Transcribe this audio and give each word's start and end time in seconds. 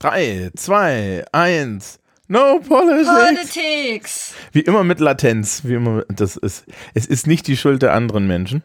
3, 0.00 0.52
2, 0.56 1.24
1. 1.30 2.00
No 2.26 2.58
politics. 2.60 3.06
Politics. 3.06 4.34
Wie 4.52 4.60
immer 4.60 4.82
mit 4.82 4.98
Latenz. 4.98 5.62
Wie 5.64 5.74
immer, 5.74 6.04
das 6.08 6.36
ist, 6.36 6.64
es 6.94 7.04
ist 7.04 7.26
nicht 7.26 7.46
die 7.46 7.56
Schuld 7.56 7.82
der 7.82 7.92
anderen 7.92 8.26
Menschen. 8.26 8.62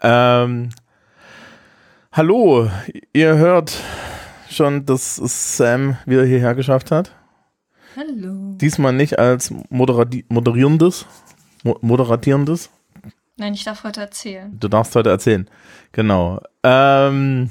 Ähm, 0.00 0.70
hallo, 2.12 2.70
ihr 3.12 3.36
hört 3.36 3.76
schon, 4.48 4.86
dass 4.86 5.16
Sam 5.16 5.98
wieder 6.06 6.24
hierher 6.24 6.54
geschafft 6.54 6.92
hat. 6.92 7.10
Hallo. 7.96 8.54
Diesmal 8.60 8.92
nicht 8.92 9.18
als 9.18 9.52
Moderati 9.70 10.26
moderierendes, 10.28 11.06
Mo 11.64 11.76
moderatierendes. 11.80 12.70
Nein, 13.36 13.54
ich 13.54 13.64
darf 13.64 13.82
heute 13.82 14.02
erzählen. 14.02 14.56
Du 14.60 14.68
darfst 14.68 14.94
heute 14.94 15.10
erzählen. 15.10 15.50
Genau. 15.90 16.40
Ähm, 16.62 17.50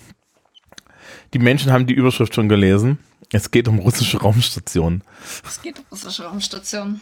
die 1.34 1.40
Menschen 1.40 1.72
haben 1.72 1.88
die 1.88 1.94
Überschrift 1.94 2.36
schon 2.36 2.50
gelesen. 2.50 3.00
Es 3.32 3.52
geht 3.52 3.68
um 3.68 3.80
russische 3.80 4.20
Raumstationen. 4.22 5.04
Es 5.46 5.62
geht 5.62 5.78
um 5.80 5.86
russische 5.92 6.24
Raumstationen. 6.24 7.02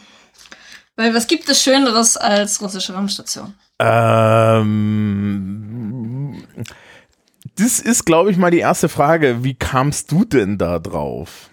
Weil 0.96 1.14
was 1.14 1.26
gibt 1.26 1.48
es 1.48 1.62
Schöneres 1.62 2.16
als 2.16 2.60
russische 2.60 2.94
Raumstation? 2.94 3.54
Ähm, 3.78 4.66
das 7.56 7.80
ist, 7.80 8.04
glaube 8.06 8.30
ich, 8.30 8.38
mal 8.38 8.50
die 8.50 8.58
erste 8.60 8.88
Frage. 8.88 9.44
Wie 9.44 9.54
kamst 9.54 10.10
du 10.10 10.24
denn 10.24 10.56
da 10.58 10.78
drauf? 10.78 11.50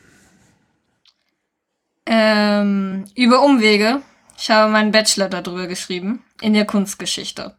Ähm, 2.06 3.06
über 3.16 3.42
Umwege. 3.44 4.02
Ich 4.38 4.50
habe 4.50 4.72
meinen 4.72 4.92
Bachelor 4.92 5.30
darüber 5.30 5.68
geschrieben. 5.68 6.24
In 6.42 6.54
der 6.54 6.66
Kunstgeschichte. 6.66 7.56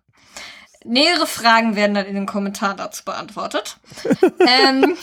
Nähere 0.85 1.27
Fragen 1.27 1.77
werden 1.77 1.95
dann 1.95 2.07
in 2.07 2.15
den 2.15 2.27
Kommentaren 2.27 2.77
dazu 2.77 3.05
beantwortet. 3.05 3.79
ähm, 4.47 4.97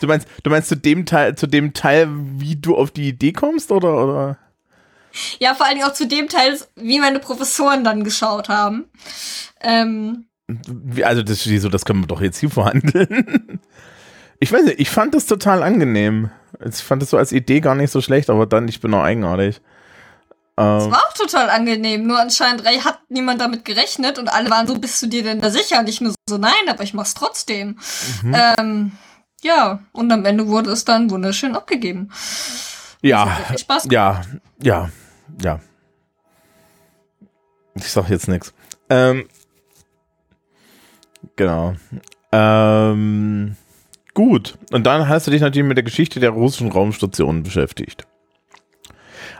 Du 0.00 0.06
meinst, 0.06 0.28
du 0.44 0.50
meinst 0.50 0.68
zu 0.68 0.76
dem 0.76 1.06
Teil, 1.06 1.34
zu 1.34 1.48
dem 1.48 1.72
Teil, 1.74 2.08
wie 2.10 2.54
du 2.54 2.76
auf 2.76 2.92
die 2.92 3.08
Idee 3.08 3.32
kommst, 3.32 3.72
oder, 3.72 4.04
oder? 4.04 4.38
ja, 5.40 5.54
vor 5.54 5.66
allen 5.66 5.76
Dingen 5.76 5.88
auch 5.88 5.94
zu 5.94 6.06
dem 6.06 6.28
Teil, 6.28 6.58
wie 6.76 7.00
meine 7.00 7.18
Professoren 7.18 7.84
dann 7.84 8.04
geschaut 8.04 8.48
haben. 8.48 8.84
Ähm, 9.60 10.26
Also 11.02 11.22
das, 11.22 11.46
wieso, 11.48 11.68
das 11.68 11.84
können 11.84 12.02
wir 12.02 12.06
doch 12.06 12.20
jetzt 12.20 12.38
hier 12.38 12.50
verhandeln. 12.50 13.60
Ich 14.40 14.52
weiß 14.52 14.62
nicht, 14.66 14.78
ich 14.78 14.88
fand 14.88 15.16
das 15.16 15.26
total 15.26 15.64
angenehm. 15.64 16.30
Ich 16.64 16.76
fand 16.76 17.02
das 17.02 17.10
so 17.10 17.16
als 17.16 17.32
Idee 17.32 17.58
gar 17.58 17.74
nicht 17.74 17.90
so 17.90 18.00
schlecht, 18.00 18.30
aber 18.30 18.46
dann, 18.46 18.68
ich 18.68 18.80
bin 18.80 18.94
auch 18.94 19.02
eigenartig. 19.02 19.60
Es 20.58 20.84
Ähm, 20.84 20.90
war 20.90 21.04
auch 21.06 21.12
total 21.12 21.50
angenehm, 21.50 22.04
nur 22.06 22.18
anscheinend 22.18 22.64
hat 22.66 22.98
niemand 23.08 23.40
damit 23.40 23.64
gerechnet 23.64 24.18
und 24.18 24.28
alle 24.28 24.50
waren 24.50 24.66
so, 24.66 24.76
bist 24.76 25.00
du 25.00 25.06
dir 25.06 25.22
denn 25.22 25.40
da 25.40 25.50
sicher? 25.50 25.78
Und 25.78 25.88
ich 25.88 26.00
nur 26.00 26.14
so, 26.28 26.36
nein, 26.36 26.52
aber 26.68 26.82
ich 26.82 26.94
mach's 26.94 27.14
trotzdem. 27.14 27.78
Mhm. 28.22 28.36
Ähm, 28.58 28.92
ja, 29.42 29.80
und 29.92 30.10
am 30.10 30.24
Ende 30.24 30.48
wurde 30.48 30.70
es 30.70 30.84
dann 30.84 31.10
wunderschön 31.10 31.54
abgegeben. 31.54 32.10
ja, 33.02 33.38
Spaß 33.56 33.86
ja, 33.90 34.22
ja, 34.60 34.90
ja. 35.40 35.60
Ich 37.76 37.92
sag 37.92 38.08
jetzt 38.08 38.26
nichts. 38.26 38.52
Ähm, 38.90 39.28
genau. 41.36 41.76
Ähm, 42.32 43.56
gut. 44.12 44.58
Und 44.72 44.84
dann 44.88 45.08
hast 45.08 45.28
du 45.28 45.30
dich 45.30 45.40
natürlich 45.40 45.68
mit 45.68 45.76
der 45.76 45.84
Geschichte 45.84 46.18
der 46.18 46.30
russischen 46.30 46.72
Raumstation 46.72 47.44
beschäftigt. 47.44 48.08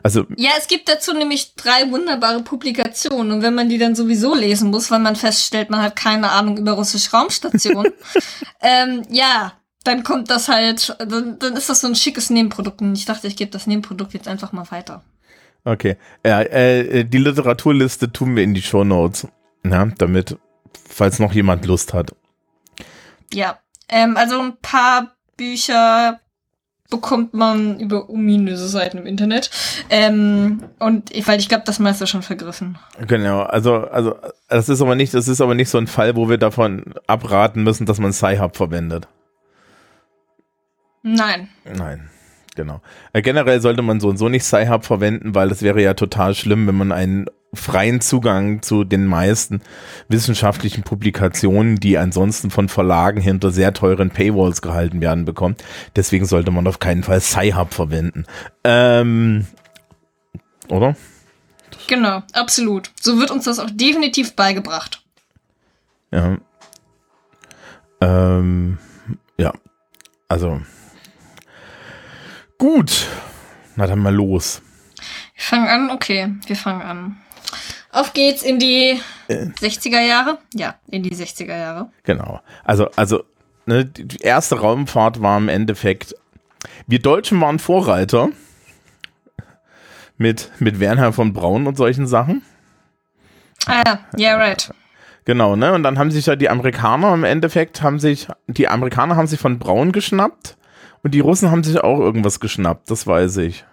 Also, 0.02 0.26
Ja, 0.36 0.50
es 0.58 0.68
gibt 0.68 0.88
dazu 0.88 1.12
nämlich 1.12 1.54
drei 1.54 1.90
wunderbare 1.90 2.42
Publikationen 2.42 3.32
und 3.32 3.42
wenn 3.42 3.54
man 3.54 3.68
die 3.68 3.78
dann 3.78 3.94
sowieso 3.94 4.34
lesen 4.34 4.70
muss, 4.70 4.90
weil 4.90 5.00
man 5.00 5.16
feststellt, 5.16 5.70
man 5.70 5.82
hat 5.82 5.96
keine 5.96 6.30
Ahnung 6.30 6.56
über 6.56 6.72
russische 6.72 7.10
Raumstationen, 7.10 7.92
ähm, 8.60 9.02
ja, 9.10 9.52
dann 9.84 10.02
kommt 10.02 10.30
das 10.30 10.48
halt, 10.48 10.96
dann, 10.98 11.38
dann 11.38 11.56
ist 11.56 11.68
das 11.68 11.80
so 11.80 11.86
ein 11.86 11.94
schickes 11.94 12.30
Nebenprodukt 12.30 12.80
und 12.80 12.94
ich 12.94 13.04
dachte, 13.04 13.26
ich 13.26 13.36
gebe 13.36 13.50
das 13.50 13.66
Nebenprodukt 13.66 14.14
jetzt 14.14 14.28
einfach 14.28 14.52
mal 14.52 14.70
weiter. 14.70 15.02
Okay. 15.64 15.96
Ja, 16.24 16.40
äh, 16.42 17.04
die 17.04 17.18
Literaturliste 17.18 18.12
tun 18.12 18.36
wir 18.36 18.42
in 18.42 18.54
die 18.54 18.62
Shownotes. 18.62 19.28
Ja, 19.64 19.86
damit, 19.98 20.38
falls 20.88 21.18
noch 21.18 21.32
jemand 21.32 21.66
Lust 21.66 21.92
hat. 21.92 22.14
Ja, 23.32 23.58
ähm, 23.88 24.16
also 24.16 24.40
ein 24.40 24.56
paar 24.62 25.16
Bücher 25.36 26.20
bekommt 26.90 27.34
man 27.34 27.78
über 27.78 28.08
ominöse 28.08 28.68
Seiten 28.68 28.98
im 28.98 29.06
Internet. 29.06 29.50
Ähm, 29.90 30.62
und 30.78 31.14
ich, 31.14 31.26
weil 31.28 31.38
ich 31.38 31.48
glaube, 31.48 31.64
das 31.66 31.78
meiste 31.78 32.06
schon 32.06 32.22
vergriffen. 32.22 32.78
Genau, 33.06 33.42
also, 33.42 33.86
also, 33.88 34.16
das 34.48 34.68
ist 34.68 34.80
aber 34.80 34.94
nicht, 34.94 35.12
das 35.12 35.28
ist 35.28 35.40
aber 35.40 35.54
nicht 35.54 35.68
so 35.68 35.78
ein 35.78 35.86
Fall, 35.86 36.16
wo 36.16 36.28
wir 36.28 36.38
davon 36.38 36.94
abraten 37.06 37.62
müssen, 37.62 37.86
dass 37.86 37.98
man 37.98 38.12
Sci-Hub 38.12 38.56
verwendet. 38.56 39.06
Nein. 41.02 41.48
Nein, 41.64 42.08
genau. 42.56 42.80
Äh, 43.12 43.22
generell 43.22 43.60
sollte 43.60 43.82
man 43.82 44.00
so 44.00 44.08
und 44.08 44.16
so 44.16 44.28
nicht 44.28 44.44
Sci-Hub 44.44 44.84
verwenden, 44.84 45.34
weil 45.34 45.50
das 45.50 45.62
wäre 45.62 45.82
ja 45.82 45.94
total 45.94 46.34
schlimm, 46.34 46.66
wenn 46.66 46.76
man 46.76 46.92
einen 46.92 47.26
freien 47.54 48.00
Zugang 48.00 48.62
zu 48.62 48.84
den 48.84 49.06
meisten 49.06 49.62
wissenschaftlichen 50.08 50.82
Publikationen, 50.82 51.76
die 51.76 51.96
ansonsten 51.96 52.50
von 52.50 52.68
Verlagen 52.68 53.20
hinter 53.20 53.50
sehr 53.50 53.72
teuren 53.72 54.10
Paywalls 54.10 54.60
gehalten 54.62 55.00
werden, 55.00 55.24
bekommt. 55.24 55.64
Deswegen 55.96 56.26
sollte 56.26 56.50
man 56.50 56.66
auf 56.66 56.78
keinen 56.78 57.02
Fall 57.02 57.20
Sci-Hub 57.20 57.72
verwenden. 57.72 58.26
Ähm, 58.64 59.46
oder? 60.68 60.94
Genau, 61.86 62.22
absolut. 62.34 62.90
So 63.00 63.18
wird 63.18 63.30
uns 63.30 63.44
das 63.44 63.58
auch 63.58 63.70
definitiv 63.70 64.36
beigebracht. 64.36 65.02
Ja. 66.10 66.36
Ähm, 68.00 68.78
ja. 69.38 69.52
Also. 70.28 70.60
Gut. 72.58 73.06
Na 73.76 73.86
dann 73.86 74.00
mal 74.00 74.14
los. 74.14 74.60
Wir 75.34 75.44
fangen 75.44 75.68
an, 75.68 75.90
okay, 75.90 76.34
wir 76.46 76.56
fangen 76.56 76.82
an. 76.82 77.16
Auf 77.90 78.12
geht's 78.12 78.42
in 78.42 78.58
die 78.58 79.00
60er 79.28 80.00
Jahre? 80.00 80.38
Ja, 80.54 80.74
in 80.88 81.02
die 81.02 81.14
60er 81.14 81.56
Jahre. 81.56 81.90
Genau. 82.04 82.40
Also, 82.64 82.90
also, 82.96 83.24
ne, 83.66 83.84
die 83.84 84.06
die 84.06 84.18
erste 84.18 84.60
Raumfahrt 84.60 85.22
war 85.22 85.38
im 85.38 85.48
Endeffekt. 85.48 86.14
Wir 86.86 87.00
Deutschen 87.00 87.40
waren 87.40 87.58
Vorreiter. 87.58 88.28
Mit, 90.20 90.50
mit 90.58 90.80
Werner 90.80 91.12
von 91.12 91.32
Braun 91.32 91.68
und 91.68 91.76
solchen 91.76 92.08
Sachen. 92.08 92.42
Ah 93.66 93.82
ja, 93.86 94.00
yeah, 94.18 94.36
right. 94.36 94.72
Genau, 95.24 95.56
ne? 95.56 95.74
Und 95.74 95.82
dann 95.82 95.98
haben 95.98 96.10
sich 96.10 96.26
ja 96.26 96.36
die 96.36 96.48
Amerikaner 96.48 97.12
im 97.12 97.22
Endeffekt, 97.22 97.82
haben 97.82 98.00
sich, 98.00 98.28
die 98.46 98.66
Amerikaner 98.66 99.14
haben 99.14 99.26
sich 99.26 99.38
von 99.38 99.58
Braun 99.58 99.92
geschnappt 99.92 100.56
und 101.02 101.12
die 101.12 101.20
Russen 101.20 101.50
haben 101.50 101.62
sich 101.62 101.78
auch 101.78 102.00
irgendwas 102.00 102.40
geschnappt, 102.40 102.90
das 102.90 103.06
weiß 103.06 103.36
ich. 103.36 103.64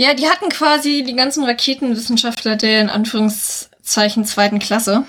Ja, 0.00 0.14
die 0.14 0.28
hatten 0.30 0.48
quasi 0.48 1.04
die 1.06 1.14
ganzen 1.14 1.44
Raketenwissenschaftler 1.44 2.56
der 2.56 2.80
in 2.80 2.88
Anführungszeichen 2.88 4.24
zweiten 4.24 4.58
Klasse. 4.58 5.04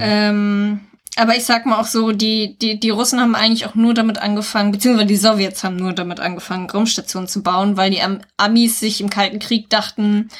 Ähm, 0.00 0.80
aber 1.16 1.36
ich 1.36 1.44
sag 1.44 1.66
mal 1.66 1.78
auch 1.78 1.86
so, 1.86 2.12
die, 2.12 2.56
die, 2.58 2.80
die 2.80 2.88
Russen 2.88 3.20
haben 3.20 3.34
eigentlich 3.34 3.66
auch 3.66 3.74
nur 3.74 3.92
damit 3.92 4.16
angefangen, 4.16 4.72
beziehungsweise 4.72 5.06
die 5.08 5.16
Sowjets 5.16 5.62
haben 5.64 5.76
nur 5.76 5.92
damit 5.92 6.18
angefangen, 6.20 6.70
Raumstationen 6.70 7.28
zu 7.28 7.42
bauen, 7.42 7.76
weil 7.76 7.90
die 7.90 8.00
Am 8.00 8.22
Amis 8.38 8.80
sich 8.80 9.02
im 9.02 9.10
Kalten 9.10 9.38
Krieg 9.38 9.68
dachten, 9.68 10.30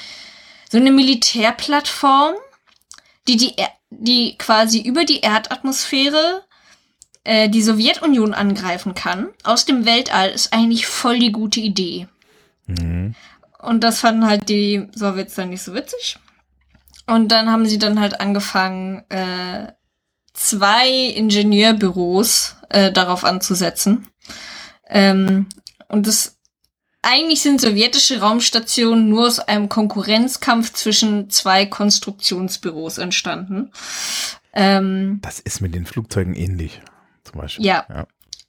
so 0.70 0.78
eine 0.78 0.90
Militärplattform, 0.90 2.32
die, 3.28 3.36
die, 3.36 3.58
Er- 3.58 3.72
die 3.90 4.38
quasi 4.38 4.80
über 4.80 5.04
die 5.04 5.20
Erdatmosphäre 5.20 6.44
äh, 7.24 7.50
die 7.50 7.60
Sowjetunion 7.62 8.32
angreifen 8.32 8.94
kann, 8.94 9.28
aus 9.44 9.66
dem 9.66 9.84
Weltall, 9.84 10.30
ist 10.30 10.54
eigentlich 10.54 10.86
voll 10.86 11.18
die 11.18 11.32
gute 11.32 11.60
Idee. 11.60 12.06
Und 13.62 13.82
das 13.82 14.00
fanden 14.00 14.26
halt 14.26 14.48
die 14.48 14.88
Sowjets 14.94 15.34
dann 15.34 15.50
nicht 15.50 15.62
so 15.62 15.74
witzig. 15.74 16.18
Und 17.06 17.28
dann 17.28 17.50
haben 17.50 17.66
sie 17.66 17.78
dann 17.78 18.00
halt 18.00 18.20
angefangen, 18.20 19.04
äh, 19.08 19.72
zwei 20.34 20.88
Ingenieurbüros 20.88 22.56
äh, 22.68 22.92
darauf 22.92 23.24
anzusetzen. 23.24 24.08
Ähm, 24.88 25.46
und 25.88 26.06
das 26.06 26.38
eigentlich 27.02 27.42
sind 27.42 27.60
sowjetische 27.60 28.20
Raumstationen 28.20 29.08
nur 29.08 29.26
aus 29.26 29.40
einem 29.40 29.68
Konkurrenzkampf 29.68 30.72
zwischen 30.72 31.30
zwei 31.30 31.66
Konstruktionsbüros 31.66 32.98
entstanden. 32.98 33.72
Ähm, 34.52 35.18
Das 35.22 35.40
ist 35.40 35.60
mit 35.60 35.74
den 35.74 35.84
Flugzeugen 35.84 36.34
ähnlich, 36.34 36.80
zum 37.24 37.40
Beispiel. 37.40 37.66
Ja. 37.66 37.86
ja. 37.88 38.06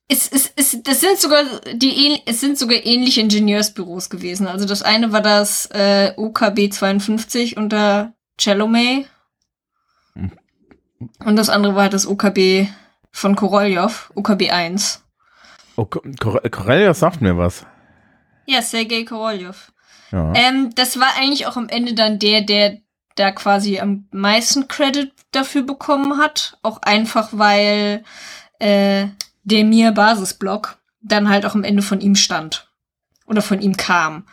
Es, 0.07 0.27
es, 0.31 0.51
es, 0.55 0.83
das 0.83 0.99
sind 1.01 1.19
sogar 1.19 1.43
die 1.73 2.19
es 2.25 2.41
sind 2.41 2.57
sogar 2.57 2.77
ähnliche 2.85 3.21
Ingenieursbüros 3.21 4.09
gewesen. 4.09 4.47
Also 4.47 4.65
das 4.65 4.81
eine 4.83 5.11
war 5.11 5.21
das 5.21 5.65
äh, 5.67 6.13
OKB 6.17 6.71
52 6.73 7.57
unter 7.57 8.13
Chelomey 8.37 9.07
Hm. 10.15 10.31
und 11.25 11.35
das 11.35 11.49
andere 11.49 11.75
war 11.75 11.89
das 11.89 12.05
OKB 12.05 12.67
von 13.11 13.35
Korolev, 13.35 14.11
OKB 14.15 14.51
1. 14.51 15.03
Oh, 15.75 15.85
Cor- 15.85 16.41
Corellia 16.51 16.93
sagt 16.93 17.21
mir 17.21 17.35
was. 17.37 17.65
Ja, 18.45 18.61
Sergei 18.61 19.03
Korolev. 19.05 19.71
Ja. 20.11 20.33
Ähm, 20.35 20.69
das 20.75 20.99
war 20.99 21.07
eigentlich 21.17 21.47
auch 21.47 21.57
am 21.57 21.69
Ende 21.69 21.93
dann 21.95 22.19
der, 22.19 22.41
der 22.41 22.77
da 23.15 23.31
quasi 23.31 23.79
am 23.79 24.07
meisten 24.11 24.67
Credit 24.67 25.11
dafür 25.31 25.63
bekommen 25.63 26.17
hat. 26.19 26.57
Auch 26.61 26.81
einfach, 26.83 27.29
weil 27.31 28.03
äh, 28.59 29.07
der 29.43 29.63
Mir 29.63 29.91
Basisblock 29.91 30.77
dann 31.01 31.29
halt 31.29 31.45
auch 31.45 31.55
am 31.55 31.63
Ende 31.63 31.81
von 31.83 32.01
ihm 32.01 32.15
stand. 32.15 32.67
oder 33.25 33.41
von 33.41 33.61
ihm 33.61 33.77
kam, 33.77 34.25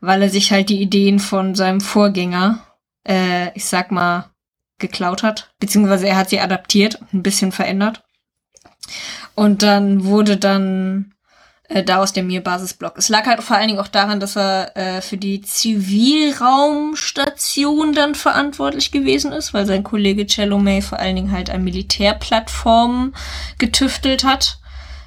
weil 0.00 0.22
er 0.22 0.28
sich 0.28 0.52
halt 0.52 0.68
die 0.68 0.80
Ideen 0.80 1.18
von 1.18 1.54
seinem 1.54 1.80
Vorgänger, 1.80 2.58
äh, 3.08 3.50
ich 3.54 3.64
sag 3.64 3.90
mal, 3.90 4.30
geklaut 4.78 5.22
hat, 5.22 5.54
beziehungsweise 5.60 6.08
er 6.08 6.16
hat 6.16 6.30
sie 6.30 6.40
adaptiert, 6.40 7.00
ein 7.12 7.22
bisschen 7.22 7.52
verändert. 7.52 8.02
Und 9.34 9.62
dann 9.62 10.04
wurde 10.04 10.36
dann 10.36 11.13
äh, 11.68 11.82
da 11.82 12.02
aus 12.02 12.12
der 12.12 12.22
Mir-Basisblock. 12.22 12.98
Es 12.98 13.08
lag 13.08 13.24
halt 13.26 13.42
vor 13.42 13.56
allen 13.56 13.68
Dingen 13.68 13.80
auch 13.80 13.88
daran, 13.88 14.20
dass 14.20 14.36
er 14.36 14.76
äh, 14.76 15.00
für 15.00 15.16
die 15.16 15.40
Zivilraumstation 15.40 17.94
dann 17.94 18.14
verantwortlich 18.14 18.92
gewesen 18.92 19.32
ist, 19.32 19.54
weil 19.54 19.64
sein 19.66 19.82
Kollege 19.82 20.26
Cello 20.26 20.58
May 20.58 20.82
vor 20.82 20.98
allen 20.98 21.16
Dingen 21.16 21.32
halt 21.32 21.48
an 21.50 21.64
Militärplattformen 21.64 23.14
getüftelt 23.58 24.24
hat. 24.24 24.58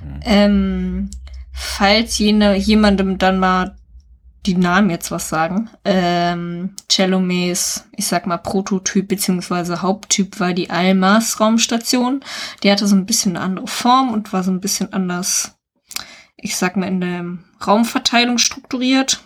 Mhm. 0.01 0.19
Ähm, 0.23 1.09
falls 1.53 2.17
jene, 2.17 2.55
jemandem 2.55 3.17
dann 3.17 3.39
mal 3.39 3.75
die 4.47 4.55
Namen 4.55 4.89
jetzt 4.89 5.11
was 5.11 5.29
sagen. 5.29 5.69
Ähm, 5.85 6.75
Cellomes, 6.89 7.85
ich 7.95 8.07
sag 8.07 8.25
mal, 8.25 8.37
Prototyp 8.37 9.07
beziehungsweise 9.07 9.81
Haupttyp 9.81 10.39
war 10.39 10.53
die 10.53 10.69
Almas 10.69 11.39
Raumstation. 11.39 12.21
Die 12.63 12.71
hatte 12.71 12.87
so 12.87 12.95
ein 12.95 13.05
bisschen 13.05 13.35
eine 13.35 13.45
andere 13.45 13.67
Form 13.67 14.13
und 14.13 14.33
war 14.33 14.43
so 14.43 14.51
ein 14.51 14.61
bisschen 14.61 14.93
anders, 14.93 15.56
ich 16.37 16.55
sag 16.55 16.77
mal, 16.77 16.87
in 16.87 17.01
der 17.01 17.37
Raumverteilung 17.65 18.37
strukturiert. 18.37 19.23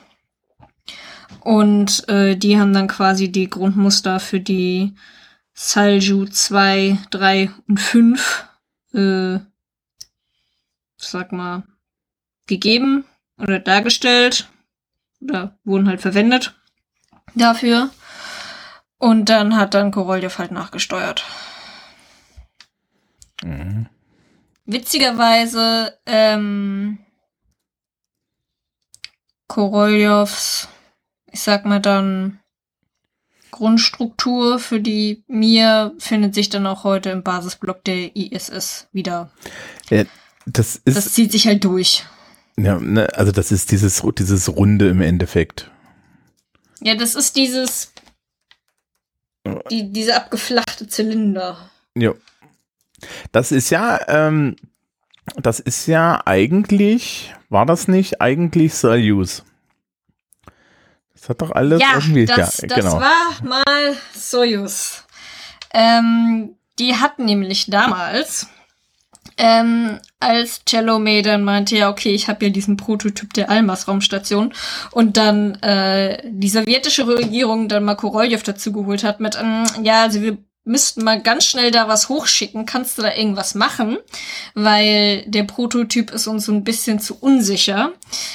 Und 1.41 2.07
äh, 2.07 2.35
die 2.35 2.59
haben 2.59 2.73
dann 2.73 2.87
quasi 2.87 3.31
die 3.31 3.49
Grundmuster 3.49 4.19
für 4.19 4.39
die 4.39 4.95
Salju 5.53 6.25
2, 6.25 6.97
3 7.11 7.51
und 7.67 7.79
5, 7.79 8.47
äh, 8.93 9.39
sag 10.97 11.31
mal, 11.31 11.63
gegeben 12.47 13.05
oder 13.37 13.59
dargestellt 13.59 14.49
oder 15.21 15.57
wurden 15.63 15.87
halt 15.87 16.01
verwendet 16.01 16.55
dafür. 17.35 17.89
Und 18.97 19.29
dann 19.29 19.55
hat 19.55 19.73
dann 19.73 19.91
Koroljev 19.91 20.37
halt 20.37 20.51
nachgesteuert. 20.51 21.25
Mhm. 23.43 23.87
Witzigerweise, 24.71 25.97
ähm, 26.05 26.99
Koroljovs, 29.47 30.69
ich 31.29 31.41
sag 31.41 31.65
mal 31.65 31.81
dann, 31.81 32.39
Grundstruktur 33.51 34.59
für 34.59 34.79
die 34.79 35.25
Mir 35.27 35.93
findet 35.99 36.33
sich 36.35 36.47
dann 36.47 36.65
auch 36.67 36.85
heute 36.85 37.09
im 37.09 37.21
Basisblock 37.21 37.83
der 37.83 38.15
ISS 38.15 38.87
wieder. 38.93 39.29
Ja, 39.89 40.05
das, 40.45 40.77
ist, 40.77 40.95
das 40.95 41.11
zieht 41.11 41.33
sich 41.33 41.47
halt 41.47 41.65
durch. 41.65 42.05
Ja, 42.55 42.79
ne, 42.79 43.09
also 43.13 43.33
das 43.33 43.51
ist 43.51 43.71
dieses, 43.71 44.01
dieses 44.17 44.47
Runde 44.47 44.87
im 44.87 45.01
Endeffekt. 45.01 45.69
Ja, 46.79 46.95
das 46.95 47.15
ist 47.15 47.35
dieses, 47.35 47.91
die, 49.69 49.91
diese 49.91 50.15
abgeflachte 50.15 50.87
Zylinder. 50.87 51.69
Ja. 51.93 52.13
Das 53.31 53.51
ist 53.51 53.69
ja, 53.69 53.99
ähm, 54.07 54.55
das 55.37 55.59
ist 55.59 55.87
ja 55.87 56.21
eigentlich, 56.25 57.33
war 57.49 57.65
das 57.65 57.87
nicht 57.87 58.21
eigentlich 58.21 58.73
Soyuz? 58.73 59.43
Das 61.13 61.29
hat 61.29 61.41
doch 61.41 61.51
alles 61.51 61.81
ja, 61.81 61.95
irgendwie, 61.95 62.25
das, 62.25 62.57
ja, 62.57 62.67
genau. 62.67 62.99
das 62.99 63.01
war 63.01 63.47
mal 63.47 63.95
Soyuz. 64.13 65.05
Ähm, 65.73 66.55
die 66.79 66.95
hatten 66.95 67.25
nämlich 67.25 67.69
damals 67.69 68.47
ähm, 69.37 69.99
als 70.19 70.63
Cello 70.65 70.99
dann 71.21 71.43
meinte, 71.43 71.77
ja, 71.77 71.89
okay, 71.89 72.13
ich 72.13 72.27
habe 72.27 72.45
ja 72.45 72.51
diesen 72.51 72.77
Prototyp 72.77 73.33
der 73.33 73.49
Almas-Raumstation 73.49 74.53
und 74.91 75.17
dann 75.17 75.55
äh, 75.61 76.21
die 76.25 76.49
sowjetische 76.49 77.07
Regierung 77.07 77.67
dann 77.67 77.83
mal 77.83 77.95
Korolev 77.95 78.43
dazu 78.43 78.71
geholt 78.71 79.03
hat 79.03 79.19
mit, 79.19 79.37
ähm, 79.41 79.63
ja, 79.83 80.03
also 80.03 80.21
wir 80.21 80.37
müssten 80.63 81.03
mal 81.03 81.21
ganz 81.21 81.45
schnell 81.45 81.71
da 81.71 81.87
was 81.87 82.09
hochschicken. 82.09 82.65
Kannst 82.65 82.97
du 82.97 83.01
da 83.01 83.15
irgendwas 83.15 83.55
machen? 83.55 83.97
Weil 84.53 85.23
der 85.25 85.43
Prototyp 85.43 86.11
ist 86.11 86.27
uns 86.27 86.45
so 86.45 86.51
ein 86.51 86.63
bisschen 86.63 86.99
zu 86.99 87.17
unsicher. 87.19 87.93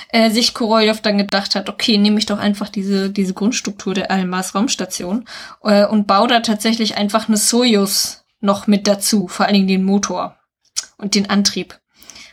Äh, 0.08 0.30
sich 0.30 0.54
Korolev 0.54 1.00
dann 1.00 1.18
gedacht 1.18 1.54
hat, 1.54 1.68
okay, 1.68 1.98
nehme 1.98 2.18
ich 2.18 2.26
doch 2.26 2.38
einfach 2.38 2.68
diese, 2.68 3.10
diese 3.10 3.34
Grundstruktur 3.34 3.94
der 3.94 4.10
Almas 4.10 4.54
Raumstation 4.54 5.26
äh, 5.62 5.86
und 5.86 6.06
baue 6.06 6.28
da 6.28 6.40
tatsächlich 6.40 6.96
einfach 6.96 7.28
eine 7.28 7.36
Soyuz 7.36 8.24
noch 8.40 8.66
mit 8.66 8.86
dazu, 8.86 9.28
vor 9.28 9.46
allen 9.46 9.54
Dingen 9.54 9.68
den 9.68 9.84
Motor 9.84 10.36
und 10.98 11.14
den 11.14 11.30
Antrieb. 11.30 11.78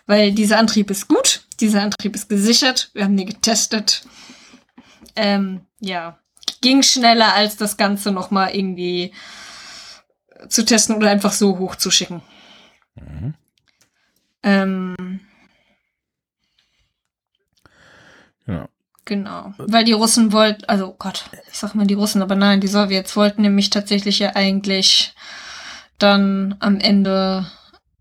Weil 0.05 0.33
dieser 0.33 0.57
Antrieb 0.57 0.91
ist 0.91 1.07
gut, 1.07 1.45
dieser 1.59 1.81
Antrieb 1.81 2.15
ist 2.15 2.29
gesichert, 2.29 2.89
wir 2.93 3.05
haben 3.05 3.15
den 3.15 3.27
getestet. 3.27 4.03
Ähm, 5.15 5.61
ja, 5.79 6.19
ging 6.61 6.81
schneller 6.81 7.33
als 7.33 7.55
das 7.55 7.77
Ganze 7.77 8.11
nochmal 8.11 8.55
irgendwie 8.55 9.13
zu 10.49 10.65
testen 10.65 10.95
oder 10.95 11.09
einfach 11.09 11.31
so 11.31 11.59
hochzuschicken. 11.59 12.21
Mhm. 12.95 13.33
Ähm, 14.43 15.19
ja. 18.45 18.67
Genau. 19.05 19.53
Weil 19.57 19.83
die 19.83 19.91
Russen 19.91 20.31
wollten, 20.31 20.63
also 20.65 20.89
oh 20.89 20.95
Gott, 20.97 21.25
ich 21.51 21.57
sag 21.57 21.75
mal 21.75 21.85
die 21.85 21.93
Russen, 21.93 22.21
aber 22.21 22.35
nein, 22.35 22.61
die 22.61 22.67
Sowjets 22.67 23.15
wollten 23.15 23.41
nämlich 23.41 23.69
tatsächlich 23.69 24.19
ja 24.19 24.35
eigentlich 24.35 25.13
dann 25.97 26.55
am 26.59 26.79
Ende 26.79 27.45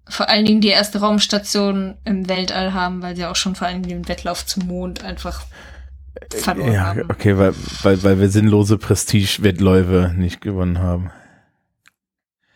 vor 0.08 0.28
allen 0.28 0.44
Dingen 0.44 0.60
die 0.60 0.68
erste 0.68 1.00
Raumstation 1.00 1.96
im 2.04 2.28
Weltall 2.28 2.74
haben, 2.74 3.02
weil 3.02 3.16
sie 3.16 3.24
auch 3.24 3.36
schon 3.36 3.54
vor 3.54 3.66
allen 3.66 3.82
Dingen 3.82 4.02
den 4.02 4.08
Wettlauf 4.08 4.46
zum 4.46 4.66
Mond 4.66 5.02
einfach 5.02 5.44
verloren 6.30 6.72
ja, 6.72 6.80
haben. 6.86 6.98
Ja, 7.00 7.04
okay, 7.08 7.36
weil, 7.38 7.54
weil, 7.82 8.02
weil 8.02 8.20
wir 8.20 8.28
sinnlose 8.28 8.78
Prestige-Wettläufe 8.78 10.12
nicht 10.16 10.40
gewonnen 10.40 10.78
haben. 10.78 11.10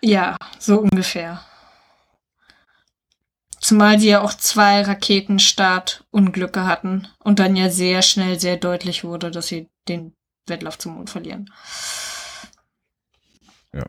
Ja, 0.07 0.37
so 0.61 0.79
ungefähr. 0.79 1.41
Zumal 3.59 3.99
sie 3.99 4.11
ja 4.11 4.21
auch 4.21 4.35
zwei 4.35 4.83
Raketenstartunglücke 4.83 6.65
hatten 6.65 7.09
und 7.19 7.41
dann 7.41 7.57
ja 7.57 7.71
sehr 7.71 8.03
schnell 8.03 8.39
sehr 8.39 8.57
deutlich 8.57 9.03
wurde, 9.03 9.33
dass 9.33 9.49
sie 9.49 9.69
den 9.89 10.15
Wettlauf 10.47 10.79
zum 10.79 10.95
Mond 10.95 11.11
verlieren. 11.11 11.53
Ja. 13.73 13.85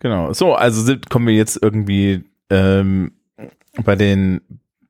Genau. 0.00 0.34
So, 0.34 0.54
also 0.54 0.82
sind, 0.82 1.08
kommen 1.08 1.28
wir 1.28 1.34
jetzt 1.34 1.58
irgendwie 1.62 2.28
ähm, 2.50 3.12
bei 3.84 3.96
den 3.96 4.42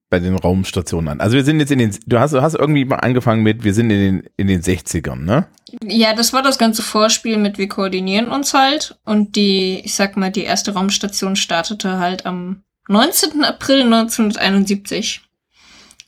bei 0.09 0.21
den 0.21 0.37
Raumstationen 0.37 1.09
an. 1.09 1.21
Also 1.21 1.37
wir 1.37 1.45
sind 1.45 1.59
jetzt 1.59 1.73
in 1.73 1.79
den, 1.79 1.97
du 2.07 2.21
hast, 2.21 2.33
du 2.33 2.41
hast 2.41 2.55
irgendwie 2.55 2.85
mal 2.85 2.97
angefangen 2.97 3.43
mit, 3.43 3.65
wir 3.65 3.75
sind 3.75 3.91
in 3.91 3.99
den, 3.99 4.31
in 4.37 4.47
den 4.47 4.63
60ern, 4.63 5.17
ne? 5.17 5.49
Ja, 5.83 6.15
das 6.15 6.33
war 6.33 6.43
das 6.43 6.59
ganze 6.59 6.83
Vorspiel 6.83 7.39
mit, 7.39 7.59
wir 7.59 7.69
koordinieren 7.69 8.29
uns 8.29 8.55
halt 8.55 8.99
und 9.05 9.35
die, 9.35 9.81
ich 9.81 9.95
sag 9.95 10.17
mal, 10.17 10.31
die 10.31 10.45
erste 10.45 10.75
Raumstation 10.75 11.35
startete 11.35 11.99
halt 11.99 12.25
am 12.25 12.63
19. 12.89 13.45
April 13.45 13.83
1971 13.83 15.23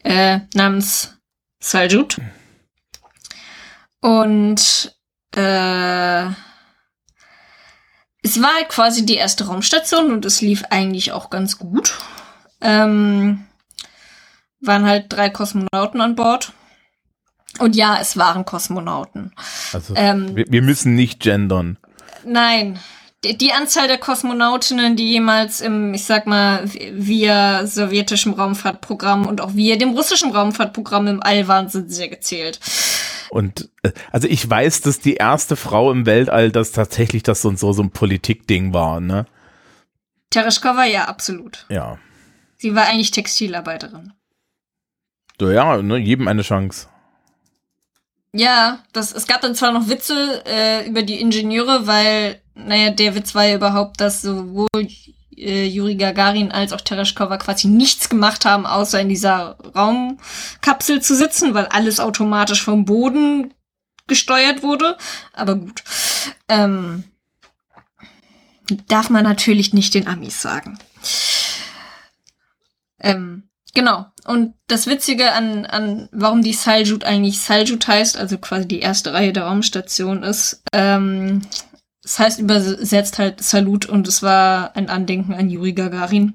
äh, 0.05 0.41
namens 0.55 1.19
Saljut. 1.59 2.19
Und 4.01 4.97
äh, 5.35 6.27
es 8.23 8.43
war 8.43 8.65
quasi 8.69 9.05
die 9.05 9.17
erste 9.17 9.47
Raumstation 9.47 10.13
und 10.13 10.25
es 10.25 10.41
lief 10.41 10.65
eigentlich 10.71 11.11
auch 11.11 11.31
ganz 11.31 11.59
gut. 11.59 11.99
Ähm, 12.61 13.48
waren 14.61 14.85
halt 14.85 15.07
drei 15.09 15.31
Kosmonauten 15.31 16.01
an 16.01 16.15
Bord. 16.15 16.53
Und 17.59 17.75
ja, 17.77 17.99
es 18.01 18.17
waren 18.17 18.45
Kosmonauten. 18.45 19.33
Also, 19.73 19.95
ähm, 19.97 20.37
wir, 20.37 20.47
wir, 20.49 20.63
müssen 20.63 20.95
nicht 20.95 21.21
gendern. 21.21 21.79
Nein. 22.25 22.79
Die, 23.25 23.37
die, 23.37 23.53
Anzahl 23.53 23.89
der 23.89 23.99
Kosmonautinnen, 23.99 24.95
die 24.95 25.11
jemals 25.11 25.61
im, 25.61 25.93
ich 25.93 26.05
sag 26.05 26.27
mal, 26.27 26.63
via 26.93 27.67
sowjetischem 27.67 28.35
Raumfahrtprogramm 28.35 29.27
und 29.27 29.41
auch 29.41 29.55
via 29.55 29.77
dem 29.77 29.91
russischen 29.91 30.31
Raumfahrtprogramm 30.31 31.09
im 31.09 31.23
All 31.23 31.49
waren, 31.49 31.69
sind 31.69 31.91
sehr 31.91 32.09
gezählt. 32.09 32.61
Und 33.31 33.71
äh, 33.83 33.91
also 34.13 34.29
ich 34.29 34.49
weiß, 34.49 34.83
dass 34.83 35.01
die 35.01 35.15
erste 35.15 35.57
Frau 35.57 35.91
im 35.91 36.07
Weltall, 36.07 36.53
dass 36.53 36.71
tatsächlich 36.71 37.25
das 37.25 37.43
so, 37.43 37.55
so, 37.57 37.73
so 37.73 37.83
ein 37.83 37.91
Politikding 37.91 38.73
war, 38.73 39.01
ne? 39.01 39.27
Tereshkova, 40.31 40.85
ja, 40.85 41.07
absolut. 41.07 41.67
Ja. 41.71 41.99
Sie 42.57 42.75
war 42.75 42.87
eigentlich 42.87 43.11
Textilarbeiterin. 43.11 44.13
Ja, 45.41 45.81
ne, 45.83 45.97
jedem 45.99 46.29
eine 46.29 46.43
Chance. 46.43 46.89
Ja, 48.33 48.81
das, 48.93 49.13
es 49.13 49.27
gab 49.27 49.41
dann 49.41 49.55
zwar 49.55 49.73
noch 49.73 49.89
Witze 49.89 50.43
äh, 50.47 50.87
über 50.87 51.03
die 51.03 51.21
Ingenieure, 51.21 51.87
weil, 51.87 52.41
naja, 52.55 52.91
der 52.91 53.15
Witz 53.15 53.35
war 53.35 53.45
ja 53.45 53.57
überhaupt, 53.57 54.01
dass 54.01 54.21
sowohl 54.21 54.69
äh, 55.37 55.67
Juri 55.67 55.97
Gagarin 55.97 56.53
als 56.53 56.73
auch 56.73 56.81
Tereshkova 56.81 57.39
quasi 57.39 57.69
nichts 57.69 58.09
gemacht 58.09 58.45
haben, 58.45 58.67
außer 58.67 59.01
in 59.01 59.09
dieser 59.09 59.57
Raumkapsel 59.75 61.01
zu 61.01 61.15
sitzen, 61.15 61.55
weil 61.55 61.67
alles 61.67 62.01
automatisch 62.01 62.63
vom 62.63 62.85
Boden 62.85 63.55
gesteuert 64.07 64.63
wurde. 64.63 64.97
Aber 65.33 65.55
gut. 65.57 65.83
Ähm, 66.49 67.05
darf 68.89 69.09
man 69.09 69.25
natürlich 69.25 69.73
nicht 69.73 69.95
den 69.95 70.07
Amis 70.07 70.43
sagen. 70.43 70.79
Ähm, 73.01 73.48
genau. 73.79 74.07
und 74.27 74.55
das 74.67 74.87
Witzige 74.87 75.33
an, 75.33 75.67
an 75.67 76.09
warum 76.13 76.43
die 76.43 76.53
Saljut 76.53 77.05
eigentlich 77.05 77.41
Saljut 77.41 77.87
heißt, 77.87 78.17
also 78.17 78.39
quasi 78.39 78.69
die 78.69 78.81
erste 78.81 79.13
Reihe 79.13 79.33
der 79.33 79.45
Raumstation 79.45 80.23
ist, 80.23 80.63
ähm, 80.73 81.43
das 82.03 82.19
heißt 82.19 82.41
übersetzt 82.41 83.19
halt 83.19 83.43
Salut 83.43 83.85
und 83.87 84.09
es 84.09 84.23
war 84.23 84.75
ein 84.75 84.89
Andenken 84.89 85.35
an 85.35 85.51
Yuri 85.51 85.75
Gagarin, 85.75 86.35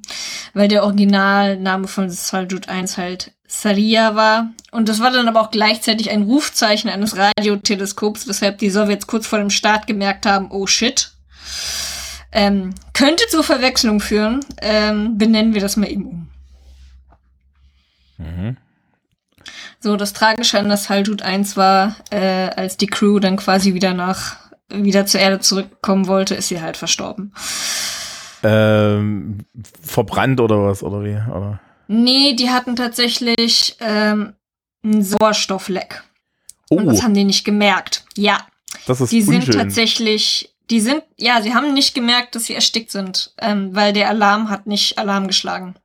weil 0.54 0.68
der 0.68 0.84
Originalname 0.84 1.88
von 1.88 2.12
Saljut 2.12 2.70
1 2.70 2.98
halt 3.00 3.32
Saria 3.48 4.16
war. 4.16 4.52
Und 4.72 4.88
das 4.90 5.00
war 5.00 5.12
dann 5.12 5.28
aber 5.28 5.42
auch 5.42 5.52
gleichzeitig 5.52 6.12
ein 6.12 6.24
Rufzeichen 6.24 6.90
eines 6.90 7.16
Radioteleskops, 7.18 8.28
weshalb 8.28 8.58
die 8.60 8.70
Sowjets 8.70 9.08
kurz 9.08 9.26
vor 9.26 9.40
dem 9.40 9.50
Start 9.50 9.88
gemerkt 9.88 10.26
haben, 10.26 10.52
oh 10.52 10.68
shit. 10.68 11.12
Ähm, 12.32 12.74
könnte 12.94 13.24
zur 13.30 13.44
Verwechslung 13.44 14.00
führen. 14.00 14.42
Ähm, 14.62 15.18
benennen 15.18 15.54
wir 15.54 15.62
das 15.62 15.78
mal 15.78 15.90
eben 15.90 16.06
um. 16.06 16.33
Mhm. 18.18 18.58
So, 19.80 19.98
das 19.98 20.14
Tragische 20.14 20.60
an 20.60 20.70
das 20.70 20.90
Haljut 20.90 21.22
1 21.22 21.58
war, 21.58 21.98
äh, 22.10 22.50
als 22.56 22.78
die 22.78 22.88
Crew 22.88 23.20
dann 23.20 23.36
quasi 23.36 23.74
wieder 23.74 23.94
nach, 23.94 24.38
wieder 24.70 25.06
zur 25.06 25.20
Erde 25.20 25.40
zurückkommen 25.40 26.08
wollte, 26.08 26.36
ist 26.36 26.48
sie 26.48 26.62
halt 26.62 26.78
verstorben. 26.78 27.34
Ähm, 28.44 29.40
verbrannt 29.82 30.40
oder 30.42 30.64
was, 30.64 30.84
oder 30.84 31.04
wie? 31.04 31.16
Oder? 31.32 31.60
Nee, 31.88 32.34
die 32.34 32.50
hatten 32.50 32.76
tatsächlich 32.76 33.76
ähm, 33.80 34.34
einen 34.84 35.04
Sauerstoffleck. 35.04 36.04
Oh. 36.70 36.78
Und 36.78 36.88
das 36.88 37.04
haben 37.04 37.14
die 37.14 37.24
nicht 37.24 37.44
gemerkt. 37.46 38.06
Ja. 38.16 38.48
Das 38.86 39.00
ist 39.02 39.12
Die 39.12 39.22
unschön. 39.24 39.42
sind 39.42 39.54
tatsächlich, 39.54 40.56
die 40.70 40.82
sind, 40.82 41.04
ja, 41.18 41.42
sie 41.42 41.54
haben 41.54 41.74
nicht 41.74 41.94
gemerkt, 41.94 42.36
dass 42.36 42.46
sie 42.46 42.56
erstickt 42.56 42.92
sind, 42.92 43.34
ähm, 43.40 43.76
weil 43.76 43.94
der 43.94 44.10
Alarm 44.10 44.50
hat 44.50 44.66
nicht 44.68 44.98
Alarm 44.98 45.28
geschlagen. 45.28 45.76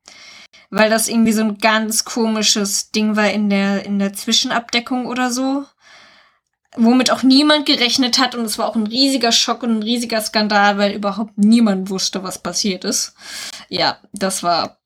Weil 0.71 0.91
das 0.91 1.09
irgendwie 1.09 1.33
so 1.33 1.43
ein 1.43 1.59
ganz 1.59 2.05
komisches 2.05 2.91
Ding 2.91 3.17
war 3.17 3.31
in 3.31 3.49
der, 3.49 3.85
in 3.85 3.99
der 3.99 4.13
Zwischenabdeckung 4.13 5.07
oder 5.07 5.31
so. 5.31 5.65
Womit 6.77 7.11
auch 7.11 7.23
niemand 7.23 7.67
gerechnet 7.67 8.19
hat 8.19 8.35
und 8.35 8.45
es 8.45 8.59
war 8.59 8.69
auch 8.69 8.77
ein 8.77 8.87
riesiger 8.87 9.33
Schock 9.33 9.63
und 9.63 9.79
ein 9.79 9.83
riesiger 9.83 10.21
Skandal, 10.21 10.77
weil 10.77 10.93
überhaupt 10.93 11.39
niemand 11.39 11.89
wusste, 11.89 12.23
was 12.23 12.43
passiert 12.43 12.85
ist. 12.85 13.15
Ja, 13.69 13.99
das 14.13 14.43
war 14.43 14.79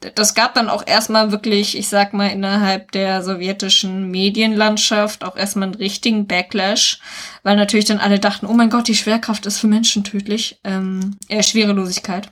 das 0.00 0.34
gab 0.34 0.54
dann 0.54 0.68
auch 0.68 0.86
erstmal 0.86 1.32
wirklich, 1.32 1.76
ich 1.76 1.88
sag 1.88 2.12
mal, 2.12 2.28
innerhalb 2.28 2.92
der 2.92 3.22
sowjetischen 3.22 4.10
Medienlandschaft 4.10 5.24
auch 5.24 5.36
erstmal 5.36 5.68
einen 5.68 5.74
richtigen 5.74 6.26
Backlash, 6.26 7.00
weil 7.42 7.56
natürlich 7.56 7.86
dann 7.86 7.98
alle 7.98 8.18
dachten, 8.18 8.46
oh 8.46 8.52
mein 8.52 8.70
Gott, 8.70 8.88
die 8.88 8.94
Schwerkraft 8.94 9.46
ist 9.46 9.58
für 9.58 9.66
Menschen 9.68 10.04
tödlich, 10.04 10.60
ähm, 10.64 11.16
eher 11.28 11.42
Schwerelosigkeit. 11.42 12.30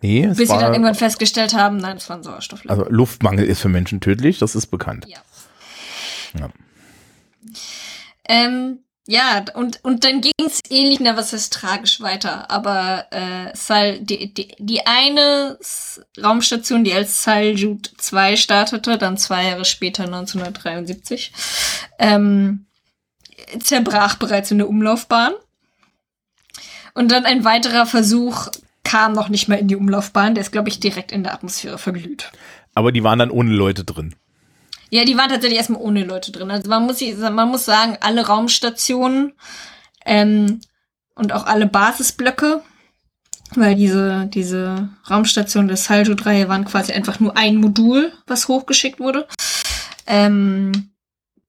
Nee, 0.00 0.24
es 0.24 0.36
Bis 0.36 0.48
war, 0.48 0.58
sie 0.58 0.64
dann 0.64 0.74
irgendwann 0.74 0.94
festgestellt 0.94 1.54
haben, 1.54 1.78
nein, 1.78 1.96
es 1.96 2.08
war 2.08 2.16
ein 2.16 2.22
Sauerstoffleck. 2.22 2.70
Also 2.70 2.86
Luftmangel 2.88 3.46
ist 3.46 3.60
für 3.60 3.68
Menschen 3.68 4.00
tödlich, 4.00 4.38
das 4.38 4.54
ist 4.54 4.66
bekannt. 4.66 5.06
Ja. 5.08 5.18
Ja. 6.38 6.50
Ähm, 8.26 8.80
ja, 9.06 9.44
und, 9.54 9.84
und 9.84 10.04
dann 10.04 10.22
ging's 10.22 10.60
ähnlich, 10.70 10.98
na, 10.98 11.14
was 11.16 11.34
heißt 11.34 11.52
tragisch 11.52 12.00
weiter. 12.00 12.50
Aber 12.50 13.06
äh, 13.10 13.54
Sal, 13.54 14.00
die, 14.00 14.32
die, 14.32 14.48
die 14.58 14.86
eine 14.86 15.58
Raumstation, 16.22 16.84
die 16.84 16.94
als 16.94 17.22
Saljut 17.22 17.92
2 17.98 18.36
startete, 18.36 18.96
dann 18.96 19.18
zwei 19.18 19.44
Jahre 19.44 19.66
später, 19.66 20.04
1973, 20.04 21.32
ähm, 21.98 22.64
zerbrach 23.60 24.16
bereits 24.16 24.50
in 24.50 24.58
der 24.58 24.70
Umlaufbahn. 24.70 25.34
Und 26.94 27.10
dann 27.10 27.26
ein 27.26 27.44
weiterer 27.44 27.84
Versuch 27.84 28.48
kam 28.84 29.12
noch 29.12 29.28
nicht 29.28 29.48
mehr 29.48 29.58
in 29.58 29.68
die 29.68 29.76
Umlaufbahn. 29.76 30.34
Der 30.34 30.42
ist, 30.42 30.52
glaube 30.52 30.68
ich, 30.68 30.78
direkt 30.78 31.10
in 31.10 31.24
der 31.24 31.34
Atmosphäre 31.34 31.78
verglüht. 31.78 32.30
Aber 32.74 32.92
die 32.92 33.02
waren 33.02 33.18
dann 33.18 33.30
ohne 33.30 33.52
Leute 33.52 33.84
drin. 33.84 34.14
Ja, 34.90 35.04
die 35.04 35.16
waren 35.16 35.28
tatsächlich 35.28 35.58
erstmal 35.58 35.80
ohne 35.80 36.04
Leute 36.04 36.30
drin. 36.30 36.50
Also 36.50 36.68
man 36.68 36.84
muss, 36.84 37.00
man 37.18 37.48
muss 37.48 37.64
sagen, 37.64 37.96
alle 38.00 38.26
Raumstationen 38.26 39.32
ähm, 40.04 40.60
und 41.14 41.32
auch 41.32 41.46
alle 41.46 41.66
Basisblöcke, 41.66 42.62
weil 43.56 43.74
diese, 43.74 44.26
diese 44.26 44.90
Raumstation 45.10 45.68
des 45.68 45.84
Saljut-Reihe 45.84 46.48
waren 46.48 46.64
quasi 46.64 46.92
einfach 46.92 47.18
nur 47.18 47.36
ein 47.36 47.56
Modul, 47.56 48.12
was 48.26 48.48
hochgeschickt 48.48 49.00
wurde, 49.00 49.26
ähm, 50.06 50.90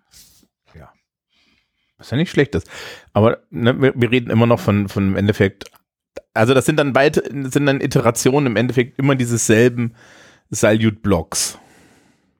Was 1.98 2.12
ja 2.12 2.18
nicht 2.18 2.32
schlecht 2.32 2.56
ist. 2.56 2.70
Aber 3.14 3.40
ne, 3.50 3.80
wir, 3.82 3.94
wir 3.96 4.12
reden 4.12 4.30
immer 4.30 4.46
noch 4.46 4.60
von, 4.60 4.90
von 4.90 5.08
im 5.08 5.16
Endeffekt, 5.16 5.72
also 6.34 6.54
das 6.54 6.66
sind 6.66 6.78
dann 6.78 6.94
beide, 6.94 7.24
sind 7.50 7.66
dann 7.66 7.82
Iterationen 7.82 8.48
im 8.48 8.56
Endeffekt 8.58 9.00
immer 9.00 9.16
dieses 9.16 9.46
selben 9.46 9.96
Salyut-Blocks. 10.50 11.58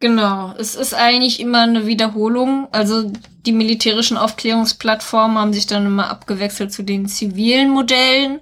Genau, 0.02 0.54
es 0.58 0.76
ist 0.76 0.94
eigentlich 0.94 1.40
immer 1.40 1.62
eine 1.62 1.88
Wiederholung. 1.88 2.68
Also 2.74 3.12
die 3.46 3.54
militärischen 3.54 4.18
Aufklärungsplattformen 4.18 5.38
haben 5.38 5.54
sich 5.54 5.68
dann 5.68 5.86
immer 5.86 6.10
abgewechselt 6.10 6.74
zu 6.74 6.84
den 6.84 7.08
zivilen 7.08 7.70
Modellen. 7.70 8.42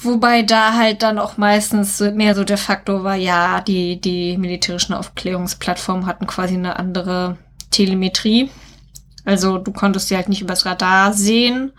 Wobei 0.00 0.42
da 0.42 0.74
halt 0.74 1.02
dann 1.02 1.18
auch 1.18 1.38
meistens 1.38 1.98
mehr 2.00 2.36
so 2.36 2.44
der 2.44 2.58
Faktor 2.58 3.02
war, 3.02 3.16
ja, 3.16 3.60
die, 3.60 4.00
die 4.00 4.38
militärischen 4.38 4.94
Aufklärungsplattformen 4.94 6.06
hatten 6.06 6.26
quasi 6.28 6.54
eine 6.54 6.78
andere 6.78 7.36
Telemetrie. 7.70 8.50
Also 9.24 9.58
du 9.58 9.72
konntest 9.72 10.08
sie 10.08 10.16
halt 10.16 10.28
nicht 10.28 10.40
übers 10.40 10.64
Radar 10.64 11.12
sehen. 11.12 11.72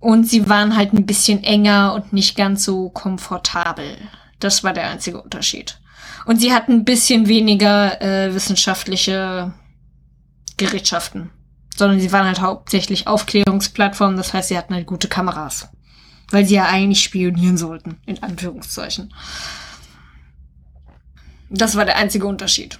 Und 0.00 0.28
sie 0.28 0.48
waren 0.48 0.76
halt 0.76 0.94
ein 0.94 1.06
bisschen 1.06 1.44
enger 1.44 1.94
und 1.94 2.12
nicht 2.12 2.36
ganz 2.36 2.64
so 2.64 2.88
komfortabel. 2.88 3.98
Das 4.40 4.64
war 4.64 4.72
der 4.72 4.88
einzige 4.88 5.22
Unterschied. 5.22 5.78
Und 6.24 6.40
sie 6.40 6.52
hatten 6.52 6.72
ein 6.72 6.84
bisschen 6.84 7.28
weniger 7.28 8.00
äh, 8.00 8.34
wissenschaftliche 8.34 9.52
Gerätschaften. 10.56 11.30
Sondern 11.76 12.00
sie 12.00 12.12
waren 12.12 12.26
halt 12.26 12.40
hauptsächlich 12.40 13.06
Aufklärungsplattformen, 13.06 14.16
das 14.16 14.32
heißt, 14.32 14.48
sie 14.48 14.58
hatten 14.58 14.74
halt 14.74 14.86
gute 14.86 15.08
Kameras. 15.08 15.68
Weil 16.32 16.46
sie 16.46 16.56
ja 16.56 16.66
eigentlich 16.66 17.02
spionieren 17.02 17.56
sollten, 17.56 18.00
in 18.06 18.20
Anführungszeichen. 18.22 19.14
Das 21.50 21.76
war 21.76 21.84
der 21.84 21.96
einzige 21.96 22.26
Unterschied. 22.26 22.78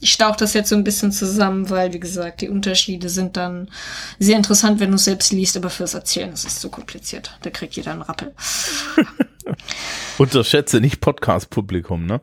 Ich 0.00 0.12
stauche 0.12 0.36
das 0.36 0.52
jetzt 0.52 0.68
so 0.68 0.74
ein 0.74 0.84
bisschen 0.84 1.10
zusammen, 1.10 1.70
weil, 1.70 1.94
wie 1.94 2.00
gesagt, 2.00 2.42
die 2.42 2.50
Unterschiede 2.50 3.08
sind 3.08 3.36
dann 3.36 3.70
sehr 4.18 4.36
interessant, 4.36 4.78
wenn 4.78 4.90
du 4.90 4.96
es 4.96 5.04
selbst 5.04 5.32
liest, 5.32 5.56
aber 5.56 5.70
fürs 5.70 5.94
Erzählen 5.94 6.32
ist 6.32 6.46
es 6.46 6.60
zu 6.60 6.68
kompliziert. 6.68 7.38
Da 7.42 7.50
kriegt 7.50 7.76
jeder 7.76 7.92
einen 7.92 8.02
Rappel. 8.02 8.34
Unterschätze 10.18 10.80
nicht 10.80 11.00
Podcast-Publikum, 11.00 12.04
ne? 12.04 12.20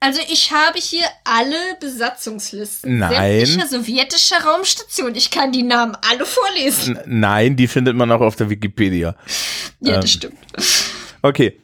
Also 0.00 0.20
ich 0.30 0.52
habe 0.52 0.78
hier 0.78 1.04
alle 1.24 1.56
Besatzungslisten 1.80 2.98
Nein. 2.98 3.46
sämtlicher 3.46 3.66
sowjetischer 3.66 4.44
Raumstation. 4.44 5.14
Ich 5.14 5.30
kann 5.30 5.52
die 5.52 5.62
Namen 5.62 5.96
alle 6.08 6.26
vorlesen. 6.26 6.96
N 6.96 7.20
nein, 7.20 7.56
die 7.56 7.66
findet 7.66 7.96
man 7.96 8.12
auch 8.12 8.20
auf 8.20 8.36
der 8.36 8.50
Wikipedia. 8.50 9.16
Ja, 9.80 9.96
das 9.96 10.04
Ähm. 10.04 10.08
stimmt. 10.08 10.38
Okay. 11.22 11.60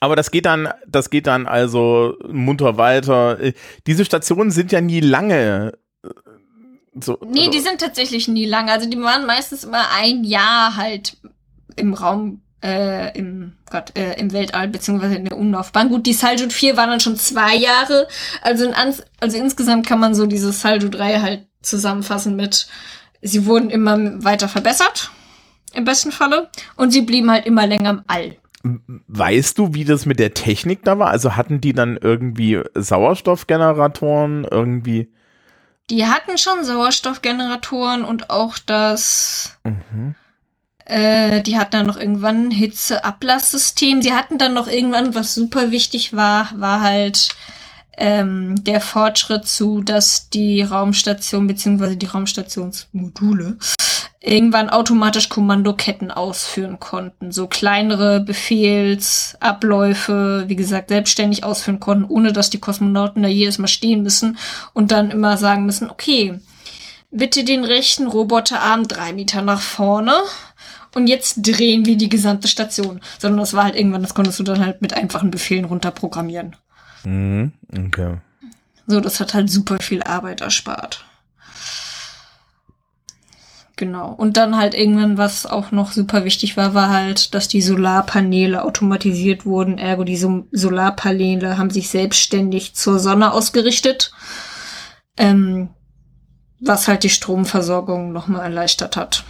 Aber 0.00 0.16
das 0.16 0.32
geht 0.32 0.44
dann, 0.46 0.68
das 0.86 1.08
geht 1.10 1.28
dann 1.28 1.46
also 1.46 2.16
munter 2.28 2.76
weiter. 2.76 3.38
Diese 3.86 4.04
Stationen 4.04 4.50
sind 4.50 4.72
ja 4.72 4.80
nie 4.80 5.00
lange. 5.00 5.72
äh, 6.02 6.08
So, 7.00 7.18
Nee, 7.24 7.40
also- 7.40 7.50
die 7.52 7.60
sind 7.60 7.80
tatsächlich 7.80 8.26
nie 8.26 8.46
lang. 8.46 8.68
Also 8.68 8.88
die 8.90 9.00
waren 9.00 9.24
meistens 9.26 9.62
immer 9.64 9.90
ein 9.94 10.24
Jahr 10.24 10.76
halt 10.76 11.16
im 11.76 11.94
Raum, 11.94 12.42
äh, 12.66 13.16
im, 13.16 13.52
Gott, 13.70 13.96
äh, 13.96 14.18
im 14.18 14.32
Weltall, 14.32 14.68
beziehungsweise 14.68 15.14
in 15.14 15.24
der 15.24 15.38
Umlaufbahn. 15.38 15.88
Gut, 15.88 16.04
die 16.06 16.12
Saljut 16.12 16.52
4 16.52 16.76
waren 16.76 16.90
dann 16.90 17.00
schon 17.00 17.16
zwei 17.16 17.54
Jahre. 17.54 18.08
Also, 18.42 18.64
in, 18.66 18.74
also 18.74 19.38
insgesamt 19.38 19.86
kann 19.86 20.00
man 20.00 20.14
so 20.14 20.26
diese 20.26 20.50
Saljut 20.52 20.94
3 20.94 21.20
halt 21.20 21.46
zusammenfassen 21.62 22.34
mit, 22.34 22.66
sie 23.22 23.46
wurden 23.46 23.70
immer 23.70 24.24
weiter 24.24 24.48
verbessert. 24.48 25.10
Im 25.72 25.84
besten 25.84 26.10
Falle. 26.10 26.50
Und 26.76 26.90
sie 26.90 27.02
blieben 27.02 27.30
halt 27.30 27.46
immer 27.46 27.66
länger 27.66 27.90
im 27.90 28.02
All. 28.06 28.36
Weißt 29.06 29.58
du, 29.58 29.74
wie 29.74 29.84
das 29.84 30.06
mit 30.06 30.18
der 30.18 30.34
Technik 30.34 30.82
da 30.82 30.98
war? 30.98 31.10
Also 31.10 31.36
hatten 31.36 31.60
die 31.60 31.72
dann 31.72 31.96
irgendwie 32.00 32.60
Sauerstoffgeneratoren 32.74 34.44
irgendwie? 34.50 35.08
Die 35.88 36.06
hatten 36.06 36.36
schon 36.36 36.64
Sauerstoffgeneratoren 36.64 38.04
und 38.04 38.30
auch 38.30 38.58
das 38.58 39.58
Mhm. 39.62 40.16
Äh, 40.86 41.42
die 41.42 41.58
hatten 41.58 41.72
dann 41.72 41.86
noch 41.86 41.98
irgendwann 41.98 42.48
ein 42.48 42.50
Hitzeablasssystem. 42.52 44.00
Sie 44.02 44.14
hatten 44.14 44.38
dann 44.38 44.54
noch 44.54 44.68
irgendwann, 44.68 45.14
was 45.14 45.34
super 45.34 45.70
wichtig 45.72 46.14
war, 46.14 46.50
war 46.56 46.80
halt 46.80 47.30
ähm, 47.98 48.62
der 48.62 48.80
Fortschritt 48.80 49.46
zu, 49.46 49.82
dass 49.82 50.30
die 50.30 50.62
Raumstation 50.62 51.48
beziehungsweise 51.48 51.96
die 51.96 52.06
Raumstationsmodule 52.06 53.58
irgendwann 54.20 54.70
automatisch 54.70 55.28
Kommandoketten 55.28 56.12
ausführen 56.12 56.78
konnten. 56.78 57.32
So 57.32 57.48
kleinere 57.48 58.20
Befehlsabläufe, 58.20 60.44
wie 60.46 60.56
gesagt, 60.56 60.88
selbstständig 60.88 61.44
ausführen 61.44 61.80
konnten, 61.80 62.04
ohne 62.04 62.32
dass 62.32 62.50
die 62.50 62.58
Kosmonauten 62.58 63.22
da 63.22 63.28
jedes 63.28 63.58
Mal 63.58 63.68
stehen 63.68 64.02
müssen 64.02 64.38
und 64.72 64.92
dann 64.92 65.10
immer 65.10 65.36
sagen 65.36 65.66
müssen, 65.66 65.90
okay, 65.90 66.40
bitte 67.10 67.44
den 67.44 67.64
rechten 67.64 68.06
Roboterarm 68.06 68.88
drei 68.88 69.12
Meter 69.12 69.42
nach 69.42 69.60
vorne 69.60 70.14
und 70.96 71.06
jetzt 71.06 71.42
drehen 71.42 71.84
wir 71.84 71.96
die 71.96 72.08
gesamte 72.08 72.48
Station. 72.48 73.00
Sondern 73.18 73.38
das 73.40 73.52
war 73.52 73.64
halt 73.64 73.76
irgendwann, 73.76 74.02
das 74.02 74.14
konntest 74.14 74.38
du 74.38 74.42
dann 74.42 74.64
halt 74.64 74.80
mit 74.82 74.94
einfachen 74.94 75.30
Befehlen 75.30 75.66
runterprogrammieren. 75.66 76.56
Mhm. 77.04 77.52
Okay. 77.72 78.16
So, 78.86 79.00
das 79.00 79.20
hat 79.20 79.34
halt 79.34 79.50
super 79.50 79.78
viel 79.80 80.02
Arbeit 80.02 80.40
erspart. 80.40 81.04
Genau. 83.76 84.10
Und 84.10 84.38
dann 84.38 84.56
halt 84.56 84.74
irgendwann, 84.74 85.18
was 85.18 85.44
auch 85.44 85.70
noch 85.70 85.92
super 85.92 86.24
wichtig 86.24 86.56
war, 86.56 86.72
war 86.72 86.88
halt, 86.88 87.34
dass 87.34 87.46
die 87.46 87.60
Solarpaneele 87.60 88.64
automatisiert 88.64 89.44
wurden. 89.44 89.76
Ergo, 89.76 90.04
die 90.04 90.16
Sol- 90.16 90.46
Solarpaneele 90.50 91.58
haben 91.58 91.68
sich 91.68 91.90
selbstständig 91.90 92.74
zur 92.74 92.98
Sonne 92.98 93.32
ausgerichtet. 93.32 94.12
Ähm, 95.18 95.68
was 96.58 96.88
halt 96.88 97.02
die 97.02 97.10
Stromversorgung 97.10 98.12
nochmal 98.12 98.44
erleichtert 98.44 98.96
hat. 98.96 99.24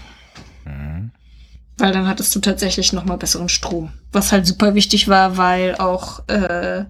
Weil 1.78 1.92
dann 1.92 2.08
hattest 2.08 2.34
du 2.34 2.40
tatsächlich 2.40 2.92
nochmal 2.92 3.18
besseren 3.18 3.48
Strom. 3.48 3.92
Was 4.12 4.32
halt 4.32 4.46
super 4.46 4.74
wichtig 4.74 5.08
war, 5.08 5.36
weil 5.36 5.74
auch 5.76 6.26
äh, 6.28 6.86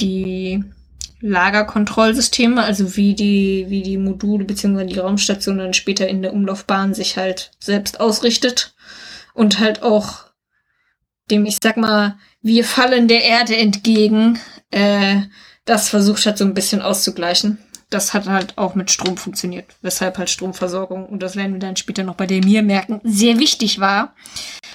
die 0.00 0.62
Lagerkontrollsysteme, 1.20 2.62
also 2.62 2.96
wie 2.96 3.14
die, 3.14 3.66
wie 3.68 3.82
die 3.82 3.96
Module 3.96 4.44
bzw. 4.44 4.84
die 4.84 4.98
Raumstation 4.98 5.56
dann 5.56 5.72
später 5.72 6.06
in 6.06 6.20
der 6.20 6.34
Umlaufbahn 6.34 6.92
sich 6.92 7.16
halt 7.16 7.52
selbst 7.58 8.00
ausrichtet 8.00 8.74
und 9.32 9.58
halt 9.58 9.82
auch 9.82 10.26
dem, 11.30 11.46
ich 11.46 11.58
sag 11.62 11.78
mal, 11.78 12.18
wir 12.42 12.64
fallen 12.64 13.08
der 13.08 13.24
Erde 13.24 13.56
entgegen, 13.56 14.38
äh, 14.70 15.22
das 15.64 15.88
versucht 15.88 16.26
hat 16.26 16.36
so 16.36 16.44
ein 16.44 16.52
bisschen 16.52 16.82
auszugleichen. 16.82 17.58
Das 17.94 18.12
hat 18.12 18.26
halt 18.26 18.58
auch 18.58 18.74
mit 18.74 18.90
Strom 18.90 19.16
funktioniert, 19.16 19.66
weshalb 19.80 20.18
halt 20.18 20.28
Stromversorgung, 20.28 21.06
und 21.06 21.22
das 21.22 21.36
werden 21.36 21.52
wir 21.52 21.60
dann 21.60 21.76
später 21.76 22.02
noch 22.02 22.16
bei 22.16 22.26
der 22.26 22.44
Mir 22.44 22.64
merken, 22.64 23.00
sehr 23.04 23.38
wichtig 23.38 23.78
war. 23.78 24.16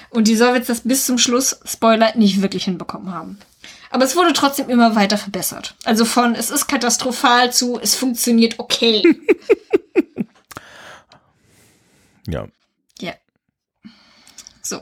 Und 0.08 0.26
die 0.26 0.36
Sowjets 0.36 0.68
das 0.68 0.80
bis 0.80 1.04
zum 1.04 1.18
Schluss, 1.18 1.60
Spoiler, 1.66 2.16
nicht 2.16 2.40
wirklich 2.40 2.64
hinbekommen 2.64 3.12
haben. 3.12 3.38
Aber 3.90 4.04
es 4.04 4.16
wurde 4.16 4.32
trotzdem 4.32 4.70
immer 4.70 4.96
weiter 4.96 5.18
verbessert. 5.18 5.74
Also 5.84 6.06
von 6.06 6.34
es 6.34 6.50
ist 6.50 6.66
katastrophal 6.66 7.52
zu 7.52 7.78
es 7.78 7.94
funktioniert 7.94 8.58
okay. 8.58 9.02
Ja. 12.26 12.46
ja. 13.00 13.14
So. 14.62 14.80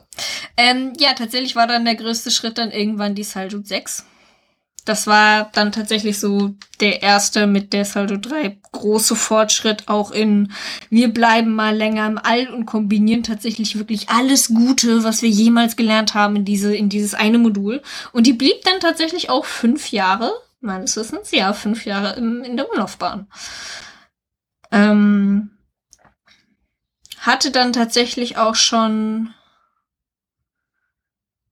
Ähm, 0.56 0.92
ja, 0.98 1.14
tatsächlich 1.14 1.56
war 1.56 1.66
dann 1.66 1.84
der 1.84 1.94
größte 1.94 2.30
Schritt 2.30 2.58
dann 2.58 2.70
irgendwann 2.70 3.14
die 3.14 3.24
Saljut 3.24 3.66
6. 3.66 4.04
Das 4.88 5.06
war 5.06 5.50
dann 5.52 5.70
tatsächlich 5.70 6.18
so 6.18 6.54
der 6.80 7.02
erste 7.02 7.46
mit 7.46 7.74
der 7.74 7.84
Saljut 7.84 8.30
3 8.30 8.58
große 8.72 9.16
Fortschritt 9.16 9.86
auch 9.86 10.10
in 10.12 10.50
wir 10.88 11.12
bleiben 11.12 11.54
mal 11.54 11.76
länger 11.76 12.06
im 12.06 12.16
All 12.16 12.48
und 12.48 12.64
kombinieren 12.64 13.22
tatsächlich 13.22 13.76
wirklich 13.76 14.08
alles 14.08 14.48
Gute, 14.48 15.04
was 15.04 15.20
wir 15.20 15.28
jemals 15.28 15.76
gelernt 15.76 16.14
haben 16.14 16.36
in 16.36 16.46
diese 16.46 16.74
in 16.74 16.88
dieses 16.88 17.12
eine 17.12 17.38
Modul 17.38 17.82
und 18.12 18.26
die 18.26 18.32
blieb 18.32 18.62
dann 18.64 18.80
tatsächlich 18.80 19.28
auch 19.28 19.44
fünf 19.44 19.92
Jahre 19.92 20.32
meines 20.60 20.96
Wissens 20.96 21.32
ja 21.32 21.52
fünf 21.52 21.84
Jahre 21.84 22.14
im, 22.16 22.42
in 22.42 22.56
der 22.56 22.70
Umlaufbahn. 22.70 23.26
Ähm, 24.72 25.50
hatte 27.18 27.50
dann 27.50 27.74
tatsächlich 27.74 28.38
auch 28.38 28.54
schon 28.54 29.34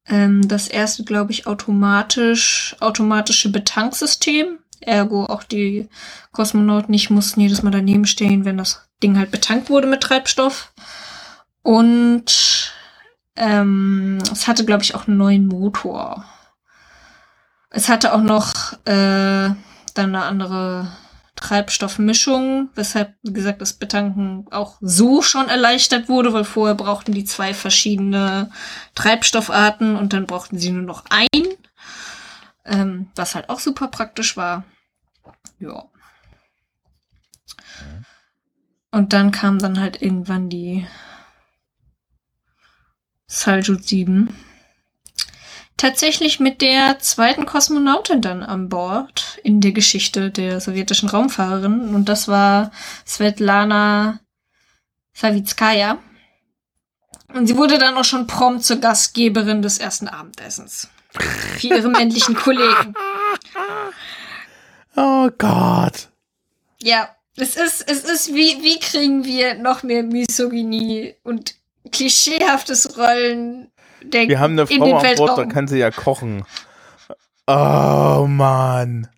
ähm, 0.09 0.47
das 0.47 0.69
erste, 0.69 1.05
glaube 1.05 1.33
ich, 1.33 1.47
automatisch, 1.47 2.77
automatische 2.81 3.51
Betanksystem. 3.51 4.59
Ergo 4.81 5.25
auch 5.25 5.43
die 5.43 5.89
Kosmonauten 6.33 6.91
nicht 6.91 7.11
mussten 7.11 7.41
jedes 7.41 7.63
Mal 7.63 7.71
daneben 7.71 8.07
stehen, 8.07 8.45
wenn 8.45 8.59
das 8.59 8.87
Ding 9.03 9.19
halt 9.19 9.31
betankt 9.31 9.71
wurde 9.71 9.87
mit 9.87 10.03
Treibstoff. 10.03 10.73
Und 11.63 12.73
ähm, 13.37 14.19
es 14.31 14.47
hatte, 14.47 14.65
glaube 14.65 14.83
ich, 14.83 14.95
auch 14.95 15.09
einen 15.09 15.17
neuen 15.17 15.47
Motor. 15.47 16.25
Es 17.71 17.89
hatte 17.89 18.15
auch 18.15 18.23
noch 18.23 18.75
äh, 18.85 19.51
dann 19.95 20.15
eine 20.15 20.23
andere 20.23 20.89
Treibstoffmischung, 21.47 22.71
weshalb, 22.75 23.15
wie 23.23 23.33
gesagt, 23.33 23.61
das 23.61 23.73
Betanken 23.73 24.49
auch 24.51 24.79
so 24.81 25.23
schon 25.23 25.49
erleichtert 25.49 26.09
wurde, 26.09 26.33
weil 26.33 26.43
vorher 26.43 26.75
brauchten 26.75 27.13
die 27.13 27.25
zwei 27.25 27.55
verschiedene 27.55 28.51
Treibstoffarten 28.97 29.95
und 29.95 30.13
dann 30.13 30.27
brauchten 30.27 30.59
sie 30.59 30.71
nur 30.71 30.83
noch 30.83 31.05
ein, 31.09 31.47
ähm, 32.65 33.11
was 33.15 33.37
halt 33.37 33.49
auch 33.49 33.61
super 33.61 33.87
praktisch 33.87 34.37
war. 34.37 34.65
Ja. 35.61 35.85
Und 38.91 39.13
dann 39.13 39.31
kam 39.31 39.61
dann 39.61 39.79
halt 39.79 40.03
irgendwann 40.03 40.49
die 40.49 40.85
Saljut 43.29 43.85
7 43.85 44.35
tatsächlich 45.77 46.41
mit 46.41 46.61
der 46.61 46.99
zweiten 47.01 47.47
Kosmonautin 47.47 48.23
dann 48.23 48.43
an 48.43 48.69
Bord 48.69 49.39
in 49.43 49.61
der 49.61 49.73
Geschichte 49.73 50.31
der 50.31 50.61
sowjetischen 50.61 51.09
Raumfahrerin. 51.09 51.95
Und 51.95 52.09
das 52.09 52.29
war 52.29 52.71
Svetlana 53.07 54.21
Savitskaya. 55.13 55.99
Und 57.35 57.47
sie 57.47 57.57
wurde 57.57 57.79
dann 57.79 57.97
auch 57.97 58.05
schon 58.05 58.27
prompt 58.27 58.65
zur 58.65 58.77
Gastgeberin 58.77 59.63
des 59.63 59.79
ersten 59.79 60.09
Abendessens. 60.09 60.89
Für 61.11 61.67
ihre 61.67 61.89
männlichen 61.89 62.35
Kollegen. 62.37 62.95
Oh 64.97 65.29
Gott. 65.37 66.09
Ja, 66.81 67.09
es 67.37 67.57
ist, 67.57 67.89
es 67.89 68.05
ist, 68.05 68.35
wie, 68.35 68.63
wie 68.63 68.79
kriegen 68.79 69.25
wir 69.25 69.55
noch 69.55 69.83
mehr 69.83 70.03
Misogynie 70.03 71.15
und 71.23 71.55
klischeehaftes 71.93 72.97
Rollen 72.97 73.71
der 74.13 74.29
Wir 74.29 74.41
haben 74.41 74.53
eine 74.53 74.63
in 74.63 74.79
Frau 74.79 74.85
den 74.87 74.97
an 74.97 75.17
Bord, 75.17 75.39
da 75.39 75.45
kann 75.47 75.69
sie 75.69 75.79
ja 75.79 75.91
kochen. 75.91 76.45
Oh 77.47 78.27
Mann. 78.29 79.09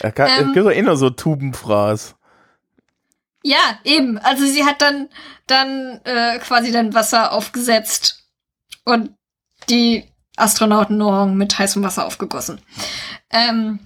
Er 0.00 0.12
kann, 0.12 0.28
Ähm. 0.28 0.48
es 0.48 0.54
gibt 0.54 0.66
doch 0.66 0.72
eh 0.72 0.82
nur 0.82 0.96
so 0.96 1.10
Tubenfraß. 1.10 2.16
Ja, 3.44 3.78
eben. 3.84 4.18
Also 4.18 4.46
sie 4.46 4.64
hat 4.64 4.82
dann, 4.82 5.08
dann 5.46 6.00
äh, 6.04 6.38
quasi 6.38 6.72
dann 6.72 6.94
Wasser 6.94 7.32
aufgesetzt 7.32 8.24
und 8.84 9.10
die 9.68 10.04
Astronautennahrung 10.36 11.36
mit 11.36 11.58
heißem 11.58 11.82
Wasser 11.82 12.06
aufgegossen. 12.06 12.60
Ähm, 13.30 13.80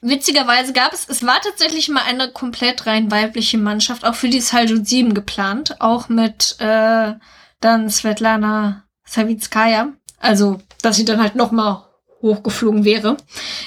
witzigerweise 0.00 0.72
gab 0.72 0.92
es, 0.92 1.08
es 1.08 1.24
war 1.24 1.40
tatsächlich 1.40 1.88
mal 1.88 2.02
eine 2.02 2.30
komplett 2.30 2.86
rein 2.86 3.10
weibliche 3.10 3.58
Mannschaft, 3.58 4.04
auch 4.04 4.14
für 4.14 4.28
die 4.28 4.40
Saljut 4.40 4.86
7 4.86 5.14
geplant, 5.14 5.80
auch 5.80 6.08
mit 6.08 6.56
äh, 6.60 7.14
dann 7.60 7.90
Svetlana 7.90 8.84
Savitskaya. 9.08 9.92
Also, 10.20 10.60
dass 10.82 10.96
sie 10.96 11.04
dann 11.04 11.20
halt 11.20 11.34
noch 11.34 11.52
mal 11.52 11.88
hochgeflogen 12.22 12.84
wäre. 12.84 13.16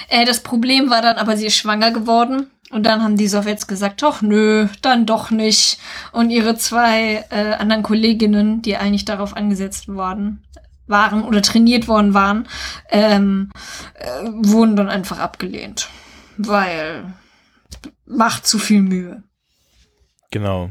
Äh, 0.08 0.24
das 0.24 0.40
Problem 0.40 0.90
war 0.90 1.02
dann 1.02 1.16
aber, 1.16 1.36
sie 1.36 1.46
ist 1.46 1.56
schwanger 1.56 1.90
geworden. 1.90 2.50
Und 2.70 2.84
dann 2.84 3.02
haben 3.02 3.16
die 3.18 3.28
Sowjets 3.28 3.66
gesagt, 3.66 4.02
doch 4.02 4.22
nö, 4.22 4.66
dann 4.80 5.04
doch 5.04 5.30
nicht. 5.30 5.78
Und 6.12 6.30
ihre 6.30 6.56
zwei 6.56 7.24
äh, 7.30 7.52
anderen 7.54 7.82
Kolleginnen, 7.82 8.62
die 8.62 8.76
eigentlich 8.76 9.04
darauf 9.04 9.36
angesetzt 9.36 9.88
worden 9.88 10.42
waren 10.86 11.22
oder 11.22 11.42
trainiert 11.42 11.86
worden 11.86 12.14
waren, 12.14 12.48
ähm, 12.88 13.50
äh, 13.94 14.24
wurden 14.24 14.76
dann 14.76 14.88
einfach 14.88 15.18
abgelehnt. 15.18 15.88
Weil 16.38 17.12
macht 18.06 18.46
zu 18.46 18.58
viel 18.58 18.80
Mühe. 18.80 19.22
Genau. 20.30 20.70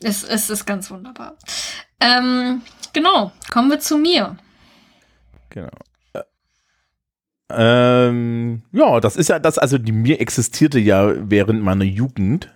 Es, 0.00 0.24
es 0.24 0.50
ist 0.50 0.66
ganz 0.66 0.90
wunderbar. 0.90 1.36
Ähm, 2.04 2.60
genau, 2.92 3.32
kommen 3.50 3.70
wir 3.70 3.80
zu 3.80 3.96
mir. 3.96 4.36
Genau. 5.48 5.70
Ähm, 7.50 8.62
ja, 8.72 9.00
das 9.00 9.16
ist 9.16 9.28
ja 9.28 9.38
das, 9.38 9.58
also 9.58 9.78
die 9.78 9.92
mir 9.92 10.20
existierte 10.20 10.78
ja 10.78 11.12
während 11.30 11.62
meiner 11.62 11.84
Jugend. 11.84 12.52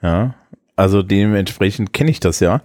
Ja, 0.00 0.34
also 0.76 1.02
dementsprechend 1.02 1.92
kenne 1.92 2.10
ich 2.10 2.20
das 2.20 2.40
ja. 2.40 2.62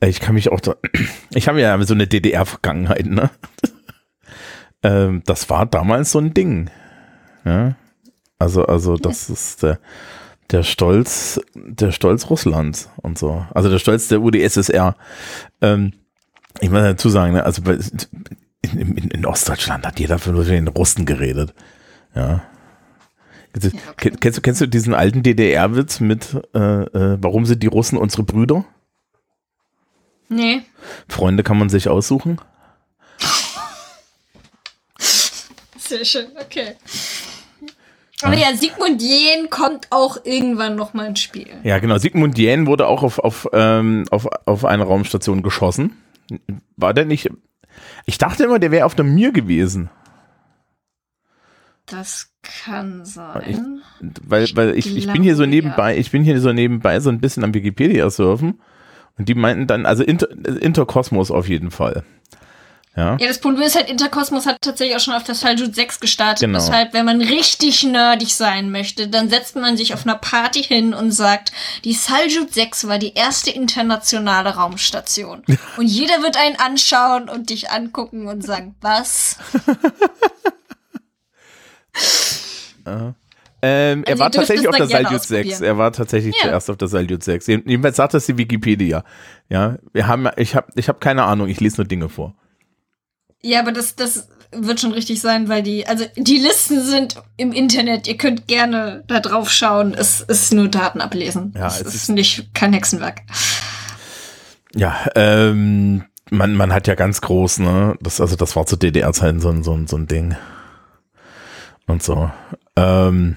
Äh, 0.00 0.08
ich 0.08 0.20
kann 0.20 0.34
mich 0.34 0.50
auch, 0.50 0.60
da, 0.60 0.74
ich 1.30 1.48
habe 1.48 1.60
ja 1.60 1.80
so 1.82 1.94
eine 1.94 2.06
DDR-Vergangenheit, 2.06 3.06
ne? 3.06 3.30
ähm, 4.82 5.22
das 5.26 5.48
war 5.48 5.66
damals 5.66 6.12
so 6.12 6.18
ein 6.18 6.34
Ding. 6.34 6.70
Ja, 7.44 7.76
also, 8.38 8.64
also 8.66 8.96
das 8.96 9.30
ist 9.30 9.62
der, 9.62 9.78
der 10.50 10.62
Stolz, 10.62 11.40
der 11.54 11.92
Stolz 11.92 12.30
Russlands 12.30 12.90
und 12.96 13.18
so. 13.18 13.44
Also 13.54 13.70
der 13.70 13.78
Stolz 13.78 14.08
der 14.08 14.20
UdSSR. 14.20 14.96
Ähm, 15.60 15.92
ich 16.60 16.70
muss 16.70 16.80
dazu 16.80 17.08
sagen, 17.08 17.34
ne, 17.34 17.44
also 17.44 17.62
bei, 17.62 17.78
in, 18.62 18.96
in, 18.96 19.10
in 19.10 19.26
Ostdeutschland 19.26 19.86
hat 19.86 19.98
jeder 19.98 20.18
von 20.18 20.34
den 20.44 20.68
Russen 20.68 21.06
geredet. 21.06 21.54
Ja. 22.14 22.42
ja 23.60 23.70
okay. 23.90 24.12
Kennst, 24.20 24.38
du, 24.38 24.42
kennst 24.42 24.60
du 24.60 24.66
diesen 24.66 24.94
alten 24.94 25.22
DDR-Witz 25.22 26.00
mit, 26.00 26.36
äh, 26.54 26.58
äh, 26.58 27.18
warum 27.20 27.46
sind 27.46 27.62
die 27.62 27.68
Russen 27.68 27.98
unsere 27.98 28.22
Brüder? 28.22 28.64
Nee. 30.28 30.62
Freunde 31.08 31.42
kann 31.42 31.58
man 31.58 31.68
sich 31.68 31.88
aussuchen. 31.88 32.40
Sehr 35.78 36.04
schön, 36.04 36.26
okay. 36.40 36.76
Aber 38.22 38.36
ja, 38.36 38.54
Sigmund 38.54 39.02
Jähn 39.02 39.50
kommt 39.50 39.88
auch 39.90 40.18
irgendwann 40.24 40.76
noch 40.76 40.94
mal 40.94 41.06
ins 41.06 41.20
Spiel. 41.20 41.48
Ja, 41.62 41.78
genau. 41.78 41.98
Sigmund 41.98 42.38
Jähn 42.38 42.66
wurde 42.66 42.86
auch 42.86 43.02
auf, 43.02 43.18
auf, 43.18 43.48
ähm, 43.52 44.04
auf, 44.10 44.26
auf 44.46 44.64
eine 44.64 44.84
Raumstation 44.84 45.42
geschossen. 45.42 45.96
War 46.76 46.94
der 46.94 47.04
nicht 47.04 47.28
ich 48.06 48.18
dachte 48.18 48.44
immer, 48.44 48.58
der 48.58 48.70
wäre 48.70 48.86
auf 48.86 48.94
der 48.94 49.04
Mir 49.04 49.32
gewesen. 49.32 49.90
Das 51.86 52.30
kann 52.42 53.04
sein. 53.04 53.82
Ich, 54.00 54.10
weil 54.26 54.48
weil 54.54 54.78
ich, 54.78 54.96
ich 54.96 55.10
bin 55.10 55.22
hier 55.22 55.36
so 55.36 55.44
nebenbei, 55.44 55.98
ich 55.98 56.10
bin 56.10 56.24
hier 56.24 56.40
so 56.40 56.52
nebenbei 56.52 57.00
so 57.00 57.10
ein 57.10 57.20
bisschen 57.20 57.44
am 57.44 57.52
Wikipedia 57.52 58.08
surfen 58.08 58.60
und 59.18 59.28
die 59.28 59.34
meinten 59.34 59.66
dann, 59.66 59.84
also 59.84 60.02
Inter, 60.02 60.30
Interkosmos 60.30 61.30
auf 61.30 61.48
jeden 61.48 61.70
Fall. 61.70 62.04
Ja. 62.96 63.16
ja, 63.18 63.26
das 63.26 63.38
Problem 63.38 63.64
ist 63.64 63.74
halt, 63.74 63.90
Interkosmos 63.90 64.46
hat 64.46 64.58
tatsächlich 64.60 64.96
auch 64.96 65.00
schon 65.00 65.14
auf 65.14 65.24
der 65.24 65.34
Saljut 65.34 65.74
6 65.74 65.98
gestartet. 65.98 66.46
Genau. 66.46 66.60
Deshalb, 66.60 66.92
wenn 66.92 67.04
man 67.04 67.20
richtig 67.20 67.82
nerdig 67.82 68.36
sein 68.36 68.70
möchte, 68.70 69.08
dann 69.08 69.28
setzt 69.28 69.56
man 69.56 69.76
sich 69.76 69.94
auf 69.94 70.06
einer 70.06 70.14
Party 70.14 70.62
hin 70.62 70.94
und 70.94 71.10
sagt, 71.10 71.50
die 71.84 71.92
Saljut 71.92 72.54
6 72.54 72.86
war 72.86 72.98
die 72.98 73.14
erste 73.14 73.50
internationale 73.50 74.54
Raumstation. 74.54 75.42
und 75.76 75.86
jeder 75.86 76.22
wird 76.22 76.36
einen 76.36 76.54
anschauen 76.56 77.28
und 77.28 77.50
dich 77.50 77.70
angucken 77.70 78.28
und 78.28 78.44
sagen, 78.44 78.76
was? 78.80 79.38
uh. 82.86 83.12
Ähm, 83.66 84.04
also 84.06 84.12
er 84.12 84.18
war 84.18 84.30
tatsächlich 84.30 84.68
auf 84.68 84.76
der 84.76 84.86
Saljut 84.86 85.22
6. 85.22 85.62
Er 85.62 85.78
war 85.78 85.90
tatsächlich 85.90 86.36
ja. 86.36 86.42
zuerst 86.42 86.70
auf 86.70 86.76
der 86.76 86.86
Saljut 86.86 87.24
6. 87.24 87.46
Jedenfalls 87.46 87.96
sagt 87.96 88.12
das 88.14 88.26
die 88.26 88.36
Wikipedia. 88.36 89.02
Ja, 89.48 89.78
wir 89.92 90.06
haben, 90.06 90.28
ich 90.36 90.54
habe, 90.54 90.68
ich 90.76 90.88
habe 90.88 90.98
keine 91.00 91.24
Ahnung. 91.24 91.48
Ich 91.48 91.60
lese 91.60 91.78
nur 91.78 91.86
Dinge 91.86 92.10
vor. 92.10 92.34
Ja, 93.44 93.60
aber 93.60 93.72
das, 93.72 93.94
das 93.94 94.28
wird 94.52 94.80
schon 94.80 94.92
richtig 94.92 95.20
sein, 95.20 95.50
weil 95.50 95.62
die, 95.62 95.86
also 95.86 96.06
die 96.16 96.38
Listen 96.38 96.82
sind 96.82 97.16
im 97.36 97.52
Internet. 97.52 98.08
Ihr 98.08 98.16
könnt 98.16 98.48
gerne 98.48 99.04
da 99.06 99.20
drauf 99.20 99.50
schauen. 99.50 99.92
Es 99.92 100.22
ist 100.22 100.54
nur 100.54 100.68
Daten 100.68 101.02
ablesen. 101.02 101.52
Ja, 101.54 101.66
es, 101.66 101.82
es 101.82 101.88
ist, 101.88 101.94
ist 101.94 102.08
nicht 102.08 102.54
kein 102.54 102.72
Hexenwerk. 102.72 103.20
Ja, 104.74 104.96
ähm, 105.14 106.04
man, 106.30 106.54
man 106.54 106.72
hat 106.72 106.86
ja 106.86 106.94
ganz 106.94 107.20
groß, 107.20 107.58
ne? 107.58 107.98
Das, 108.00 108.18
also 108.18 108.34
das 108.34 108.56
war 108.56 108.64
zu 108.64 108.76
DDR-Zeiten 108.76 109.40
so, 109.40 109.52
so, 109.62 109.78
so 109.86 109.96
ein 109.98 110.06
Ding. 110.06 110.36
Und 111.86 112.02
so. 112.02 112.30
Ähm, 112.76 113.36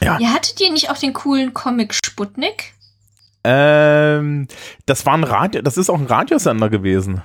ja. 0.00 0.18
Ihr 0.18 0.32
hattet 0.32 0.58
ihr 0.58 0.72
nicht 0.72 0.90
auch 0.90 0.96
den 0.96 1.12
coolen 1.12 1.52
Comic 1.52 1.94
Sputnik? 1.94 2.72
Ähm, 3.44 4.48
das 4.86 5.04
war 5.04 5.12
ein 5.14 5.24
Radio, 5.24 5.60
das 5.60 5.76
ist 5.76 5.90
auch 5.90 5.98
ein 5.98 6.06
Radiosender 6.06 6.70
gewesen. 6.70 7.20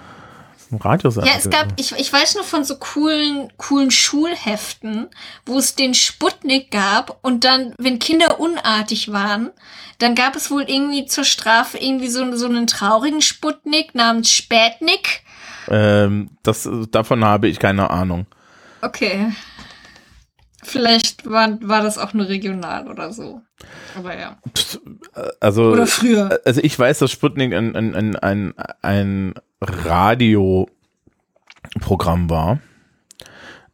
Radiosender. 0.71 1.29
Ja, 1.29 1.37
es 1.37 1.49
gab, 1.49 1.67
ich, 1.77 1.93
ich 1.93 2.11
weiß 2.11 2.35
nur 2.35 2.43
von 2.43 2.63
so 2.63 2.77
coolen, 2.77 3.51
coolen 3.57 3.91
Schulheften, 3.91 5.07
wo 5.45 5.57
es 5.57 5.75
den 5.75 5.93
Sputnik 5.93 6.71
gab 6.71 7.19
und 7.21 7.43
dann, 7.43 7.73
wenn 7.77 7.99
Kinder 7.99 8.39
unartig 8.39 9.11
waren, 9.11 9.51
dann 9.99 10.15
gab 10.15 10.35
es 10.35 10.51
wohl 10.51 10.63
irgendwie 10.63 11.05
zur 11.05 11.23
Strafe 11.23 11.77
irgendwie 11.77 12.09
so, 12.09 12.35
so 12.35 12.45
einen 12.45 12.67
traurigen 12.67 13.21
Sputnik 13.21 13.95
namens 13.95 14.31
Spätnik. 14.31 15.23
Ähm, 15.69 16.29
das, 16.43 16.69
davon 16.91 17.23
habe 17.23 17.47
ich 17.47 17.59
keine 17.59 17.89
Ahnung. 17.89 18.25
Okay. 18.81 19.31
Vielleicht 20.63 21.29
war, 21.29 21.57
war 21.61 21.81
das 21.81 21.97
auch 21.97 22.13
nur 22.13 22.27
regional 22.27 22.87
oder 22.87 23.13
so. 23.13 23.41
Aber 23.95 24.17
ja. 24.17 24.37
Also, 25.39 25.71
oder 25.71 25.87
früher. 25.87 26.39
Also 26.45 26.61
ich 26.61 26.77
weiß, 26.77 26.99
dass 26.99 27.11
Sputnik 27.11 27.53
ein, 27.53 27.75
ein, 27.75 27.95
ein, 27.95 28.15
ein, 28.17 28.53
ein 28.81 29.33
Radioprogramm 29.61 32.29
war. 32.29 32.59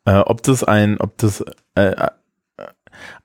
Äh, 0.05 0.19
ob 0.19 0.43
das 0.43 0.63
ein, 0.63 0.99
ob 0.99 1.17
das, 1.17 1.43
äh, 1.75 1.91
äh, 1.91 2.09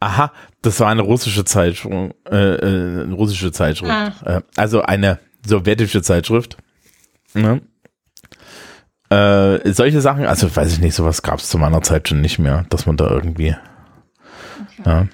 aha, 0.01 0.33
das 0.63 0.81
war 0.81 0.89
eine 0.89 1.03
russische 1.03 1.45
Zeitschrift, 1.45 2.15
äh, 2.31 2.55
äh, 2.55 3.03
eine 3.05 3.15
russische 3.15 3.53
Zeitschrift. 3.53 3.93
Ah. 3.93 4.13
Äh, 4.25 4.41
also 4.57 4.83
eine 4.83 5.19
sowjetische 5.45 6.03
Zeitschrift. 6.03 6.57
Ne? 7.35 7.61
Äh, 9.11 9.73
solche 9.73 10.01
Sachen, 10.01 10.27
also 10.27 10.55
weiß 10.55 10.73
ich 10.73 10.81
nicht, 10.81 10.95
sowas 10.95 11.23
gab 11.23 11.39
es 11.39 11.49
zu 11.49 11.59
meiner 11.59 11.83
Zeit 11.83 12.09
schon 12.09 12.21
nicht 12.21 12.39
mehr, 12.39 12.67
dass 12.69 12.87
man 12.87 12.97
da 12.97 13.11
irgendwie. 13.11 13.57
Okay. 14.79 14.83
Ja. 14.85 15.09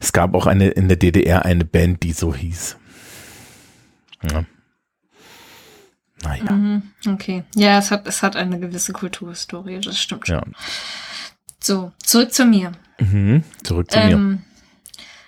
Es 0.00 0.12
gab 0.12 0.34
auch 0.34 0.46
eine 0.46 0.68
in 0.68 0.88
der 0.88 0.96
DDR 0.96 1.44
eine 1.44 1.64
Band, 1.64 2.02
die 2.02 2.12
so 2.12 2.34
hieß. 2.34 2.76
Ja. 4.30 4.44
Naja. 6.22 6.52
Mhm, 6.52 6.82
okay. 7.06 7.44
Ja, 7.54 7.78
es 7.78 7.90
hat, 7.90 8.06
es 8.06 8.22
hat 8.22 8.36
eine 8.36 8.58
gewisse 8.58 8.92
Kulturhistorie, 8.92 9.80
das 9.80 9.98
stimmt 9.98 10.26
schon. 10.26 10.36
Ja. 10.36 10.44
So, 11.60 11.92
zurück 12.02 12.32
zu 12.32 12.44
mir. 12.44 12.72
Mhm, 12.98 13.44
zurück 13.62 13.90
zu 13.90 13.98
ähm, 13.98 14.28
mir. 14.30 14.38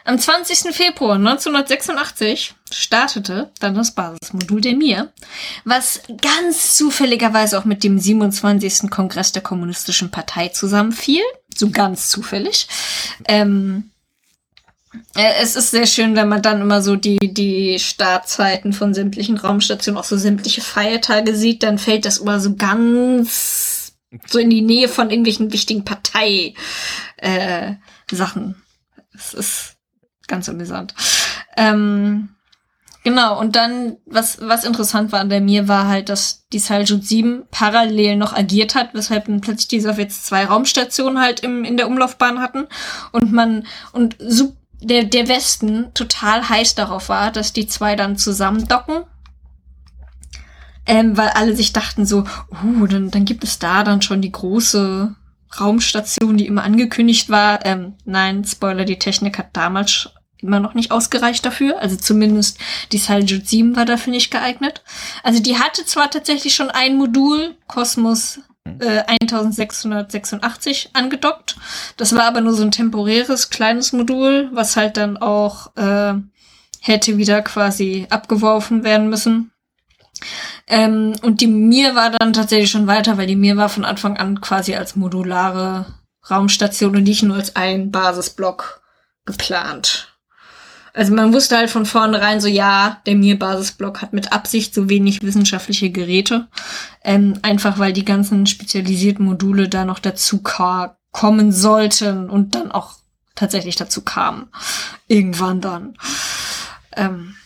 Am 0.05 0.19
20. 0.19 0.75
Februar 0.75 1.17
1986 1.17 2.55
startete 2.73 3.53
dann 3.61 3.75
das 3.75 3.95
Basismodul 3.95 4.61
der 4.61 4.75
Mir, 4.75 5.13
was 5.65 6.03
ganz 6.21 6.77
zufälligerweise 6.77 7.59
auch 7.59 7.65
mit 7.65 7.85
dem 7.85 7.99
27. 7.99 8.91
Kongress 8.91 9.33
der 9.33 9.43
Kommunistischen 9.43 10.11
Partei 10.11 10.49
zusammenfiel. 10.49 11.23
So 11.55 11.71
ganz 11.71 12.09
zufällig. 12.09 12.67
Ähm, 13.29 13.91
äh, 13.93 14.00
es 15.15 15.57
ist 15.57 15.71
sehr 15.71 15.87
schön, 15.87 16.17
wenn 16.17 16.29
man 16.29 16.43
dann 16.43 16.61
immer 16.61 16.83
so 16.83 16.97
die, 16.97 17.33
die 17.33 17.79
Startzeiten 17.79 18.73
von 18.73 18.93
sämtlichen 18.93 19.37
Raumstationen, 19.37 19.99
auch 19.99 20.05
so 20.05 20.17
sämtliche 20.17 20.63
Feiertage 20.63 21.35
sieht, 21.37 21.63
dann 21.63 21.79
fällt 21.79 22.05
das 22.05 22.19
immer 22.19 22.41
so 22.41 22.57
ganz 22.57 23.93
so 24.27 24.41
in 24.41 24.51
die 24.51 24.63
Nähe 24.63 24.89
von 24.89 25.11
irgendwelchen 25.11 25.53
wichtigen 25.53 25.85
Partei 25.85 26.55
äh, 27.19 27.75
Sachen. 28.11 28.61
Es 29.15 29.35
ist 29.35 29.77
ganz 30.27 30.49
amüsant. 30.49 30.95
Ähm, 31.57 32.31
genau, 33.05 33.39
und 33.39 33.55
dann, 33.55 33.99
was, 34.07 34.41
was 34.41 34.65
interessant 34.65 35.13
war 35.13 35.21
an 35.21 35.29
der 35.29 35.41
mir, 35.41 35.69
war 35.69 35.87
halt, 35.87 36.09
dass 36.09 36.49
die 36.53 36.59
Saljut 36.59 37.05
7 37.05 37.45
parallel 37.53 38.17
noch 38.17 38.33
agiert 38.33 38.75
hat, 38.75 38.95
weshalb 38.95 39.27
dann 39.27 39.41
plötzlich 39.41 39.69
die 39.69 39.81
Sowjets 39.81 40.25
zwei 40.25 40.45
Raumstationen 40.45 41.21
halt 41.21 41.41
im, 41.41 41.65
in 41.65 41.77
der 41.77 41.87
Umlaufbahn 41.87 42.41
hatten 42.41 42.67
und 43.13 43.33
man, 43.33 43.67
und 43.93 44.17
super 44.19 44.60
der, 44.81 45.05
der 45.05 45.29
Westen 45.29 45.93
total 45.95 46.49
heiß 46.49 46.75
darauf 46.75 47.09
war, 47.09 47.31
dass 47.31 47.53
die 47.53 47.67
zwei 47.67 47.97
dann 47.97 48.17
zusammen 48.17 48.67
docken. 48.69 49.05
Ähm, 50.87 51.17
weil 51.17 51.29
alle 51.29 51.55
sich 51.55 51.73
dachten 51.73 52.07
so, 52.07 52.25
uh, 52.65 52.87
dann, 52.87 53.11
dann 53.11 53.25
gibt 53.25 53.45
es 53.45 53.59
da 53.59 53.85
dann 53.85 54.03
schon 54.03 54.23
die 54.23 54.33
große 54.33 55.15
Raumstation, 55.61 56.37
die 56.37 56.47
immer 56.47 56.65
angekündigt 56.65 57.29
war. 57.29 57.65
Ähm, 57.67 57.95
nein, 58.05 58.45
Spoiler, 58.45 58.85
die 58.85 58.99
Technik 58.99 59.39
hat 59.39 59.51
damals 59.53 60.11
immer 60.39 60.59
noch 60.59 60.75
nicht 60.75 60.91
ausgereicht 60.91 61.45
dafür. 61.45 61.81
Also 61.81 61.97
zumindest 61.97 62.59
die 62.93 62.99
Saljut 62.99 63.47
7 63.47 63.77
war 63.77 63.85
dafür 63.85 64.13
nicht 64.13 64.31
geeignet. 64.31 64.83
Also 65.23 65.41
die 65.41 65.59
hatte 65.59 65.85
zwar 65.85 66.11
tatsächlich 66.11 66.55
schon 66.55 66.71
ein 66.71 66.97
Modul, 66.97 67.57
Cosmos 67.67 68.41
äh, 68.65 69.03
1686 69.07 70.91
angedockt. 70.93 71.57
Das 71.97 72.15
war 72.15 72.25
aber 72.25 72.41
nur 72.41 72.55
so 72.55 72.63
ein 72.63 72.71
temporäres 72.71 73.51
kleines 73.51 73.93
Modul, 73.93 74.51
was 74.53 74.77
halt 74.77 74.97
dann 74.97 75.17
auch 75.17 75.77
äh, 75.77 76.15
hätte 76.81 77.17
wieder 77.19 77.43
quasi 77.43 78.07
abgeworfen 78.11 78.85
werden 78.85 79.09
müssen. 79.09 79.53
Ähm, 80.67 81.15
und 81.23 81.41
die 81.41 81.47
Mir 81.47 81.95
war 81.95 82.11
dann 82.11 82.33
tatsächlich 82.33 82.71
schon 82.71 82.87
weiter, 82.87 83.19
weil 83.19 83.27
die 83.27 83.37
Mir 83.37 83.57
war 83.57 83.69
von 83.69 83.85
Anfang 83.85 84.17
an 84.17 84.41
quasi 84.41 84.75
als 84.75 84.97
modulare 84.97 85.87
Raumstation 86.31 86.97
und 86.97 87.05
nicht 87.05 87.23
nur 87.23 87.37
als 87.37 87.57
ein 87.57 87.91
Basisblock 87.91 88.83
geplant. 89.25 90.10
Also 90.93 91.15
man 91.15 91.33
wusste 91.33 91.57
halt 91.57 91.71
von 91.71 91.87
vornherein 91.87 92.41
so, 92.41 92.49
ja, 92.49 93.01
der 93.07 93.15
Mir-Basisblock 93.15 94.03
hat 94.03 94.13
mit 94.13 94.33
Absicht 94.33 94.75
so 94.75 94.89
wenig 94.89 95.23
wissenschaftliche 95.23 95.91
Geräte. 95.91 96.49
Ähm, 97.05 97.39
einfach 97.43 97.79
weil 97.79 97.93
die 97.93 98.05
ganzen 98.05 98.47
spezialisierten 98.47 99.25
Module 99.25 99.69
da 99.69 99.85
noch 99.85 99.99
dazu 99.99 100.43
kommen 100.43 101.53
sollten 101.53 102.29
und 102.29 102.55
dann 102.55 102.73
auch 102.73 102.95
tatsächlich 103.35 103.77
dazu 103.77 104.03
kamen. 104.03 104.49
Irgendwann 105.07 105.61
dann. 105.61 105.97
Ähm, 106.97 107.37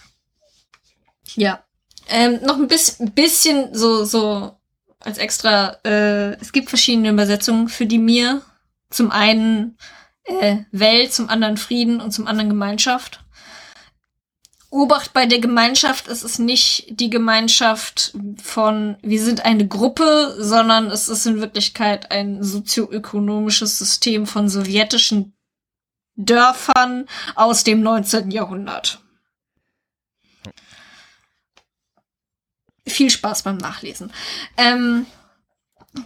ja. 1.34 1.62
Ähm, 2.08 2.40
noch 2.42 2.56
ein 2.56 2.68
bisschen, 2.68 3.12
bisschen 3.12 3.74
so, 3.74 4.04
so 4.04 4.56
als 5.00 5.18
extra, 5.18 5.76
äh, 5.84 6.34
es 6.40 6.52
gibt 6.52 6.68
verschiedene 6.68 7.10
Übersetzungen 7.10 7.68
für 7.68 7.86
die 7.86 7.98
Mir. 7.98 8.42
Zum 8.90 9.10
einen 9.10 9.76
äh, 10.24 10.58
Welt, 10.72 11.12
zum 11.12 11.28
anderen 11.28 11.56
Frieden 11.56 12.00
und 12.00 12.12
zum 12.12 12.26
anderen 12.26 12.50
Gemeinschaft. 12.50 13.23
Obacht 14.74 15.12
bei 15.12 15.26
der 15.26 15.38
Gemeinschaft, 15.38 16.08
es 16.08 16.24
ist 16.24 16.40
nicht 16.40 16.86
die 16.98 17.08
Gemeinschaft 17.08 18.12
von 18.42 18.96
wir 19.02 19.22
sind 19.22 19.44
eine 19.44 19.68
Gruppe, 19.68 20.34
sondern 20.36 20.90
es 20.90 21.08
ist 21.08 21.26
in 21.26 21.40
Wirklichkeit 21.40 22.10
ein 22.10 22.42
sozioökonomisches 22.42 23.78
System 23.78 24.26
von 24.26 24.48
sowjetischen 24.48 25.32
Dörfern 26.16 27.06
aus 27.36 27.62
dem 27.62 27.82
19. 27.82 28.32
Jahrhundert. 28.32 29.00
Viel 32.84 33.10
Spaß 33.10 33.44
beim 33.44 33.58
Nachlesen. 33.58 34.12
Ähm, 34.56 35.06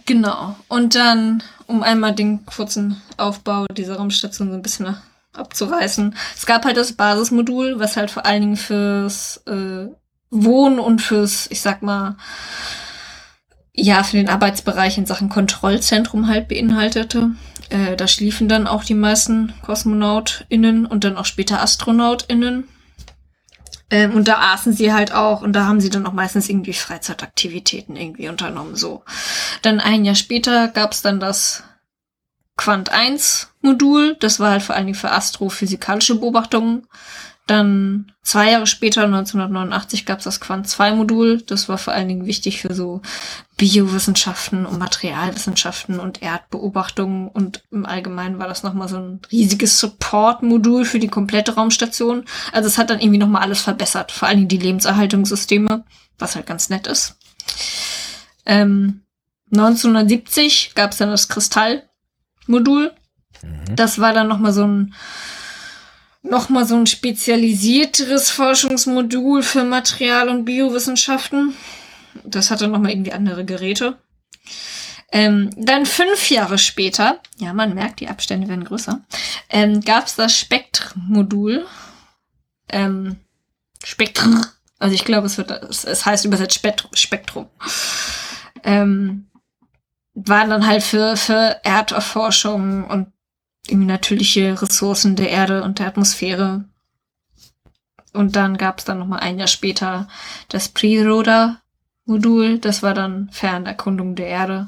genau. 0.05 0.55
Und 0.67 0.93
dann, 0.93 1.41
um 1.65 1.81
einmal 1.81 2.13
den 2.13 2.45
kurzen 2.45 3.01
Aufbau 3.17 3.65
dieser 3.65 3.95
Raumstation 3.95 4.51
so 4.51 4.57
ein 4.57 4.61
bisschen 4.61 4.95
abzureißen. 5.33 6.15
Es 6.35 6.45
gab 6.45 6.65
halt 6.65 6.77
das 6.77 6.93
Basismodul, 6.93 7.79
was 7.79 7.97
halt 7.97 8.11
vor 8.11 8.25
allen 8.25 8.41
Dingen 8.41 8.57
fürs 8.57 9.37
äh, 9.47 9.87
Wohnen 10.29 10.79
und 10.79 11.01
fürs, 11.01 11.47
ich 11.49 11.61
sag 11.61 11.81
mal, 11.81 12.17
ja, 13.73 14.03
für 14.03 14.17
den 14.17 14.29
Arbeitsbereich 14.29 14.97
in 14.97 15.05
Sachen 15.05 15.29
Kontrollzentrum 15.29 16.27
halt 16.27 16.47
beinhaltete. 16.47 17.31
Äh, 17.69 17.95
da 17.95 18.07
schliefen 18.07 18.49
dann 18.49 18.67
auch 18.67 18.83
die 18.83 18.95
meisten 18.95 19.53
KosmonautInnen 19.61 20.85
und 20.85 21.03
dann 21.03 21.17
auch 21.17 21.25
später 21.25 21.61
AstronautInnen. 21.61 22.67
Ähm, 23.91 24.13
und 24.13 24.27
da 24.27 24.53
aßen 24.53 24.73
sie 24.73 24.93
halt 24.93 25.13
auch 25.13 25.41
und 25.41 25.53
da 25.53 25.65
haben 25.65 25.79
sie 25.79 25.89
dann 25.89 26.05
auch 26.05 26.13
meistens 26.13 26.49
irgendwie 26.49 26.73
Freizeitaktivitäten 26.73 27.95
irgendwie 27.95 28.29
unternommen, 28.29 28.75
so. 28.75 29.03
Dann 29.61 29.79
ein 29.79 30.05
Jahr 30.05 30.15
später 30.15 30.67
gab's 30.67 31.01
dann 31.01 31.19
das 31.19 31.63
Quant 32.55 32.91
1 32.91 33.48
Modul. 33.61 34.15
Das 34.19 34.39
war 34.39 34.51
halt 34.51 34.63
vor 34.63 34.75
allen 34.75 34.85
Dingen 34.85 34.97
für 34.97 35.11
astrophysikalische 35.11 36.15
Beobachtungen. 36.15 36.87
Dann 37.49 38.11
zwei 38.21 38.51
Jahre 38.51 38.67
später, 38.67 39.05
1989, 39.05 40.05
gab 40.05 40.19
es 40.19 40.25
das 40.25 40.39
Quant 40.39 40.67
2 40.67 40.93
Modul. 40.93 41.41
Das 41.41 41.67
war 41.67 41.79
vor 41.79 41.93
allen 41.93 42.07
Dingen 42.07 42.27
wichtig 42.27 42.61
für 42.61 42.75
so 42.75 43.01
Biowissenschaften 43.57 44.67
und 44.67 44.77
Materialwissenschaften 44.77 45.99
und 45.99 46.21
Erdbeobachtungen. 46.21 47.27
Und 47.27 47.63
im 47.71 47.87
Allgemeinen 47.87 48.37
war 48.37 48.47
das 48.47 48.61
nochmal 48.61 48.87
so 48.87 48.97
ein 48.97 49.21
riesiges 49.31 49.79
Support-Modul 49.79 50.85
für 50.85 50.99
die 50.99 51.07
komplette 51.07 51.55
Raumstation. 51.55 52.23
Also 52.51 52.67
es 52.67 52.77
hat 52.77 52.91
dann 52.91 52.99
irgendwie 52.99 53.17
nochmal 53.17 53.41
alles 53.41 53.61
verbessert. 53.61 54.11
Vor 54.11 54.27
allen 54.27 54.37
Dingen 54.37 54.49
die 54.49 54.59
Lebenserhaltungssysteme, 54.59 55.85
was 56.19 56.35
halt 56.35 56.45
ganz 56.45 56.69
nett 56.69 56.85
ist. 56.85 57.17
Ähm, 58.45 59.01
1970 59.51 60.73
gab 60.75 60.91
es 60.91 60.97
dann 60.97 61.09
das 61.09 61.29
Kristall 61.29 61.89
Modul. 62.45 62.91
Mhm. 63.43 63.75
Das 63.75 63.99
war 63.99 64.13
dann 64.13 64.27
nochmal 64.27 64.53
so 64.53 64.65
ein 64.65 64.93
nochmal 66.21 66.65
so 66.65 66.75
ein 66.75 66.85
spezialisierteres 66.85 68.29
Forschungsmodul 68.29 69.41
für 69.43 69.63
Material- 69.63 70.29
und 70.29 70.45
Biowissenschaften. 70.45 71.55
Das 72.23 72.51
hatte 72.51 72.67
nochmal 72.67 72.91
irgendwie 72.91 73.13
andere 73.13 73.45
Geräte. 73.45 73.97
Ähm, 75.11 75.49
dann 75.57 75.85
fünf 75.85 76.29
Jahre 76.29 76.57
später, 76.57 77.19
ja, 77.37 77.53
man 77.53 77.73
merkt, 77.73 77.99
die 77.99 78.09
Abstände 78.09 78.47
werden 78.47 78.63
größer, 78.63 79.01
ähm, 79.49 79.81
gab 79.81 80.05
es 80.05 80.15
das 80.15 80.37
Spektrum-Modul. 80.37 81.65
Ähm, 82.69 83.17
Spektrum. 83.83 84.45
Also 84.77 84.93
ich 84.93 85.05
glaube, 85.05 85.25
es 85.25 85.37
wird, 85.37 85.51
es 85.51 86.05
heißt 86.05 86.25
übersetzt 86.25 86.61
Spektrum. 86.93 87.47
Ähm, 88.63 89.27
waren 90.13 90.49
dann 90.49 90.67
halt 90.67 90.83
für, 90.83 91.17
für 91.17 91.59
Erderforschung 91.63 92.85
und 92.85 93.11
natürliche 93.71 94.61
Ressourcen 94.61 95.15
der 95.15 95.29
Erde 95.29 95.63
und 95.63 95.79
der 95.79 95.87
Atmosphäre. 95.87 96.65
Und 98.13 98.35
dann 98.35 98.57
gab 98.57 98.79
es 98.79 98.85
dann 98.85 98.99
noch 98.99 99.07
mal 99.07 99.19
ein 99.19 99.37
Jahr 99.37 99.47
später 99.47 100.07
das 100.49 100.67
Pre-Roda-Modul. 100.69 102.59
Das 102.59 102.83
war 102.83 102.93
dann 102.93 103.29
Fernerkundung 103.31 104.15
der 104.15 104.27
Erde. 104.27 104.67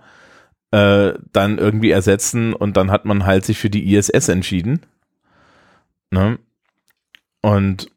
äh, 0.70 1.18
dann 1.32 1.58
irgendwie 1.58 1.90
ersetzen 1.90 2.54
und 2.54 2.76
dann 2.76 2.90
hat 2.90 3.04
man 3.04 3.26
halt 3.26 3.44
sich 3.44 3.58
für 3.58 3.70
die 3.70 3.94
ISS 3.94 4.28
entschieden. 4.28 4.80
Ne? 6.10 6.38
Und 7.42 7.90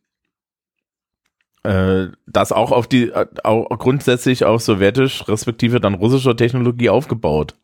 äh, 1.63 2.07
das 2.25 2.51
auch 2.51 2.71
auf 2.71 2.87
die, 2.87 3.13
auch 3.13 3.69
grundsätzlich 3.79 4.43
auf 4.43 4.61
sowjetisch, 4.61 5.27
respektive 5.27 5.79
dann 5.79 5.93
russischer 5.93 6.35
Technologie 6.35 6.89
aufgebaut. 6.89 7.55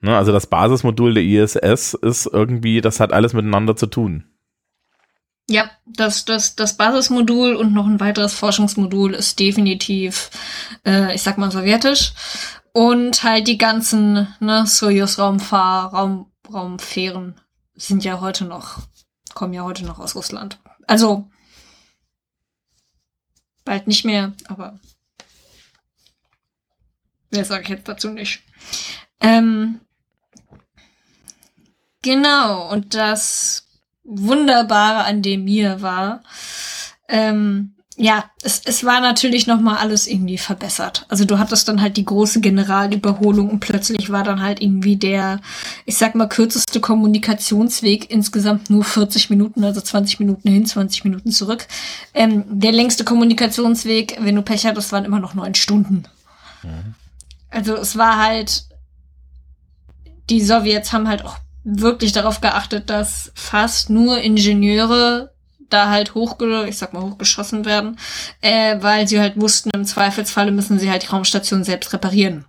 Ne? 0.00 0.16
Also 0.16 0.32
das 0.32 0.48
Basismodul 0.48 1.14
der 1.14 1.22
ISS 1.22 1.94
ist 1.94 2.26
irgendwie, 2.26 2.80
das 2.80 2.98
hat 2.98 3.12
alles 3.12 3.32
miteinander 3.32 3.76
zu 3.76 3.86
tun. 3.86 4.24
Ja, 5.48 5.70
das, 5.84 6.24
das, 6.24 6.56
das 6.56 6.76
Basismodul 6.76 7.54
und 7.54 7.74
noch 7.74 7.86
ein 7.86 8.00
weiteres 8.00 8.32
Forschungsmodul 8.32 9.14
ist 9.14 9.38
definitiv, 9.38 10.30
äh, 10.86 11.14
ich 11.14 11.22
sag 11.22 11.36
mal, 11.36 11.50
sowjetisch. 11.50 12.12
Und 12.72 13.22
halt 13.22 13.46
die 13.46 13.58
ganzen 13.58 14.34
ne, 14.40 14.66
Soyuz-Raumfahr, 14.66 15.92
Raum, 15.92 16.32
Raumfähren 16.50 17.40
sind 17.74 18.04
ja 18.04 18.20
heute 18.20 18.46
noch, 18.46 18.78
kommen 19.34 19.52
ja 19.52 19.62
heute 19.64 19.84
noch 19.84 19.98
aus 19.98 20.16
Russland. 20.16 20.58
Also 20.86 21.28
bald 23.64 23.86
nicht 23.86 24.04
mehr, 24.04 24.32
aber 24.48 24.80
mehr 27.30 27.44
sage 27.44 27.64
ich 27.64 27.68
jetzt 27.68 27.88
dazu 27.88 28.10
nicht. 28.10 28.42
Ähm, 29.20 29.80
genau, 32.02 32.70
und 32.70 32.94
das 32.94 33.63
Wunderbare 34.04 35.04
an 35.04 35.22
dem 35.22 35.44
mir 35.44 35.82
war, 35.82 36.22
ähm, 37.08 37.74
ja, 37.96 38.24
es, 38.42 38.62
es 38.64 38.82
war 38.82 39.00
natürlich 39.00 39.46
noch 39.46 39.60
mal 39.60 39.76
alles 39.76 40.08
irgendwie 40.08 40.38
verbessert. 40.38 41.06
Also 41.08 41.24
du 41.24 41.38
hattest 41.38 41.68
dann 41.68 41.80
halt 41.80 41.96
die 41.96 42.04
große 42.04 42.40
Generalüberholung 42.40 43.50
und 43.50 43.60
plötzlich 43.60 44.10
war 44.10 44.24
dann 44.24 44.42
halt 44.42 44.60
irgendwie 44.60 44.96
der, 44.96 45.40
ich 45.84 45.96
sag 45.96 46.16
mal, 46.16 46.28
kürzeste 46.28 46.80
Kommunikationsweg 46.80 48.10
insgesamt 48.10 48.68
nur 48.68 48.82
40 48.82 49.30
Minuten, 49.30 49.62
also 49.62 49.80
20 49.80 50.18
Minuten 50.18 50.50
hin, 50.50 50.66
20 50.66 51.04
Minuten 51.04 51.30
zurück. 51.30 51.68
Ähm, 52.14 52.44
der 52.48 52.72
längste 52.72 53.04
Kommunikationsweg, 53.04 54.16
wenn 54.20 54.34
du 54.34 54.42
Pech 54.42 54.66
hattest, 54.66 54.90
waren 54.90 55.04
immer 55.04 55.20
noch 55.20 55.34
neun 55.34 55.54
Stunden. 55.54 56.04
Mhm. 56.64 56.94
Also 57.50 57.76
es 57.76 57.96
war 57.96 58.18
halt, 58.18 58.64
die 60.30 60.40
Sowjets 60.40 60.92
haben 60.92 61.06
halt 61.06 61.24
auch 61.24 61.36
wirklich 61.64 62.12
darauf 62.12 62.40
geachtet, 62.40 62.90
dass 62.90 63.32
fast 63.34 63.90
nur 63.90 64.18
Ingenieure 64.18 65.32
da 65.70 65.88
halt 65.88 66.14
hochge, 66.14 66.66
ich 66.68 66.78
sag 66.78 66.92
mal, 66.92 67.02
hochgeschossen 67.02 67.64
werden, 67.64 67.98
äh, 68.42 68.76
weil 68.80 69.08
sie 69.08 69.18
halt 69.18 69.40
wussten, 69.40 69.70
im 69.70 69.84
Zweifelsfalle 69.84 70.52
müssen 70.52 70.78
sie 70.78 70.90
halt 70.90 71.04
die 71.04 71.08
Raumstation 71.08 71.64
selbst 71.64 71.92
reparieren. 71.92 72.44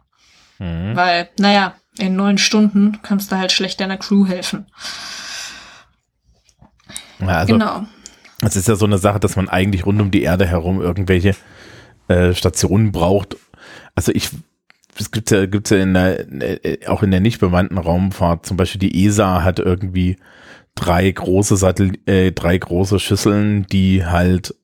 Mhm. 0.60 0.95
Weil, 0.95 1.30
naja, 1.39 1.75
in 1.97 2.15
neun 2.15 2.38
Stunden 2.38 2.99
kannst 3.01 3.32
du 3.32 3.38
halt 3.38 3.51
schlecht 3.51 3.80
deiner 3.80 3.97
Crew 3.97 4.28
helfen. 4.28 4.67
Ja, 7.19 7.28
also, 7.28 7.54
genau. 7.54 7.86
Es 8.41 8.56
ist 8.56 8.67
ja 8.67 8.75
so 8.75 8.86
eine 8.86 8.97
Sache, 8.97 9.19
dass 9.19 9.38
man 9.38 9.47
eigentlich 9.49 9.86
rund 9.86 10.01
um 10.01 10.12
die 10.12 10.23
Erde 10.23 10.45
herum 10.45 10.82
irgendwelche 10.82 11.36
äh, 12.10 12.34
Stationen 12.34 12.91
braucht. 12.91 13.38
Also 13.95 14.12
ich, 14.13 14.30
es 14.99 15.12
gibt 15.12 15.31
ja, 15.31 15.45
gibt's 15.45 15.69
ja 15.69 15.77
in 15.77 15.93
der, 15.93 16.31
äh, 16.41 16.88
auch 16.88 17.03
in 17.03 17.12
der 17.12 17.19
nicht 17.19 17.39
bemannten 17.39 17.77
Raumfahrt, 17.77 18.45
zum 18.45 18.58
Beispiel 18.58 18.79
die 18.79 19.05
ESA 19.05 19.43
hat 19.43 19.60
irgendwie 19.60 20.17
drei 20.75 21.10
große 21.10 21.58
Sattel, 21.58 21.93
äh, 22.05 22.31
drei 22.31 22.58
große 22.58 22.99
Schüsseln, 22.99 23.65
die 23.67 24.05
halt 24.05 24.55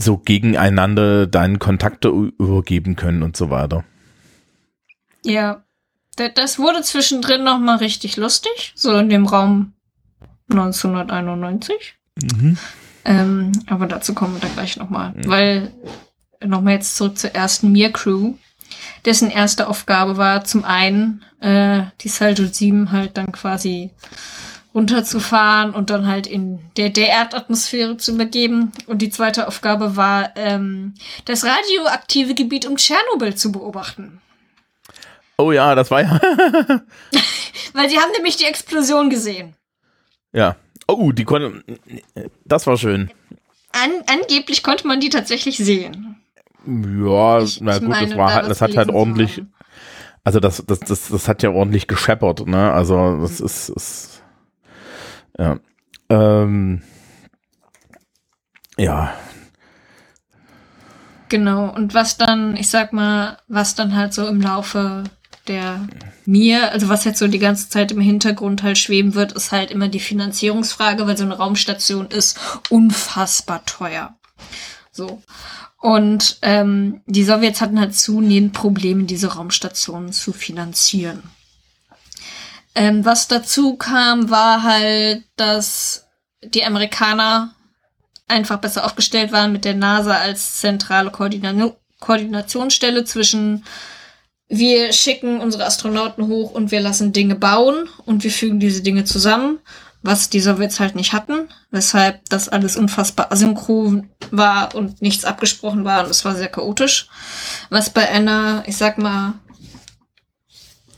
so 0.00 0.16
gegeneinander 0.16 1.26
deinen 1.26 1.58
Kontakte 1.58 2.08
übergeben 2.08 2.96
können 2.96 3.22
und 3.22 3.36
so 3.36 3.50
weiter. 3.50 3.84
Ja, 5.24 5.64
das 6.34 6.58
wurde 6.58 6.82
zwischendrin 6.82 7.44
noch 7.44 7.58
mal 7.58 7.76
richtig 7.76 8.16
lustig, 8.16 8.72
so 8.76 8.96
in 8.96 9.08
dem 9.08 9.26
Raum 9.26 9.72
1991. 10.50 11.96
Mhm. 12.16 12.56
Ähm, 13.04 13.52
aber 13.66 13.86
dazu 13.86 14.14
kommen 14.14 14.34
wir 14.34 14.40
dann 14.40 14.54
gleich 14.54 14.76
noch 14.76 14.90
mal, 14.90 15.12
mhm. 15.12 15.26
weil 15.26 15.72
noch 16.44 16.60
mal 16.60 16.72
jetzt 16.72 16.96
zurück 16.96 17.18
zur 17.18 17.34
ersten 17.34 17.72
Mir 17.72 17.92
Crew, 17.92 18.34
dessen 19.04 19.30
erste 19.30 19.68
Aufgabe 19.68 20.16
war 20.16 20.44
zum 20.44 20.64
einen 20.64 21.24
äh, 21.40 21.82
die 22.00 22.08
Saljut 22.08 22.54
7 22.54 22.92
halt 22.92 23.16
dann 23.16 23.32
quasi 23.32 23.90
runterzufahren 24.74 25.74
und 25.74 25.90
dann 25.90 26.06
halt 26.06 26.26
in 26.26 26.60
der, 26.76 26.90
der 26.90 27.08
Erdatmosphäre 27.08 27.96
zu 27.96 28.12
übergeben. 28.12 28.72
Und 28.86 28.98
die 29.02 29.10
zweite 29.10 29.48
Aufgabe 29.48 29.96
war, 29.96 30.36
ähm, 30.36 30.94
das 31.24 31.44
radioaktive 31.44 32.34
Gebiet 32.34 32.66
um 32.66 32.76
Tschernobyl 32.76 33.34
zu 33.34 33.50
beobachten. 33.50 34.20
Oh 35.36 35.52
ja, 35.52 35.74
das 35.74 35.90
war 35.90 36.02
ja. 36.02 36.20
Weil 37.72 37.88
sie 37.88 37.98
haben 37.98 38.12
nämlich 38.12 38.36
die 38.36 38.44
Explosion 38.44 39.10
gesehen. 39.10 39.54
Ja. 40.32 40.56
Oh, 40.86 41.12
die 41.12 41.24
konnten. 41.24 41.62
Das 42.44 42.66
war 42.66 42.76
schön. 42.76 43.10
An, 43.72 43.90
angeblich 44.06 44.62
konnte 44.62 44.86
man 44.86 45.00
die 45.00 45.10
tatsächlich 45.10 45.58
sehen. 45.58 46.16
Ja, 46.66 47.40
ich, 47.40 47.60
na 47.60 47.78
gut, 47.78 47.88
meine, 47.88 48.08
das 48.08 48.16
war 48.16 48.34
halt, 48.34 48.50
das 48.50 48.60
hat 48.60 48.76
halt 48.76 48.90
ordentlich. 48.90 49.42
Also 50.24 50.40
das, 50.40 50.62
das, 50.66 50.80
das, 50.80 51.08
das 51.08 51.28
hat 51.28 51.42
ja 51.42 51.50
ordentlich 51.50 51.86
gescheppert, 51.86 52.46
ne? 52.46 52.72
Also 52.72 53.18
das 53.22 53.40
ist, 53.40 53.70
ist 53.70 54.22
ja. 55.38 55.58
Ähm, 56.10 56.82
ja. 58.76 59.14
Genau, 61.28 61.70
und 61.74 61.94
was 61.94 62.16
dann, 62.16 62.56
ich 62.56 62.68
sag 62.68 62.92
mal, 62.92 63.38
was 63.48 63.74
dann 63.74 63.94
halt 63.94 64.14
so 64.14 64.26
im 64.26 64.40
Laufe 64.40 65.04
der 65.46 65.86
mir, 66.26 66.72
also 66.72 66.88
was 66.88 67.04
jetzt 67.04 67.18
so 67.18 67.26
die 67.26 67.38
ganze 67.38 67.68
Zeit 67.68 67.90
im 67.90 68.00
Hintergrund 68.00 68.62
halt 68.62 68.78
schweben 68.78 69.14
wird, 69.14 69.32
ist 69.32 69.50
halt 69.50 69.70
immer 69.70 69.88
die 69.88 70.00
Finanzierungsfrage, 70.00 71.06
weil 71.06 71.16
so 71.16 71.24
eine 71.24 71.36
Raumstation 71.38 72.08
ist 72.08 72.38
unfassbar 72.68 73.64
teuer. 73.64 74.14
So. 74.92 75.22
Und 75.80 76.38
ähm, 76.42 77.02
die 77.06 77.24
Sowjets 77.24 77.60
hatten 77.60 77.78
halt 77.78 77.94
zunehmend 77.94 78.52
Probleme, 78.52 79.04
diese 79.04 79.34
Raumstationen 79.34 80.12
zu 80.12 80.32
finanzieren. 80.32 81.22
Ähm, 82.74 83.04
was 83.04 83.28
dazu 83.28 83.76
kam, 83.76 84.28
war 84.28 84.62
halt, 84.64 85.24
dass 85.36 86.06
die 86.42 86.64
Amerikaner 86.64 87.54
einfach 88.26 88.58
besser 88.58 88.84
aufgestellt 88.84 89.32
waren 89.32 89.52
mit 89.52 89.64
der 89.64 89.74
NASA 89.74 90.16
als 90.16 90.60
zentrale 90.60 91.10
Koordina 91.10 91.72
Koordinationsstelle 92.00 93.04
zwischen 93.04 93.64
wir 94.48 94.92
schicken 94.92 95.40
unsere 95.40 95.66
Astronauten 95.66 96.26
hoch 96.26 96.52
und 96.52 96.70
wir 96.70 96.80
lassen 96.80 97.12
Dinge 97.12 97.34
bauen 97.34 97.88
und 98.06 98.24
wir 98.24 98.30
fügen 98.30 98.60
diese 98.60 98.82
Dinge 98.82 99.04
zusammen, 99.04 99.58
was 100.08 100.30
die 100.30 100.40
Sowjets 100.40 100.80
halt 100.80 100.94
nicht 100.94 101.12
hatten, 101.12 101.50
weshalb 101.70 102.26
das 102.30 102.48
alles 102.48 102.78
unfassbar 102.78 103.30
asynchron 103.30 104.08
war 104.30 104.74
und 104.74 105.02
nichts 105.02 105.26
abgesprochen 105.26 105.84
war 105.84 106.02
und 106.02 106.10
es 106.10 106.24
war 106.24 106.34
sehr 106.34 106.48
chaotisch. 106.48 107.08
Was 107.68 107.90
bei 107.90 108.08
einer, 108.08 108.64
ich 108.66 108.78
sag 108.78 108.96
mal, 108.96 109.34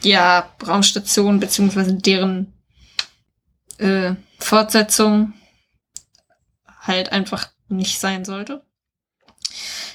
ja, 0.03 0.49
Raumstation 0.65 1.41
beziehungsweise 1.41 1.95
deren 1.95 2.53
äh, 3.79 4.15
Fortsetzung 4.39 5.33
halt 6.81 7.11
einfach 7.11 7.49
nicht 7.69 7.99
sein 7.99 8.25
sollte. 8.25 8.63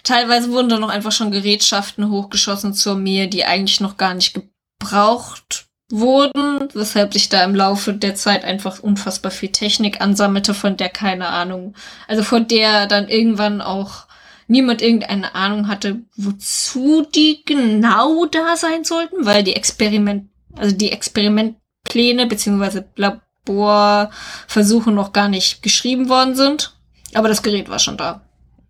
Teilweise 0.03 0.51
wurden 0.51 0.67
da 0.67 0.77
noch 0.77 0.89
einfach 0.89 1.13
schon 1.13 1.31
Gerätschaften 1.31 2.09
hochgeschossen 2.09 2.73
zur 2.73 2.95
Meer, 2.95 3.27
die 3.27 3.45
eigentlich 3.45 3.79
noch 3.79 3.95
gar 3.95 4.13
nicht 4.13 4.33
gebraucht 4.33 5.64
wurden, 5.91 6.67
weshalb 6.73 7.13
sich 7.13 7.29
da 7.29 7.43
im 7.43 7.55
Laufe 7.55 7.93
der 7.93 8.15
Zeit 8.15 8.43
einfach 8.43 8.79
unfassbar 8.79 9.31
viel 9.31 9.49
Technik 9.49 10.01
ansammelte, 10.01 10.53
von 10.53 10.77
der 10.77 10.89
keine 10.89 11.27
Ahnung, 11.27 11.75
also 12.07 12.23
von 12.23 12.47
der 12.47 12.87
dann 12.87 13.07
irgendwann 13.07 13.61
auch 13.61 14.05
niemand 14.47 14.81
irgendeine 14.81 15.35
Ahnung 15.35 15.67
hatte, 15.67 16.01
wozu 16.15 17.05
die 17.13 17.43
genau 17.45 18.25
da 18.25 18.55
sein 18.55 18.83
sollten, 18.83 19.25
weil 19.25 19.43
die 19.43 19.55
Experiment, 19.55 20.29
also 20.55 20.75
die 20.75 20.91
Experimentpläne 20.91 22.27
beziehungsweise 22.27 22.85
Laborversuche 22.95 24.91
noch 24.91 25.13
gar 25.13 25.29
nicht 25.29 25.61
geschrieben 25.61 26.09
worden 26.09 26.35
sind. 26.35 26.75
Aber 27.13 27.27
das 27.27 27.43
Gerät 27.43 27.69
war 27.69 27.79
schon 27.79 27.97
da. 27.97 28.21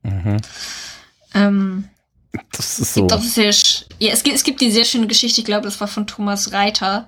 Mhm. 0.04 0.38
Ähm, 1.34 1.90
das 2.52 2.80
ist 2.80 2.94
so. 2.94 3.08
Gibt 3.08 3.24
sehr, 3.24 3.54
ja, 4.00 4.12
es, 4.12 4.24
gibt, 4.24 4.36
es 4.36 4.44
gibt 4.44 4.62
die 4.62 4.72
sehr 4.72 4.86
schöne 4.86 5.08
Geschichte, 5.08 5.42
ich 5.42 5.46
glaube, 5.46 5.64
das 5.64 5.80
war 5.80 5.88
von 5.88 6.08
Thomas 6.08 6.52
Reiter. 6.52 7.08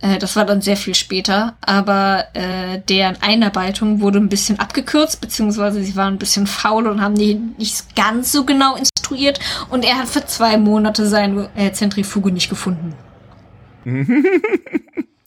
Äh, 0.00 0.18
das 0.18 0.36
war 0.36 0.44
dann 0.44 0.60
sehr 0.60 0.76
viel 0.76 0.94
später, 0.94 1.56
aber 1.60 2.26
äh, 2.34 2.80
deren 2.88 3.16
Einarbeitung 3.22 4.00
wurde 4.00 4.18
ein 4.18 4.28
bisschen 4.28 4.58
abgekürzt, 4.58 5.20
beziehungsweise 5.20 5.82
sie 5.82 5.96
waren 5.96 6.14
ein 6.14 6.18
bisschen 6.18 6.46
faul 6.46 6.86
und 6.86 7.00
haben 7.00 7.14
die 7.14 7.34
nicht 7.34 7.96
ganz 7.96 8.30
so 8.30 8.44
genau 8.44 8.76
instruiert 8.76 9.40
und 9.70 9.84
er 9.84 9.96
hat 9.96 10.08
für 10.08 10.26
zwei 10.26 10.58
Monate 10.58 11.06
seine 11.06 11.48
äh, 11.54 11.72
Zentrifuge 11.72 12.32
nicht 12.32 12.50
gefunden. 12.50 12.94
in, 13.84 14.24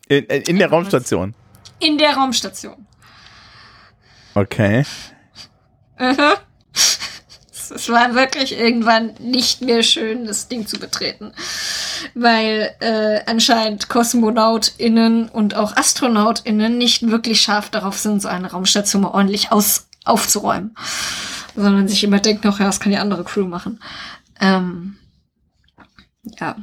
in 0.07 0.57
der 0.59 0.69
Raumstation. 0.69 1.33
In 1.79 1.97
der 1.97 2.15
Raumstation. 2.15 2.85
Okay. 4.35 4.83
Uh 5.99 6.37
es 7.71 7.89
war 7.89 8.15
wirklich 8.15 8.57
irgendwann 8.57 9.13
nicht 9.19 9.61
mehr 9.61 9.83
schön, 9.83 10.25
das 10.25 10.47
Ding 10.47 10.67
zu 10.67 10.79
betreten. 10.79 11.31
Weil 12.13 12.75
äh, 12.79 13.21
anscheinend 13.25 13.89
KosmonautInnen 13.89 15.29
und 15.29 15.55
auch 15.55 15.75
AstronautInnen 15.75 16.77
nicht 16.77 17.09
wirklich 17.09 17.41
scharf 17.41 17.69
darauf 17.69 17.97
sind, 17.97 18.21
so 18.21 18.27
eine 18.27 18.51
Raumstation 18.51 19.01
mal 19.01 19.11
ordentlich 19.11 19.51
aus 19.51 19.87
aufzuräumen. 20.05 20.75
Sondern 21.55 21.87
sich 21.87 22.03
immer 22.03 22.19
denken, 22.19 22.47
ach 22.47 22.59
ja, 22.59 22.65
das 22.65 22.79
kann 22.79 22.91
die 22.91 22.97
andere 22.97 23.23
Crew 23.23 23.45
machen. 23.45 23.79
Ähm, 24.39 24.97
ja. 26.39 26.55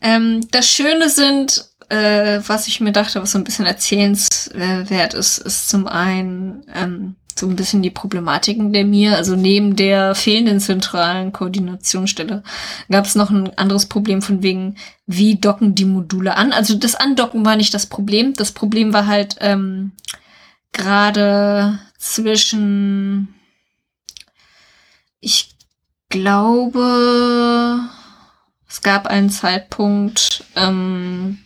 Ähm, 0.00 0.46
das 0.50 0.68
Schöne 0.68 1.08
sind, 1.08 1.64
äh, 1.88 2.40
was 2.46 2.66
ich 2.66 2.80
mir 2.80 2.92
dachte, 2.92 3.22
was 3.22 3.32
so 3.32 3.38
ein 3.38 3.44
bisschen 3.44 3.66
erzählenswert 3.66 5.14
ist, 5.14 5.38
ist 5.38 5.68
zum 5.68 5.86
einen, 5.86 6.64
ähm, 6.74 7.16
so 7.38 7.46
ein 7.46 7.56
bisschen 7.56 7.82
die 7.82 7.90
Problematiken 7.90 8.72
der 8.72 8.84
Mir. 8.84 9.16
Also 9.16 9.36
neben 9.36 9.76
der 9.76 10.14
fehlenden 10.14 10.60
zentralen 10.60 11.32
Koordinationsstelle 11.32 12.42
gab 12.90 13.06
es 13.06 13.14
noch 13.14 13.30
ein 13.30 13.56
anderes 13.58 13.86
Problem 13.86 14.22
von 14.22 14.42
wegen, 14.42 14.76
wie 15.06 15.36
docken 15.36 15.74
die 15.74 15.84
Module 15.84 16.36
an. 16.36 16.52
Also 16.52 16.74
das 16.74 16.94
Andocken 16.94 17.44
war 17.44 17.56
nicht 17.56 17.74
das 17.74 17.86
Problem. 17.86 18.34
Das 18.34 18.52
Problem 18.52 18.92
war 18.92 19.06
halt 19.06 19.36
ähm, 19.40 19.92
gerade 20.72 21.78
zwischen 21.98 23.34
ich 25.20 25.54
glaube, 26.08 27.80
es 28.68 28.82
gab 28.82 29.06
einen 29.06 29.30
Zeitpunkt, 29.30 30.44
ähm, 30.56 31.38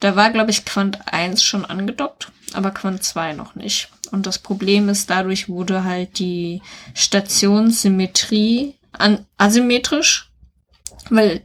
da 0.00 0.14
war, 0.14 0.30
glaube 0.30 0.50
ich, 0.50 0.64
Quant 0.64 0.98
1 1.12 1.42
schon 1.42 1.64
angedockt, 1.64 2.30
aber 2.52 2.70
Quant 2.70 3.02
2 3.02 3.32
noch 3.32 3.54
nicht. 3.54 3.88
Und 4.08 4.26
das 4.26 4.38
Problem 4.38 4.88
ist, 4.88 5.10
dadurch 5.10 5.48
wurde 5.48 5.84
halt 5.84 6.18
die 6.18 6.62
Stationssymmetrie 6.94 8.74
an 8.92 9.26
asymmetrisch, 9.36 10.30
weil 11.10 11.42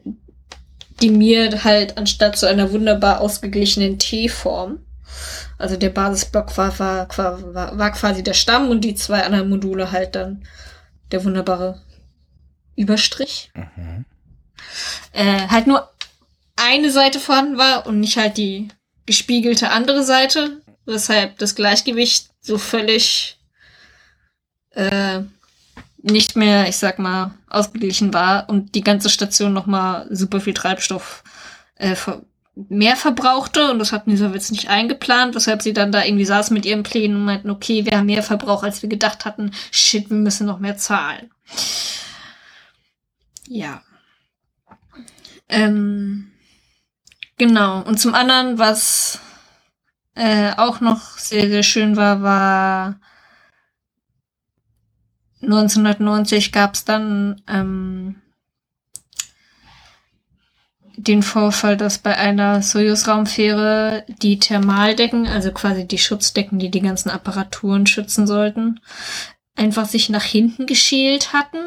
die 1.01 1.09
mir 1.09 1.63
halt 1.63 1.97
anstatt 1.97 2.37
zu 2.37 2.47
einer 2.47 2.71
wunderbar 2.71 3.21
ausgeglichenen 3.21 3.99
T-Form, 3.99 4.79
also 5.57 5.77
der 5.77 5.89
Basisblock 5.89 6.57
war, 6.57 6.77
war, 6.79 7.07
war, 7.53 7.77
war 7.77 7.91
quasi 7.91 8.23
der 8.23 8.33
Stamm 8.33 8.69
und 8.69 8.81
die 8.81 8.95
zwei 8.95 9.23
anderen 9.23 9.49
Module 9.49 9.91
halt 9.91 10.15
dann 10.15 10.43
der 11.11 11.23
wunderbare 11.23 11.81
Überstrich. 12.75 13.51
Mhm. 13.53 14.05
Äh, 15.13 15.47
halt 15.47 15.67
nur 15.67 15.89
eine 16.55 16.91
Seite 16.91 17.19
vorhanden 17.19 17.57
war 17.57 17.85
und 17.85 17.99
nicht 17.99 18.17
halt 18.17 18.37
die 18.37 18.69
gespiegelte 19.05 19.69
andere 19.69 20.03
Seite, 20.03 20.61
weshalb 20.85 21.37
das 21.37 21.55
Gleichgewicht 21.55 22.29
so 22.41 22.57
völlig 22.57 23.37
äh, 24.71 25.21
nicht 26.01 26.35
mehr, 26.35 26.67
ich 26.67 26.77
sag 26.77 26.99
mal, 26.99 27.33
ausgeglichen 27.49 28.13
war 28.13 28.49
und 28.49 28.75
die 28.75 28.83
ganze 28.83 29.09
Station 29.09 29.53
nochmal 29.53 30.07
super 30.09 30.41
viel 30.41 30.53
Treibstoff 30.53 31.23
äh, 31.75 31.95
mehr 32.55 32.95
verbrauchte 32.95 33.71
und 33.71 33.79
das 33.79 33.91
hatten 33.91 34.11
die 34.11 34.17
Sowjets 34.17 34.51
nicht 34.51 34.69
eingeplant, 34.69 35.33
weshalb 35.33 35.61
sie 35.61 35.73
dann 35.73 35.91
da 35.91 36.03
irgendwie 36.03 36.25
saßen 36.25 36.53
mit 36.53 36.65
ihren 36.65 36.83
Plänen 36.83 37.17
und 37.17 37.25
meinten, 37.25 37.49
okay, 37.49 37.85
wir 37.85 37.97
haben 37.97 38.05
mehr 38.05 38.21
Verbrauch, 38.21 38.63
als 38.63 38.81
wir 38.81 38.89
gedacht 38.89 39.25
hatten. 39.25 39.51
Shit, 39.71 40.09
wir 40.09 40.17
müssen 40.17 40.45
noch 40.45 40.59
mehr 40.59 40.77
zahlen. 40.77 41.31
Ja. 43.47 43.81
Ähm, 45.49 46.31
genau. 47.37 47.81
Und 47.81 47.99
zum 47.99 48.13
anderen, 48.13 48.59
was 48.59 49.19
äh, 50.15 50.51
auch 50.57 50.79
noch 50.79 51.17
sehr, 51.17 51.49
sehr 51.49 51.63
schön 51.63 51.95
war, 51.95 52.21
war 52.21 52.99
1990 55.41 56.51
gab 56.51 56.75
es 56.75 56.85
dann 56.85 57.41
ähm, 57.47 58.21
den 60.95 61.23
Vorfall, 61.23 61.75
dass 61.75 61.97
bei 61.97 62.17
einer 62.17 62.61
Soyuz-Raumfähre 62.61 64.05
die 64.07 64.39
Thermaldecken, 64.39 65.27
also 65.27 65.51
quasi 65.51 65.87
die 65.87 65.97
Schutzdecken, 65.97 66.59
die 66.59 66.69
die 66.69 66.81
ganzen 66.81 67.09
Apparaturen 67.09 67.87
schützen 67.87 68.27
sollten, 68.27 68.79
einfach 69.55 69.85
sich 69.85 70.09
nach 70.09 70.23
hinten 70.23 70.65
geschält 70.65 71.33
hatten. 71.33 71.57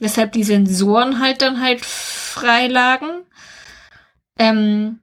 Weshalb 0.00 0.32
die 0.32 0.44
Sensoren 0.44 1.20
halt 1.20 1.42
dann 1.42 1.60
halt 1.60 1.84
frei 1.84 2.68
lagen. 2.68 3.24
Ähm, 4.38 5.00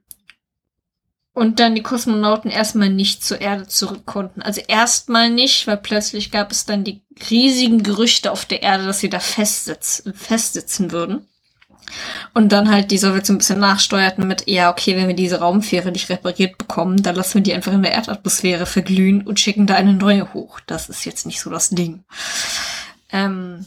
und 1.36 1.60
dann 1.60 1.74
die 1.74 1.82
Kosmonauten 1.82 2.50
erstmal 2.50 2.88
nicht 2.88 3.22
zur 3.22 3.42
Erde 3.42 3.68
zurück 3.68 4.06
konnten. 4.06 4.40
Also 4.40 4.62
erstmal 4.66 5.28
nicht, 5.28 5.66
weil 5.66 5.76
plötzlich 5.76 6.30
gab 6.30 6.50
es 6.50 6.64
dann 6.64 6.82
die 6.82 7.02
riesigen 7.28 7.82
Gerüchte 7.82 8.32
auf 8.32 8.46
der 8.46 8.62
Erde, 8.62 8.86
dass 8.86 9.00
sie 9.00 9.10
da 9.10 9.20
festsitzen, 9.20 10.14
festsitzen 10.14 10.92
würden. 10.92 11.26
Und 12.32 12.52
dann 12.52 12.70
halt 12.70 12.90
die 12.90 12.96
Sowjets 12.96 13.28
ein 13.28 13.36
bisschen 13.36 13.60
nachsteuerten 13.60 14.26
mit, 14.26 14.48
ja, 14.48 14.70
okay, 14.70 14.96
wenn 14.96 15.08
wir 15.08 15.14
diese 15.14 15.40
Raumfähre 15.40 15.92
nicht 15.92 16.08
repariert 16.08 16.56
bekommen, 16.56 17.02
dann 17.02 17.14
lassen 17.14 17.34
wir 17.34 17.42
die 17.42 17.52
einfach 17.52 17.74
in 17.74 17.82
der 17.82 17.92
Erdatmosphäre 17.92 18.64
verglühen 18.64 19.20
und 19.20 19.38
schicken 19.38 19.66
da 19.66 19.74
eine 19.74 19.92
neue 19.92 20.32
hoch. 20.32 20.60
Das 20.66 20.88
ist 20.88 21.04
jetzt 21.04 21.26
nicht 21.26 21.42
so 21.42 21.50
das 21.50 21.68
Ding. 21.68 22.02
Ähm, 23.12 23.66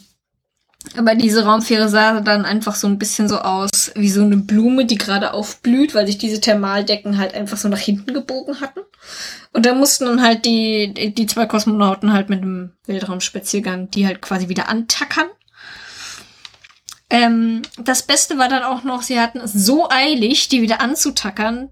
aber 0.95 1.15
diese 1.15 1.43
Raumfähre 1.43 1.89
sah 1.89 2.21
dann 2.21 2.45
einfach 2.45 2.73
so 2.75 2.87
ein 2.87 2.97
bisschen 2.97 3.27
so 3.27 3.39
aus 3.39 3.91
wie 3.95 4.09
so 4.09 4.21
eine 4.21 4.37
Blume, 4.37 4.85
die 4.85 4.97
gerade 4.97 5.33
aufblüht, 5.33 5.93
weil 5.93 6.07
sich 6.07 6.17
diese 6.17 6.39
Thermaldecken 6.39 7.17
halt 7.17 7.33
einfach 7.33 7.57
so 7.57 7.67
nach 7.67 7.79
hinten 7.79 8.13
gebogen 8.13 8.61
hatten. 8.61 8.79
Und 9.51 9.65
da 9.65 9.73
mussten 9.73 10.05
dann 10.05 10.21
halt 10.21 10.45
die, 10.45 11.13
die 11.13 11.25
zwei 11.25 11.45
Kosmonauten 11.47 12.13
halt 12.13 12.29
mit 12.29 12.41
einem 12.41 12.73
Weltraumspaziergang 12.85 13.91
die 13.91 14.07
halt 14.07 14.21
quasi 14.21 14.47
wieder 14.47 14.69
antackern. 14.69 15.27
Ähm, 17.09 17.61
das 17.77 18.03
Beste 18.03 18.37
war 18.37 18.47
dann 18.47 18.63
auch 18.63 18.83
noch, 18.83 19.01
sie 19.01 19.19
hatten 19.19 19.39
es 19.39 19.51
so 19.51 19.89
eilig, 19.89 20.47
die 20.47 20.61
wieder 20.61 20.79
anzutackern, 20.79 21.69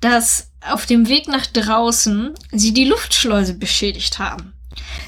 dass 0.00 0.50
auf 0.60 0.86
dem 0.86 1.08
Weg 1.08 1.28
nach 1.28 1.46
draußen 1.46 2.34
sie 2.52 2.72
die 2.72 2.84
Luftschleuse 2.84 3.54
beschädigt 3.54 4.18
haben. 4.18 4.54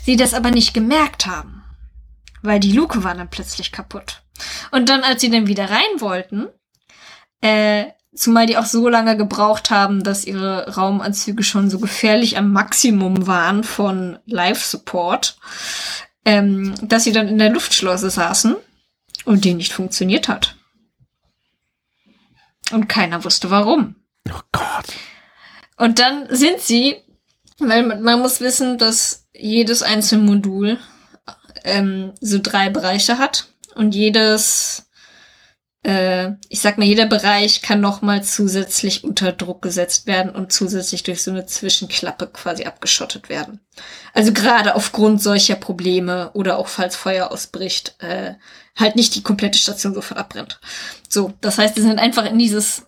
Sie 0.04 0.16
das 0.16 0.34
aber 0.34 0.50
nicht 0.50 0.74
gemerkt 0.74 1.26
haben 1.26 1.57
weil 2.42 2.60
die 2.60 2.72
Luke 2.72 3.04
war 3.04 3.14
dann 3.14 3.30
plötzlich 3.30 3.72
kaputt. 3.72 4.22
Und 4.70 4.88
dann, 4.88 5.02
als 5.02 5.20
sie 5.20 5.30
dann 5.30 5.46
wieder 5.46 5.70
rein 5.70 6.00
wollten, 6.00 6.48
äh, 7.40 7.86
zumal 8.14 8.46
die 8.46 8.56
auch 8.56 8.66
so 8.66 8.88
lange 8.88 9.16
gebraucht 9.16 9.70
haben, 9.70 10.02
dass 10.02 10.24
ihre 10.24 10.74
Raumanzüge 10.74 11.42
schon 11.42 11.70
so 11.70 11.78
gefährlich 11.78 12.36
am 12.36 12.52
Maximum 12.52 13.26
waren 13.26 13.64
von 13.64 14.18
Life-Support, 14.26 15.38
ähm, 16.24 16.74
dass 16.82 17.04
sie 17.04 17.12
dann 17.12 17.28
in 17.28 17.38
der 17.38 17.50
Luftschleuse 17.50 18.10
saßen 18.10 18.56
und 19.24 19.44
die 19.44 19.54
nicht 19.54 19.72
funktioniert 19.72 20.28
hat. 20.28 20.56
Und 22.70 22.88
keiner 22.88 23.24
wusste 23.24 23.50
warum. 23.50 23.96
Oh 24.30 24.40
Gott. 24.52 24.86
Und 25.76 25.98
dann 26.00 26.26
sind 26.28 26.60
sie, 26.60 26.96
weil 27.58 27.84
man 27.84 28.20
muss 28.20 28.40
wissen, 28.40 28.78
dass 28.78 29.26
jedes 29.32 29.82
einzelne 29.82 30.24
Modul 30.24 30.78
ähm, 31.68 32.12
so 32.20 32.38
drei 32.42 32.70
Bereiche 32.70 33.18
hat 33.18 33.48
und 33.74 33.94
jedes, 33.94 34.88
äh, 35.84 36.30
ich 36.48 36.60
sag 36.60 36.78
mal, 36.78 36.84
jeder 36.84 37.06
Bereich 37.06 37.62
kann 37.62 37.80
nochmal 37.80 38.24
zusätzlich 38.24 39.04
unter 39.04 39.32
Druck 39.32 39.62
gesetzt 39.62 40.06
werden 40.06 40.34
und 40.34 40.52
zusätzlich 40.52 41.02
durch 41.02 41.22
so 41.22 41.30
eine 41.30 41.46
Zwischenklappe 41.46 42.26
quasi 42.28 42.64
abgeschottet 42.64 43.28
werden. 43.28 43.60
Also 44.14 44.32
gerade 44.32 44.74
aufgrund 44.74 45.22
solcher 45.22 45.56
Probleme 45.56 46.30
oder 46.34 46.58
auch 46.58 46.68
falls 46.68 46.96
Feuer 46.96 47.30
ausbricht, 47.30 47.94
äh, 48.00 48.34
halt 48.76 48.96
nicht 48.96 49.14
die 49.14 49.22
komplette 49.22 49.58
Station 49.58 49.94
sofort 49.94 50.18
abbrennt. 50.18 50.60
So, 51.08 51.34
das 51.40 51.58
heißt, 51.58 51.76
die 51.76 51.82
sind 51.82 51.98
einfach 51.98 52.24
in 52.24 52.38
dieses 52.38 52.86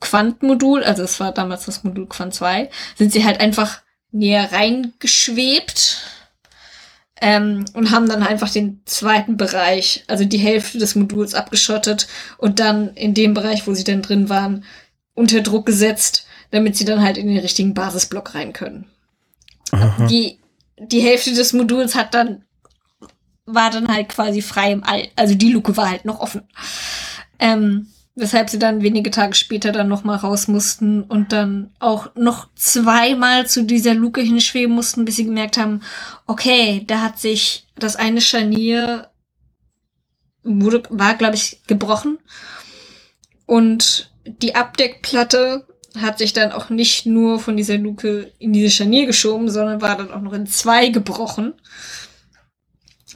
Quant-Modul, 0.00 0.84
also 0.84 1.02
es 1.02 1.20
war 1.20 1.32
damals 1.32 1.66
das 1.66 1.84
Modul 1.84 2.06
Quant 2.06 2.34
2, 2.34 2.70
sind 2.96 3.12
sie 3.12 3.24
halt 3.24 3.40
einfach 3.40 3.80
näher 4.10 4.52
reingeschwebt 4.52 6.02
ähm, 7.20 7.64
und 7.72 7.90
haben 7.90 8.08
dann 8.08 8.22
einfach 8.22 8.50
den 8.50 8.82
zweiten 8.84 9.36
Bereich, 9.36 10.04
also 10.06 10.24
die 10.24 10.38
Hälfte 10.38 10.78
des 10.78 10.94
Moduls 10.94 11.34
abgeschottet 11.34 12.08
und 12.38 12.60
dann 12.60 12.94
in 12.94 13.14
dem 13.14 13.34
Bereich, 13.34 13.66
wo 13.66 13.74
sie 13.74 13.84
dann 13.84 14.02
drin 14.02 14.28
waren, 14.28 14.64
unter 15.14 15.40
Druck 15.40 15.66
gesetzt, 15.66 16.26
damit 16.50 16.76
sie 16.76 16.84
dann 16.84 17.02
halt 17.02 17.16
in 17.16 17.26
den 17.26 17.38
richtigen 17.38 17.74
Basisblock 17.74 18.34
rein 18.34 18.52
können. 18.52 18.86
Aha. 19.72 20.06
Die, 20.06 20.38
die 20.78 21.00
Hälfte 21.00 21.32
des 21.32 21.52
Moduls 21.52 21.94
hat 21.94 22.14
dann, 22.14 22.44
war 23.46 23.70
dann 23.70 23.88
halt 23.88 24.10
quasi 24.10 24.42
frei 24.42 24.72
im 24.72 24.84
All, 24.84 25.08
also 25.16 25.34
die 25.34 25.52
Luke 25.52 25.76
war 25.76 25.90
halt 25.90 26.04
noch 26.04 26.20
offen. 26.20 26.42
Ähm, 27.38 27.88
Weshalb 28.18 28.48
sie 28.48 28.58
dann 28.58 28.82
wenige 28.82 29.10
Tage 29.10 29.34
später 29.34 29.72
dann 29.72 29.88
nochmal 29.88 30.16
raus 30.16 30.48
mussten 30.48 31.02
und 31.02 31.32
dann 31.32 31.70
auch 31.78 32.14
noch 32.16 32.48
zweimal 32.54 33.46
zu 33.46 33.62
dieser 33.62 33.92
Luke 33.92 34.22
hinschweben 34.22 34.74
mussten, 34.74 35.04
bis 35.04 35.16
sie 35.16 35.26
gemerkt 35.26 35.58
haben, 35.58 35.82
okay, 36.26 36.82
da 36.86 37.02
hat 37.02 37.18
sich 37.18 37.66
das 37.78 37.94
eine 37.94 38.22
Scharnier 38.22 39.10
wurde, 40.42 40.82
war, 40.88 41.14
glaube 41.14 41.34
ich, 41.34 41.60
gebrochen. 41.66 42.18
Und 43.44 44.10
die 44.24 44.54
Abdeckplatte 44.54 45.66
hat 46.00 46.18
sich 46.18 46.32
dann 46.32 46.52
auch 46.52 46.70
nicht 46.70 47.06
nur 47.06 47.38
von 47.38 47.56
dieser 47.56 47.78
Luke 47.78 48.32
in 48.38 48.52
diese 48.52 48.70
Scharnier 48.70 49.06
geschoben, 49.06 49.50
sondern 49.50 49.80
war 49.80 49.96
dann 49.96 50.10
auch 50.10 50.20
noch 50.20 50.32
in 50.32 50.46
zwei 50.46 50.88
gebrochen. 50.88 51.54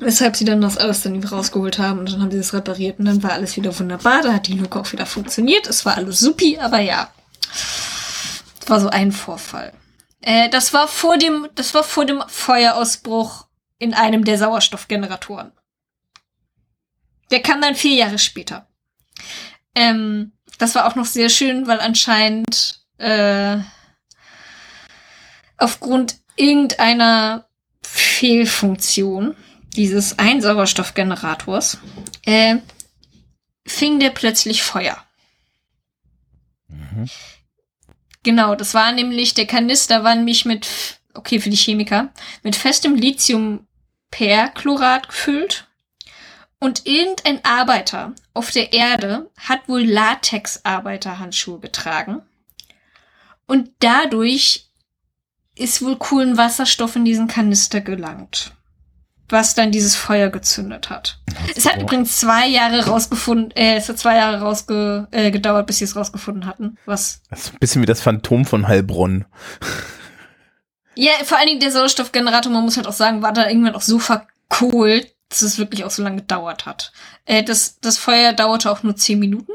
Weshalb 0.01 0.35
sie 0.35 0.47
dann 0.47 0.63
das 0.63 0.79
alles 0.79 1.03
dann 1.03 1.23
rausgeholt 1.23 1.79
haben 1.79 1.99
und 1.99 2.11
dann 2.11 2.23
haben 2.23 2.31
sie 2.31 2.39
das 2.39 2.55
repariert 2.55 2.99
und 2.99 3.05
dann 3.05 3.23
war 3.23 3.33
alles 3.33 3.57
wieder 3.57 3.79
wunderbar. 3.79 4.23
Da 4.23 4.33
hat 4.33 4.47
die 4.47 4.55
Luke 4.55 4.81
auch 4.81 4.91
wieder 4.93 5.05
funktioniert. 5.05 5.67
Es 5.67 5.85
war 5.85 5.97
alles 5.97 6.21
supi, 6.21 6.59
aber 6.59 6.81
ja. 6.81 7.13
Das 8.61 8.69
war 8.69 8.81
so 8.81 8.89
ein 8.89 9.13
Vorfall. 9.13 9.73
Äh, 10.23 10.49
das 10.49 10.73
war 10.73 10.89
vor 10.89 11.19
dem, 11.19 11.49
das 11.55 11.75
war 11.75 11.85
vor 11.85 12.07
dem 12.07 12.23
Feuerausbruch 12.27 13.47
in 13.79 13.93
einem 13.93 14.25
der 14.25 14.39
Sauerstoffgeneratoren. 14.39 15.53
Der 17.31 17.43
kam 17.43 17.61
dann 17.61 17.75
vier 17.75 17.95
Jahre 17.95 18.19
später. 18.19 18.69
Ähm, 19.75 20.33
das 20.59 20.75
war 20.75 20.87
auch 20.87 20.95
noch 20.95 21.05
sehr 21.05 21.29
schön, 21.29 21.67
weil 21.67 21.81
anscheinend 21.81 22.81
äh, 22.99 23.59
aufgrund 25.59 26.17
irgendeiner 26.37 27.47
Fehlfunktion 27.83 29.37
dieses 29.77 30.19
Einsauerstoffgenerators, 30.19 31.79
äh, 32.27 32.57
fing 33.67 34.01
der 34.01 34.11
plötzlich 34.11 34.63
Feuer. 34.63 34.97
Mhm. 36.69 37.09
Genau, 38.23 38.55
das 38.55 38.75
war 38.75 38.93
nämlich, 38.93 39.35
der 39.35 39.47
Kanister 39.47 40.05
war 40.05 40.15
nämlich 40.15 40.45
mit, 40.45 41.01
okay, 41.15 41.41
für 41.41 41.51
die 41.51 41.57
Chemiker, 41.57 42.13
mit 42.43 42.57
festem 42.57 42.95
Lithium 42.95 43.67
Perchlorat 44.11 45.09
gefüllt. 45.09 45.67
Und 46.59 46.87
irgendein 46.87 47.43
Arbeiter 47.43 48.15
auf 48.35 48.51
der 48.51 48.75
Erde 48.75 49.31
hat 49.39 49.67
wohl 49.67 49.83
Latex-Arbeiterhandschuhe 49.83 51.59
getragen. 51.59 52.21
Und 53.47 53.71
dadurch 53.79 54.69
ist 55.55 55.81
wohl 55.81 55.97
coolen 55.97 56.37
Wasserstoff 56.37 56.97
in 56.97 57.07
diesen 57.07 57.29
Kanister 57.29 57.81
gelangt. 57.81 58.53
Was 59.31 59.55
dann 59.55 59.71
dieses 59.73 59.97
Feuer 59.97 60.29
gezündet 60.29 60.91
hat. 60.91 61.19
So. 61.29 61.53
Es 61.57 61.67
hat 61.67 61.81
übrigens 61.81 62.19
zwei 62.19 62.49
Jahre 62.49 62.87
rausgefunden, 62.87 63.53
äh, 63.57 63.77
es 63.77 63.89
hat 63.89 63.99
zwei 63.99 64.17
Jahre 64.17 64.41
rausge, 64.41 65.09
äh, 65.13 65.31
gedauert, 65.31 65.67
bis 65.67 65.79
sie 65.79 65.85
es 65.85 65.97
rausgefunden 65.97 66.47
hatten. 66.47 66.77
Was? 66.85 67.23
Das 67.31 67.47
ist 67.47 67.55
ein 67.55 67.59
bisschen 67.61 67.83
wie 67.83 67.87
das 67.87 68.01
Phantom 68.01 68.45
von 68.45 68.67
Heilbronn. 68.67 69.25
Ja, 70.97 71.13
vor 71.25 71.39
allen 71.39 71.47
Dingen 71.47 71.61
der 71.61 71.71
Sauerstoffgenerator, 71.71 72.53
man 72.53 72.65
muss 72.65 72.77
halt 72.77 72.87
auch 72.87 72.93
sagen, 72.93 73.23
war 73.23 73.33
da 73.33 73.49
irgendwann 73.49 73.75
auch 73.75 73.83
so 73.83 73.99
verkohlt, 73.99 75.15
dass 75.31 75.43
es 75.43 75.59
wirklich 75.59 75.85
auch 75.85 75.91
so 75.91 76.03
lange 76.03 76.17
gedauert 76.17 76.67
hat. 76.67 76.93
Äh, 77.25 77.43
das, 77.43 77.79
das 77.81 77.97
Feuer 77.97 78.33
dauerte 78.33 78.71
auch 78.71 78.83
nur 78.83 78.97
zehn 78.97 79.19
Minuten. 79.19 79.53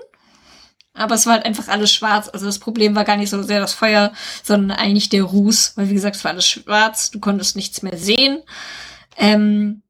Aber 0.95 1.15
es 1.15 1.25
war 1.25 1.33
halt 1.33 1.45
einfach 1.45 1.67
alles 1.67 1.93
schwarz. 1.93 2.29
Also 2.29 2.45
das 2.45 2.59
Problem 2.59 2.95
war 2.95 3.03
gar 3.03 3.17
nicht 3.17 3.29
so 3.29 3.43
sehr 3.43 3.59
das 3.59 3.73
Feuer, 3.73 4.13
sondern 4.43 4.77
eigentlich 4.77 5.09
der 5.09 5.23
Ruß. 5.23 5.73
Weil 5.75 5.89
wie 5.89 5.93
gesagt, 5.93 6.15
es 6.15 6.23
war 6.23 6.31
alles 6.31 6.47
schwarz. 6.47 7.11
Du 7.11 7.19
konntest 7.19 7.57
nichts 7.57 7.81
mehr 7.81 7.97
sehen. 7.97 8.41
Ähm, 9.17 9.81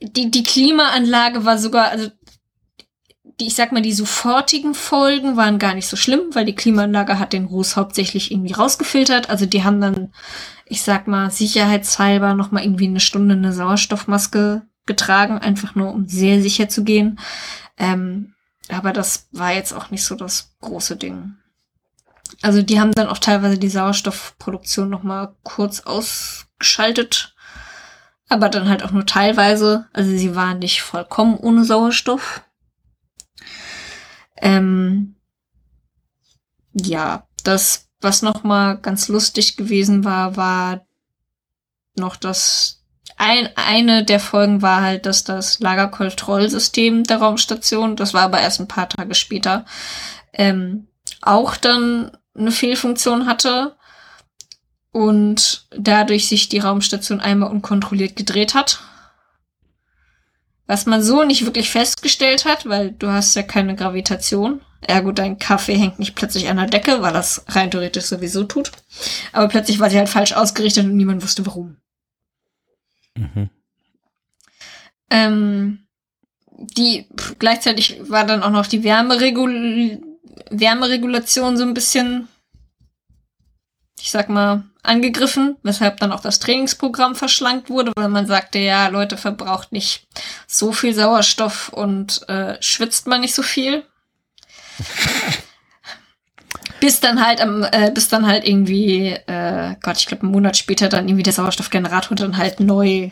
die, 0.00 0.30
die 0.30 0.42
Klimaanlage 0.42 1.44
war 1.44 1.58
sogar, 1.58 1.88
also 1.90 2.10
die, 3.40 3.46
ich 3.46 3.54
sag 3.54 3.72
mal, 3.72 3.82
die 3.82 3.92
sofortigen 3.92 4.74
Folgen 4.74 5.36
waren 5.36 5.58
gar 5.58 5.74
nicht 5.74 5.86
so 5.86 5.96
schlimm, 5.96 6.34
weil 6.34 6.44
die 6.44 6.54
Klimaanlage 6.54 7.18
hat 7.18 7.32
den 7.32 7.46
Ruß 7.46 7.76
hauptsächlich 7.76 8.30
irgendwie 8.30 8.52
rausgefiltert. 8.52 9.30
Also 9.30 9.46
die 9.46 9.64
haben 9.64 9.80
dann, 9.80 10.12
ich 10.66 10.82
sag 10.82 11.06
mal, 11.06 11.30
sicherheitshalber 11.30 12.34
noch 12.34 12.50
mal 12.50 12.62
irgendwie 12.62 12.86
eine 12.86 13.00
Stunde 13.00 13.34
eine 13.34 13.52
Sauerstoffmaske 13.52 14.62
getragen, 14.86 15.38
einfach 15.38 15.74
nur 15.74 15.92
um 15.92 16.08
sehr 16.08 16.42
sicher 16.42 16.68
zu 16.68 16.84
gehen. 16.84 17.18
Ähm, 17.78 18.34
aber 18.68 18.92
das 18.92 19.28
war 19.32 19.52
jetzt 19.52 19.72
auch 19.72 19.90
nicht 19.90 20.04
so 20.04 20.14
das 20.14 20.54
große 20.60 20.96
Ding. 20.96 21.34
Also 22.42 22.62
die 22.62 22.80
haben 22.80 22.92
dann 22.92 23.08
auch 23.08 23.18
teilweise 23.18 23.58
die 23.58 23.68
Sauerstoffproduktion 23.68 24.88
noch 24.88 25.02
mal 25.02 25.34
kurz 25.42 25.80
ausgeschaltet, 25.80 27.34
aber 28.30 28.48
dann 28.48 28.68
halt 28.68 28.82
auch 28.82 28.92
nur 28.92 29.04
teilweise. 29.04 29.88
Also 29.92 30.10
sie 30.10 30.34
waren 30.34 30.60
nicht 30.60 30.80
vollkommen 30.80 31.36
ohne 31.36 31.64
Sauerstoff. 31.64 32.42
Ähm, 34.36 35.16
ja, 36.72 37.26
das, 37.44 37.88
was 38.00 38.22
noch 38.22 38.44
mal 38.44 38.78
ganz 38.78 39.08
lustig 39.08 39.56
gewesen 39.56 40.04
war, 40.04 40.36
war 40.36 40.86
noch 41.96 42.16
das 42.16 42.84
ein, 43.16 43.50
eine 43.56 44.04
der 44.04 44.20
Folgen 44.20 44.62
war 44.62 44.80
halt, 44.80 45.04
dass 45.04 45.24
das 45.24 45.58
Lagerkontrollsystem 45.58 47.04
der 47.04 47.18
Raumstation, 47.18 47.96
das 47.96 48.14
war 48.14 48.22
aber 48.22 48.40
erst 48.40 48.60
ein 48.60 48.68
paar 48.68 48.88
Tage 48.88 49.14
später, 49.14 49.66
ähm, 50.32 50.86
auch 51.20 51.56
dann 51.56 52.16
eine 52.34 52.52
Fehlfunktion 52.52 53.26
hatte 53.26 53.76
und 54.92 55.66
dadurch 55.70 56.28
sich 56.28 56.48
die 56.48 56.58
Raumstation 56.58 57.20
einmal 57.20 57.50
unkontrolliert 57.50 58.16
gedreht 58.16 58.54
hat. 58.54 58.80
Was 60.66 60.86
man 60.86 61.02
so 61.02 61.24
nicht 61.24 61.44
wirklich 61.44 61.70
festgestellt 61.70 62.44
hat, 62.44 62.68
weil 62.68 62.92
du 62.92 63.10
hast 63.10 63.34
ja 63.34 63.42
keine 63.42 63.74
Gravitation. 63.74 64.60
Ergo, 64.80 65.12
dein 65.12 65.38
Kaffee 65.38 65.76
hängt 65.76 65.98
nicht 65.98 66.14
plötzlich 66.14 66.48
an 66.48 66.56
der 66.56 66.66
Decke, 66.66 67.02
weil 67.02 67.12
das 67.12 67.44
rein 67.48 67.70
theoretisch 67.70 68.04
sowieso 68.04 68.44
tut. 68.44 68.70
Aber 69.32 69.48
plötzlich 69.48 69.78
war 69.78 69.90
sie 69.90 69.98
halt 69.98 70.08
falsch 70.08 70.32
ausgerichtet 70.32 70.86
und 70.86 70.96
niemand 70.96 71.22
wusste 71.22 71.44
warum. 71.44 71.76
Mhm. 73.16 73.50
Ähm, 75.10 75.86
die 76.52 77.08
gleichzeitig 77.38 77.98
war 78.08 78.24
dann 78.24 78.42
auch 78.42 78.50
noch 78.50 78.66
die 78.66 78.84
Wärmeregul 78.84 80.00
Wärmeregulation 80.50 81.56
so 81.56 81.64
ein 81.64 81.74
bisschen, 81.74 82.28
ich 84.00 84.10
sag 84.10 84.28
mal, 84.28 84.64
angegriffen, 84.82 85.56
weshalb 85.62 86.00
dann 86.00 86.12
auch 86.12 86.20
das 86.20 86.38
Trainingsprogramm 86.38 87.14
verschlankt 87.14 87.68
wurde, 87.68 87.92
weil 87.96 88.08
man 88.08 88.26
sagte, 88.26 88.58
ja, 88.58 88.88
Leute, 88.88 89.16
verbraucht 89.16 89.72
nicht 89.72 90.06
so 90.46 90.72
viel 90.72 90.94
Sauerstoff 90.94 91.68
und 91.70 92.26
äh, 92.28 92.56
schwitzt 92.60 93.06
man 93.06 93.20
nicht 93.20 93.34
so 93.34 93.42
viel. 93.42 93.84
bis 96.80 97.00
dann 97.00 97.24
halt 97.24 97.40
am, 97.40 97.62
äh, 97.62 97.90
bis 97.92 98.08
dann 98.08 98.26
halt 98.26 98.46
irgendwie, 98.46 99.08
äh, 99.08 99.76
Gott, 99.82 99.98
ich 99.98 100.06
glaube, 100.06 100.22
einen 100.22 100.32
Monat 100.32 100.56
später 100.56 100.88
dann 100.88 101.08
irgendwie 101.08 101.22
der 101.22 101.34
Sauerstoffgenerator 101.34 102.16
dann 102.16 102.38
halt 102.38 102.58
neu, 102.58 103.10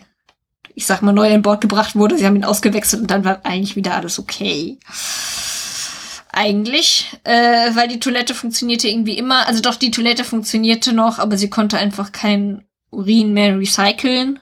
ich 0.75 0.87
sag 0.87 1.03
mal, 1.03 1.13
neu 1.13 1.33
an 1.33 1.43
Bord 1.43 1.61
gebracht 1.61 1.95
wurde. 1.95 2.17
Sie 2.17 2.25
haben 2.25 2.37
ihn 2.37 2.45
ausgewechselt 2.45 3.03
und 3.03 3.11
dann 3.11 3.25
war 3.25 3.45
eigentlich 3.45 3.77
wieder 3.77 3.95
alles 3.95 4.19
okay. 4.19 4.79
Eigentlich, 6.41 7.19
äh, 7.25 7.75
weil 7.75 7.89
die 7.89 7.99
Toilette 7.99 8.33
funktionierte 8.33 8.87
irgendwie 8.87 9.19
immer, 9.19 9.49
also 9.49 9.61
doch, 9.61 9.75
die 9.75 9.91
Toilette 9.91 10.23
funktionierte 10.23 10.93
noch, 10.93 11.19
aber 11.19 11.37
sie 11.37 11.51
konnte 11.51 11.79
einfach 11.79 12.13
kein 12.13 12.65
Urin 12.93 13.33
mehr 13.33 13.59
recyceln. 13.59 14.39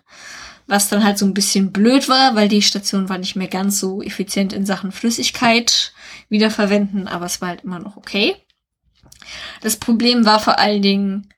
Was 0.66 0.90
dann 0.90 1.02
halt 1.02 1.16
so 1.16 1.24
ein 1.24 1.32
bisschen 1.32 1.72
blöd 1.72 2.10
war, 2.10 2.34
weil 2.34 2.48
die 2.48 2.60
Station 2.60 3.08
war 3.08 3.16
nicht 3.16 3.34
mehr 3.34 3.48
ganz 3.48 3.80
so 3.80 4.02
effizient 4.02 4.52
in 4.52 4.66
Sachen 4.66 4.92
Flüssigkeit 4.92 5.94
wiederverwenden, 6.28 7.08
aber 7.08 7.24
es 7.24 7.40
war 7.40 7.48
halt 7.48 7.64
immer 7.64 7.78
noch 7.78 7.96
okay. 7.96 8.36
Das 9.62 9.76
Problem 9.76 10.26
war 10.26 10.38
vor 10.38 10.58
allen 10.58 10.82
Dingen 10.82 11.32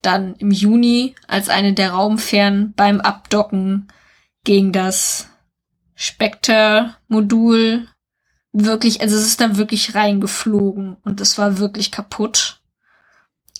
dann 0.00 0.36
im 0.36 0.52
Juni, 0.52 1.16
als 1.26 1.48
eine 1.48 1.72
der 1.72 1.90
Raumfähren 1.90 2.72
beim 2.76 3.00
Abdocken 3.00 3.88
gegen 4.44 4.70
das 4.70 5.28
Spectre-Modul 5.96 7.88
wirklich, 8.54 9.00
also 9.00 9.16
es 9.16 9.26
ist 9.26 9.40
da 9.40 9.56
wirklich 9.56 9.94
reingeflogen 9.94 10.96
und 11.02 11.20
es 11.20 11.36
war 11.36 11.58
wirklich 11.58 11.90
kaputt. 11.90 12.60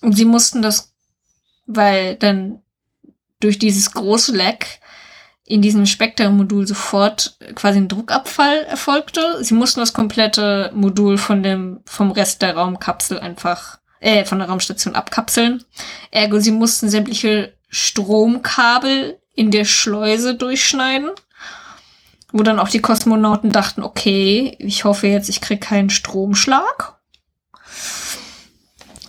Und 0.01 0.17
sie 0.17 0.25
mussten 0.25 0.63
das, 0.63 0.95
weil 1.67 2.15
dann 2.17 2.63
durch 3.41 3.59
dieses 3.59 3.91
große 3.93 4.35
Leck 4.35 4.81
in 5.45 5.61
diesem 5.61 5.85
Spectre-Modul 5.85 6.67
sofort 6.67 7.37
quasi 7.55 7.79
ein 7.79 7.89
Druckabfall 7.89 8.63
erfolgte. 8.65 9.45
Sie 9.45 9.55
mussten 9.55 9.81
das 9.81 9.93
komplette 9.93 10.71
Modul 10.75 11.19
von 11.19 11.43
dem, 11.43 11.81
vom 11.85 12.13
Rest 12.13 12.41
der 12.41 12.57
Raumkapsel 12.57 13.19
einfach, 13.19 13.79
äh, 14.01 14.25
von 14.25 14.39
der 14.39 14.49
Raumstation 14.49 14.95
abkapseln. 14.95 15.63
Ergo, 16.11 16.39
sie 16.39 16.53
mussten 16.53 16.89
sämtliche 16.89 17.53
Stromkabel 17.69 19.19
in 19.35 19.51
der 19.51 19.65
Schleuse 19.65 20.35
durchschneiden. 20.37 21.11
Wo 22.37 22.43
dann 22.43 22.59
auch 22.59 22.69
die 22.69 22.81
Kosmonauten 22.81 23.53
dachten, 23.53 23.85
okay, 23.85 24.57
ich 24.59 24.83
hoffe 24.83 25.07
jetzt, 25.07 25.29
ich 25.29 25.41
krieg 25.41 25.61
keinen 25.61 25.89
Stromschlag. 25.89 26.99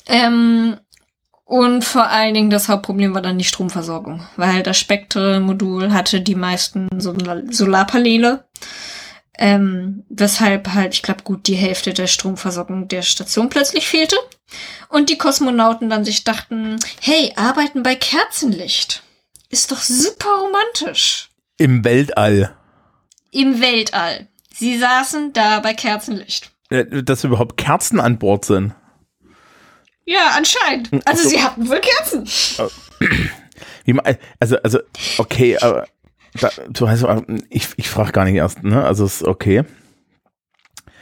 Ähm, 0.05 0.77
und 1.43 1.83
vor 1.83 2.07
allen 2.07 2.35
Dingen 2.35 2.51
das 2.51 2.69
Hauptproblem 2.69 3.15
war 3.15 3.23
dann 3.23 3.39
die 3.39 3.43
Stromversorgung, 3.43 4.23
weil 4.35 4.61
das 4.61 4.77
Spektre-Modul 4.77 5.91
hatte 5.91 6.21
die 6.21 6.35
meisten 6.35 6.87
Sol 7.01 7.47
Solarpaneele, 7.49 8.45
ähm, 9.39 10.03
weshalb 10.09 10.75
halt, 10.75 10.93
ich 10.93 11.01
glaube, 11.01 11.23
gut 11.23 11.47
die 11.47 11.55
Hälfte 11.55 11.95
der 11.95 12.05
Stromversorgung 12.05 12.87
der 12.89 13.01
Station 13.01 13.49
plötzlich 13.49 13.87
fehlte. 13.87 14.17
Und 14.89 15.09
die 15.09 15.17
Kosmonauten 15.17 15.89
dann 15.89 16.05
sich 16.05 16.25
dachten, 16.25 16.77
hey, 17.01 17.33
arbeiten 17.35 17.81
bei 17.81 17.95
Kerzenlicht. 17.95 19.01
Ist 19.49 19.71
doch 19.71 19.81
super 19.81 20.29
romantisch. 20.29 21.31
Im 21.57 21.83
Weltall. 21.83 22.55
Im 23.35 23.59
Weltall. 23.59 24.27
Sie 24.53 24.77
saßen 24.77 25.33
da 25.33 25.59
bei 25.59 25.73
Kerzenlicht. 25.73 26.51
Äh, 26.69 27.03
dass 27.03 27.25
überhaupt 27.25 27.57
Kerzen 27.57 27.99
an 27.99 28.17
Bord 28.17 28.45
sind. 28.45 28.73
Ja, 30.05 30.31
anscheinend. 30.37 30.89
Also 31.05 31.23
so. 31.23 31.29
sie 31.29 31.43
hatten 31.43 31.67
wohl 31.67 31.81
Kerzen. 31.81 32.25
Wie, 33.83 33.99
also, 34.39 34.57
also, 34.63 34.79
okay, 35.17 35.57
aber 35.57 35.85
da, 36.39 36.49
du 36.69 36.87
heißt, 36.87 37.05
ich, 37.49 37.67
ich 37.75 37.89
frage 37.89 38.13
gar 38.13 38.23
nicht 38.23 38.35
erst, 38.35 38.63
ne? 38.63 38.85
Also 38.85 39.05
ist 39.05 39.23
okay. 39.23 39.65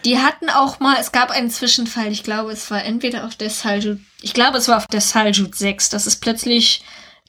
Die 0.03 0.17
hatten 0.17 0.49
auch 0.49 0.79
mal, 0.79 0.97
es 0.99 1.11
gab 1.11 1.29
einen 1.29 1.51
Zwischenfall, 1.51 2.11
ich 2.11 2.23
glaube, 2.23 2.51
es 2.51 2.69
war 2.71 2.83
entweder 2.83 3.25
auf 3.25 3.35
der 3.35 3.49
Saljut, 3.49 3.99
ich 4.21 4.33
glaube, 4.33 4.57
es 4.57 4.67
war 4.67 4.77
auf 4.77 4.87
der 4.87 5.01
Saljut 5.01 5.55
6, 5.55 5.89
das 5.89 6.07
ist 6.07 6.17
plötzlich, 6.17 6.83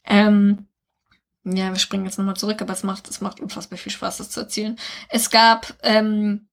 ähm, 0.06 0.66
ja, 1.44 1.70
wir 1.70 1.78
springen 1.78 2.06
jetzt 2.06 2.18
nochmal 2.18 2.36
zurück, 2.36 2.62
aber 2.62 2.72
es 2.72 2.82
macht, 2.82 3.08
es 3.08 3.20
macht 3.20 3.40
unfassbar 3.40 3.78
viel 3.78 3.92
Spaß, 3.92 4.18
das 4.18 4.30
zu 4.30 4.40
erzählen. 4.40 4.78
Es 5.10 5.30
gab 5.30 5.74
ähm, 5.82 6.48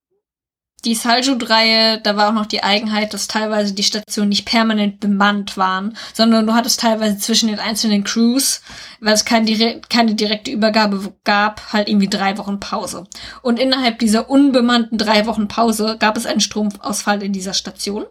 die 0.84 0.96
Saljut-Reihe, 0.96 2.02
da 2.02 2.18
war 2.18 2.30
auch 2.30 2.34
noch 2.34 2.48
die 2.48 2.64
Eigenheit, 2.64 3.14
dass 3.14 3.28
teilweise 3.28 3.74
die 3.74 3.84
Stationen 3.84 4.30
nicht 4.30 4.46
permanent 4.46 5.00
bemannt 5.00 5.56
waren, 5.56 5.96
sondern 6.14 6.48
du 6.48 6.54
hattest 6.54 6.80
teilweise 6.80 7.18
zwischen 7.20 7.50
den 7.50 7.60
einzelnen 7.60 8.04
Crews, 8.04 8.62
weil 9.00 9.14
es 9.14 9.24
kein 9.24 9.46
direkt, 9.46 9.90
keine 9.90 10.16
direkte 10.16 10.52
Übergabe 10.52 11.14
gab, 11.24 11.72
halt 11.72 11.88
irgendwie 11.88 12.10
drei 12.10 12.38
Wochen 12.38 12.60
Pause. 12.60 13.06
Und 13.44 13.60
innerhalb 13.60 14.00
dieser 14.00 14.30
unbemannten 14.30 14.98
drei 14.98 15.28
Wochen 15.28 15.48
Pause 15.48 15.98
gab 16.00 16.18
es 16.18 16.26
einen 16.26 16.42
Stromausfall 16.42 17.22
in 17.22 17.32
dieser 17.32 17.54
Station, 17.54 18.06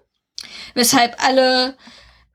weshalb 0.75 1.23
alle 1.25 1.77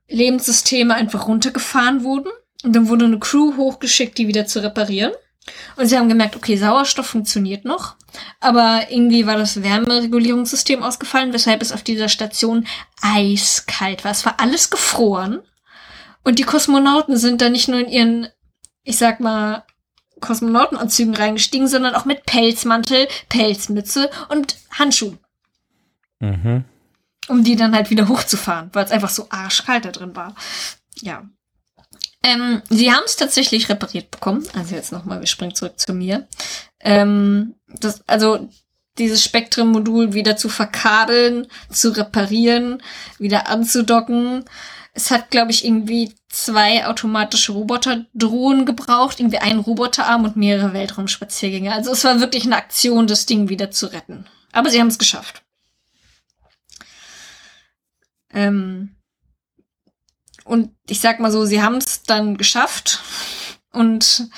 Lebenssysteme 0.06 0.94
einfach 0.94 1.26
runtergefahren 1.26 2.04
wurden. 2.04 2.30
Und 2.66 2.74
dann 2.74 2.88
wurde 2.88 3.04
eine 3.04 3.20
Crew 3.20 3.56
hochgeschickt, 3.56 4.18
die 4.18 4.26
wieder 4.26 4.46
zu 4.46 4.60
reparieren. 4.60 5.12
Und 5.76 5.86
sie 5.86 5.96
haben 5.96 6.08
gemerkt, 6.08 6.34
okay, 6.34 6.56
Sauerstoff 6.56 7.06
funktioniert 7.06 7.64
noch, 7.64 7.94
aber 8.40 8.90
irgendwie 8.90 9.24
war 9.24 9.36
das 9.36 9.62
Wärmeregulierungssystem 9.62 10.82
ausgefallen, 10.82 11.32
weshalb 11.32 11.62
es 11.62 11.70
auf 11.70 11.84
dieser 11.84 12.08
Station 12.08 12.66
eiskalt 13.00 14.04
war. 14.04 14.10
Es 14.10 14.26
war 14.26 14.40
alles 14.40 14.70
gefroren. 14.70 15.42
Und 16.24 16.40
die 16.40 16.42
Kosmonauten 16.42 17.16
sind 17.16 17.40
da 17.40 17.50
nicht 17.50 17.68
nur 17.68 17.78
in 17.78 17.88
ihren, 17.88 18.28
ich 18.82 18.98
sag 18.98 19.20
mal, 19.20 19.62
Kosmonautenanzügen 20.18 21.14
reingestiegen, 21.14 21.68
sondern 21.68 21.94
auch 21.94 22.04
mit 22.04 22.26
Pelzmantel, 22.26 23.06
Pelzmütze 23.28 24.10
und 24.28 24.56
Handschuhen. 24.76 25.20
Mhm. 26.18 26.64
Um 27.28 27.44
die 27.44 27.54
dann 27.54 27.76
halt 27.76 27.90
wieder 27.90 28.08
hochzufahren, 28.08 28.70
weil 28.72 28.84
es 28.84 28.90
einfach 28.90 29.10
so 29.10 29.28
arschkalt 29.30 29.84
da 29.84 29.92
drin 29.92 30.16
war. 30.16 30.34
Ja. 30.96 31.22
Ähm, 32.26 32.60
sie 32.68 32.90
haben 32.92 33.04
es 33.06 33.14
tatsächlich 33.14 33.68
repariert 33.68 34.10
bekommen. 34.10 34.44
Also 34.52 34.74
jetzt 34.74 34.90
nochmal, 34.90 35.20
wir 35.20 35.28
springen 35.28 35.54
zurück 35.54 35.78
zu 35.78 35.94
mir. 35.94 36.26
Ähm, 36.80 37.54
das, 37.68 38.02
also 38.08 38.48
dieses 38.98 39.22
Spektrum-Modul 39.22 40.12
wieder 40.12 40.36
zu 40.36 40.48
verkabeln, 40.48 41.46
zu 41.70 41.96
reparieren, 41.96 42.82
wieder 43.20 43.46
anzudocken. 43.46 44.44
Es 44.92 45.12
hat, 45.12 45.30
glaube 45.30 45.52
ich, 45.52 45.64
irgendwie 45.64 46.16
zwei 46.28 46.88
automatische 46.88 47.52
Roboterdrohnen 47.52 48.66
gebraucht, 48.66 49.20
irgendwie 49.20 49.38
einen 49.38 49.60
Roboterarm 49.60 50.24
und 50.24 50.34
mehrere 50.34 50.72
Weltraumspaziergänge. 50.72 51.72
Also 51.72 51.92
es 51.92 52.02
war 52.02 52.18
wirklich 52.18 52.44
eine 52.44 52.56
Aktion, 52.56 53.06
das 53.06 53.26
Ding 53.26 53.48
wieder 53.48 53.70
zu 53.70 53.86
retten. 53.86 54.26
Aber 54.50 54.70
sie 54.70 54.80
haben 54.80 54.88
es 54.88 54.98
geschafft. 54.98 55.44
Ähm, 58.32 58.95
und 60.46 60.70
ich 60.88 61.00
sag 61.00 61.20
mal 61.20 61.30
so, 61.30 61.44
sie 61.44 61.62
haben 61.62 61.76
es 61.76 62.02
dann 62.02 62.36
geschafft 62.36 63.02
und 63.72 64.28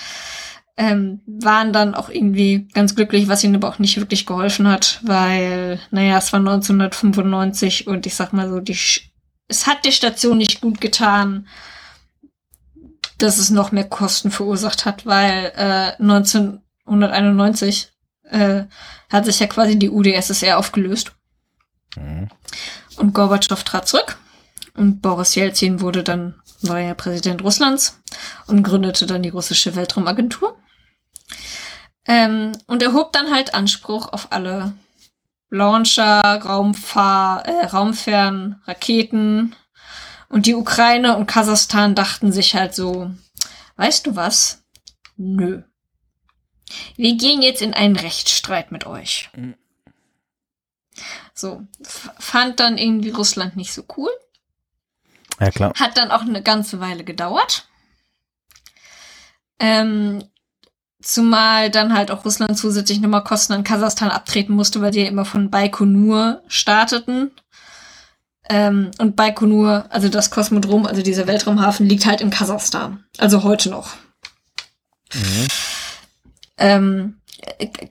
ähm, 0.77 1.21
waren 1.27 1.73
dann 1.73 1.95
auch 1.95 2.09
irgendwie 2.09 2.69
ganz 2.73 2.95
glücklich, 2.95 3.29
was 3.29 3.45
ihnen 3.45 3.57
aber 3.57 3.69
auch 3.69 3.79
nicht 3.79 3.97
wirklich 3.99 4.27
geholfen 4.27 4.69
hat, 4.69 5.01
weil, 5.03 5.81
naja, 5.91 6.19
es 6.19 6.33
war 6.33 6.39
1995 6.41 7.87
und 7.87 8.07
ich 8.07 8.15
sag 8.15 8.33
mal 8.33 8.49
so, 8.49 8.61
die, 8.61 8.79
es 9.49 9.67
hat 9.67 9.85
der 9.85 9.91
Station 9.91 10.39
nicht 10.39 10.61
gut 10.61 10.81
getan, 10.81 11.49
dass 13.19 13.39
es 13.39 13.51
noch 13.51 13.73
mehr 13.73 13.89
Kosten 13.89 14.31
verursacht 14.31 14.87
hat, 14.87 15.05
weil 15.05 15.53
äh, 15.57 15.95
1991 16.01 17.91
äh, 18.31 18.63
hat 19.11 19.25
sich 19.25 19.41
ja 19.41 19.49
quasi 19.49 19.79
die 19.79 19.91
UdSSR 19.91 20.59
aufgelöst. 20.59 21.13
Mhm. 21.97 22.29
Und 22.97 23.15
Gorbatschow 23.15 23.63
trat 23.65 23.89
zurück. 23.89 24.17
Und 24.79 25.03
Boris 25.03 25.35
Jelzin 25.35 25.81
wurde 25.81 26.05
dann 26.05 26.41
neuer 26.63 26.95
Präsident 26.95 27.43
Russlands 27.43 28.01
und 28.47 28.63
gründete 28.63 29.07
dann 29.07 29.25
die 29.25 29.29
russische 29.29 29.75
Weltraumagentur. 29.75 30.57
Ähm, 32.07 32.53
und 32.69 32.81
erhob 32.83 33.13
dann 33.13 33.33
halt 33.33 33.55
Anspruch 33.55 34.13
auf 34.13 34.31
alle 34.31 34.73
Launcher, 35.51 36.21
Raumfahr, 36.23 37.45
äh, 37.45 37.67
Raumfern, 37.67 38.63
Raketen. 38.67 39.57
Und 40.29 40.47
die 40.47 40.55
Ukraine 40.55 41.17
und 41.17 41.27
Kasachstan 41.27 41.97
dachten 41.97 42.31
sich 42.31 42.55
halt 42.55 42.73
so, 42.73 43.11
weißt 43.77 44.07
du 44.07 44.15
was? 44.15 44.63
Nö. 45.17 45.63
Wir 46.97 47.17
gehen 47.17 47.43
jetzt 47.43 47.63
in 47.63 47.75
einen 47.75 47.97
Rechtsstreit 47.97 48.71
mit 48.71 48.87
euch. 48.87 49.29
Mhm. 49.35 49.57
So, 51.35 51.67
fand 51.83 52.61
dann 52.61 52.79
irgendwie 52.79 53.11
Russland 53.11 53.57
nicht 53.57 53.73
so 53.73 53.83
cool. 53.97 54.11
Ja, 55.41 55.51
klar. 55.51 55.73
Hat 55.79 55.97
dann 55.97 56.11
auch 56.11 56.23
eine 56.23 56.43
ganze 56.43 56.81
Weile 56.81 57.05
gedauert. 57.05 57.69
Ähm, 59.61 60.25
zumal 61.03 61.71
dann 61.71 61.95
halt 61.95 62.11
auch 62.11 62.25
Russland 62.25 62.59
zusätzlich 62.59 63.01
nochmal 63.01 63.25
Kosten 63.25 63.53
an 63.53 63.65
Kasachstan 63.65 64.11
abtreten 64.11 64.55
musste, 64.55 64.81
weil 64.81 64.91
die 64.91 65.01
ja 65.01 65.09
immer 65.09 65.25
von 65.25 65.51
Baikonur 65.51 66.43
starteten. 66.49 67.31
Ähm, 68.51 68.91
und 68.99 69.15
Baikonur, 69.15 69.87
also 69.91 70.09
das 70.09 70.31
Kosmodrom, 70.31 70.87
also 70.87 71.03
dieser 71.03 71.27
Weltraumhafen, 71.27 71.87
liegt 71.87 72.07
halt 72.07 72.21
in 72.21 72.31
Kasachstan. 72.31 73.05
Also 73.19 73.43
heute 73.43 73.69
noch. 73.69 73.95
Mhm. 75.13 75.49
Ähm, 76.57 77.21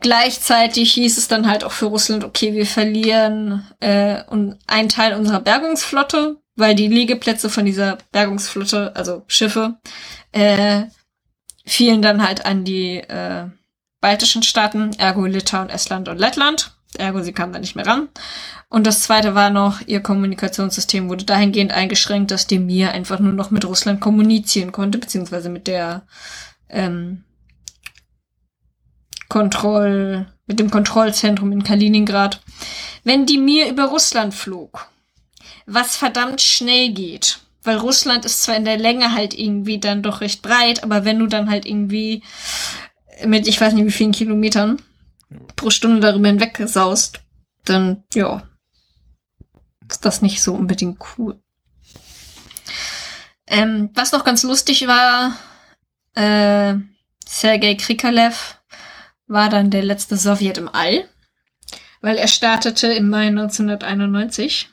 gleichzeitig 0.02 0.94
hieß 0.94 1.18
es 1.18 1.28
dann 1.28 1.48
halt 1.48 1.64
auch 1.64 1.72
für 1.72 1.86
Russland, 1.86 2.24
okay, 2.24 2.54
wir 2.54 2.66
verlieren 2.66 3.66
äh, 3.80 4.24
einen 4.68 4.90
Teil 4.90 5.14
unserer 5.14 5.40
Bergungsflotte, 5.40 6.38
weil 6.58 6.76
die 6.76 6.88
Liegeplätze 6.88 7.50
von 7.50 7.66
dieser 7.66 7.98
Bergungsflotte, 8.12 8.96
also 8.96 9.24
Schiffe, 9.28 9.78
äh, 10.32 10.84
fielen 11.66 12.02
dann 12.02 12.26
halt 12.26 12.46
an 12.46 12.66
die 12.66 12.98
äh, 12.98 13.46
baltischen 14.02 14.44
Staaten, 14.44 14.92
ergo 14.98 15.26
Litauen, 15.26 15.70
Estland 15.70 16.10
und 16.10 16.18
Lettland. 16.18 16.74
Ergo, 16.98 17.22
sie 17.22 17.34
kamen 17.34 17.54
da 17.54 17.60
nicht 17.60 17.76
mehr 17.76 17.86
ran. 17.86 18.10
Und 18.70 18.88
das 18.88 19.02
zweite 19.02 19.36
war 19.36 19.50
noch, 19.50 19.82
ihr 19.86 20.02
Kommunikationssystem 20.02 21.10
wurde 21.10 21.26
dahingehend 21.26 21.72
eingeschränkt, 21.72 22.32
dass 22.32 22.48
die 22.48 22.60
Mir 22.60 22.92
einfach 22.92 23.20
nur 23.20 23.34
noch 23.34 23.52
mit 23.52 23.66
Russland 23.66 24.02
kommunizieren 24.02 24.72
konnte, 24.72 24.98
beziehungsweise 24.98 25.50
mit 25.50 25.68
der 25.68 26.08
ähm, 26.70 27.24
Kontroll, 29.30 30.28
mit 30.48 30.60
dem 30.60 30.72
Kontrollzentrum 30.72 31.52
in 31.52 31.64
Kaliningrad. 31.64 32.42
Wenn 33.04 33.26
die 33.26 33.38
Mir 33.38 33.70
über 33.70 33.86
Russland 33.86 34.34
flog, 34.34 34.90
was 35.68 35.98
verdammt 35.98 36.42
schnell 36.42 36.90
geht, 36.90 37.40
weil 37.62 37.78
Russland 37.78 38.26
ist 38.26 38.42
zwar 38.42 38.56
in 38.56 38.66
der 38.66 38.78
Länge 38.78 39.14
halt 39.14 39.38
irgendwie 39.38 39.80
dann 39.80 40.02
doch 40.02 40.22
recht 40.22 40.42
breit, 40.42 40.82
aber 40.82 41.06
wenn 41.06 41.20
du 41.20 41.28
dann 41.28 41.50
halt 41.50 41.66
irgendwie 41.66 42.24
mit 43.26 43.48
ich 43.48 43.60
weiß 43.62 43.74
nicht 43.74 43.86
wie 43.86 43.92
vielen 43.92 44.14
Kilometern 44.14 44.82
pro 45.56 45.70
Stunde 45.70 46.00
darüber 46.00 46.30
hinweg 46.30 46.60
saust, 46.66 47.20
dann 47.66 48.04
ja, 48.14 48.48
ist 49.90 50.06
das 50.06 50.22
nicht 50.22 50.42
so 50.42 50.54
unbedingt 50.54 51.00
cool. 51.18 51.40
Ähm, 53.46 53.90
was 53.94 54.14
noch 54.14 54.24
ganz 54.24 54.44
lustig 54.44 54.88
war, 54.88 55.38
äh, 56.16 56.76
Sergei 57.26 57.76
Krikalev 57.76 58.60
war 59.28 59.50
dann 59.50 59.70
der 59.70 59.84
letzte 59.84 60.16
Sowjet 60.16 60.58
im 60.58 60.70
All, 60.70 61.08
weil 62.02 62.18
er 62.18 62.28
startete 62.28 62.88
im 62.88 63.10
Mai 63.10 63.28
1991, 63.28 64.70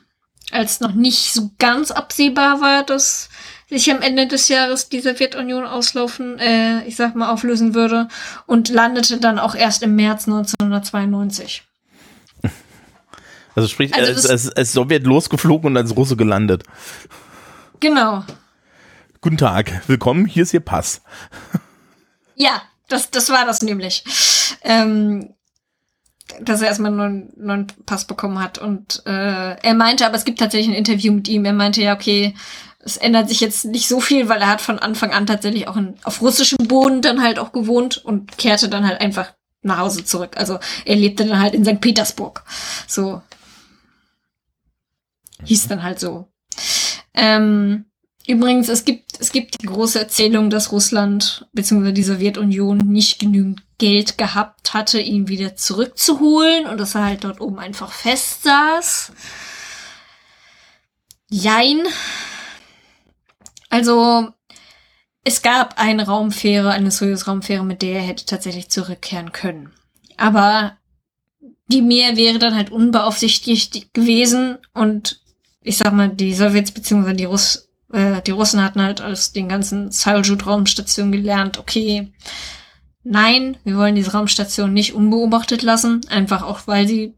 als 0.51 0.79
noch 0.79 0.93
nicht 0.93 1.33
so 1.33 1.51
ganz 1.57 1.91
absehbar 1.91 2.61
war, 2.61 2.83
dass 2.83 3.29
sich 3.67 3.91
am 3.91 4.01
Ende 4.01 4.27
des 4.27 4.47
Jahres 4.47 4.89
die 4.89 5.01
Sowjetunion 5.01 5.65
auslaufen, 5.65 6.37
äh, 6.39 6.83
ich 6.85 6.95
sag 6.95 7.15
mal, 7.15 7.31
auflösen 7.31 7.73
würde 7.73 8.07
und 8.45 8.69
landete 8.69 9.17
dann 9.17 9.39
auch 9.39 9.55
erst 9.55 9.81
im 9.81 9.95
März 9.95 10.27
1992. 10.27 11.63
Also 13.55 13.69
sprich, 13.69 13.95
also 13.95 14.11
als, 14.11 14.25
als, 14.25 14.49
als 14.49 14.73
Sowjet 14.73 15.05
losgeflogen 15.05 15.71
und 15.71 15.77
als 15.77 15.95
Russe 15.95 16.17
gelandet. 16.17 16.63
Genau. 17.79 18.25
Guten 19.21 19.37
Tag, 19.37 19.81
willkommen, 19.87 20.25
hier 20.25 20.43
ist 20.43 20.53
Ihr 20.53 20.59
Pass. 20.59 21.01
Ja, 22.35 22.61
das, 22.89 23.11
das 23.11 23.29
war 23.29 23.45
das 23.45 23.61
nämlich. 23.61 24.03
Ähm, 24.61 25.33
dass 26.41 26.61
er 26.61 26.67
erstmal 26.67 26.91
einen 26.91 27.31
neuen, 27.37 27.67
Pass 27.85 28.05
bekommen 28.05 28.41
hat. 28.41 28.57
Und 28.57 29.03
äh, 29.05 29.55
er 29.55 29.73
meinte, 29.73 30.05
aber 30.05 30.15
es 30.15 30.25
gibt 30.25 30.39
tatsächlich 30.39 30.69
ein 30.69 30.77
Interview 30.77 31.11
mit 31.13 31.27
ihm. 31.27 31.45
Er 31.45 31.53
meinte 31.53 31.81
ja, 31.81 31.93
okay, 31.93 32.35
es 32.79 32.97
ändert 32.97 33.29
sich 33.29 33.39
jetzt 33.39 33.65
nicht 33.65 33.87
so 33.87 33.99
viel, 33.99 34.29
weil 34.29 34.41
er 34.41 34.47
hat 34.47 34.61
von 34.61 34.79
Anfang 34.79 35.11
an 35.11 35.25
tatsächlich 35.25 35.67
auch 35.67 35.75
in, 35.75 35.95
auf 36.03 36.21
russischem 36.21 36.67
Boden 36.67 37.01
dann 37.01 37.21
halt 37.21 37.39
auch 37.39 37.51
gewohnt 37.51 37.97
und 37.97 38.37
kehrte 38.37 38.69
dann 38.69 38.87
halt 38.87 39.01
einfach 39.01 39.33
nach 39.63 39.79
Hause 39.79 40.05
zurück. 40.05 40.37
Also 40.37 40.59
er 40.85 40.95
lebte 40.95 41.25
dann 41.25 41.39
halt 41.39 41.55
in 41.55 41.65
St. 41.65 41.81
Petersburg. 41.81 42.43
So 42.87 43.21
hieß 45.43 45.67
dann 45.67 45.83
halt 45.83 45.99
so. 45.99 46.27
Ähm, 47.13 47.85
übrigens, 48.27 48.69
es 48.69 48.85
gibt, 48.85 49.19
es 49.19 49.31
gibt 49.31 49.61
die 49.61 49.67
große 49.67 49.99
Erzählung, 49.99 50.49
dass 50.49 50.71
Russland 50.71 51.47
bzw. 51.53 51.91
die 51.91 52.03
Sowjetunion 52.03 52.77
nicht 52.77 53.19
genügend 53.19 53.63
Geld 53.77 54.17
gehabt 54.17 54.73
hatte, 54.73 54.99
ihn 54.99 55.27
wieder 55.27 55.55
zurückzuholen 55.55 56.65
und 56.67 56.79
dass 56.79 56.95
er 56.95 57.05
halt 57.05 57.23
dort 57.23 57.41
oben 57.41 57.59
einfach 57.59 57.91
fest 57.91 58.43
saß. 58.43 59.11
Jein. 61.29 61.83
Also, 63.69 64.29
es 65.23 65.41
gab 65.41 65.79
eine 65.79 66.05
Raumfähre, 66.05 66.71
eine 66.71 66.91
Soyuz-Raumfähre, 66.91 67.65
mit 67.65 67.81
der 67.81 67.95
er 67.99 68.05
hätte 68.05 68.25
tatsächlich 68.25 68.69
zurückkehren 68.69 69.31
können. 69.31 69.73
Aber 70.17 70.77
die 71.67 71.81
Meer 71.81 72.15
wäre 72.15 72.39
dann 72.39 72.55
halt 72.55 72.71
unbeaufsichtigt 72.71 73.93
gewesen 73.93 74.59
und 74.73 75.19
ich 75.61 75.77
sag 75.77 75.93
mal, 75.93 76.09
die 76.09 76.33
Sowjets 76.33 76.71
bzw. 76.71 77.13
die 77.13 77.25
Russ 77.25 77.64
äh, 77.95 78.21
die 78.21 78.31
Russen 78.31 78.61
hatten 78.61 78.81
halt 78.81 79.01
aus 79.01 79.31
den 79.31 79.47
ganzen 79.47 79.91
Saljut-Raumstationen 79.91 81.11
gelernt, 81.11 81.57
okay, 81.57 82.11
nein, 83.03 83.57
wir 83.63 83.77
wollen 83.77 83.95
diese 83.95 84.11
Raumstation 84.11 84.73
nicht 84.73 84.93
unbeobachtet 84.93 85.61
lassen, 85.61 86.01
einfach 86.09 86.43
auch, 86.43 86.67
weil 86.67 86.87
sie 86.87 87.13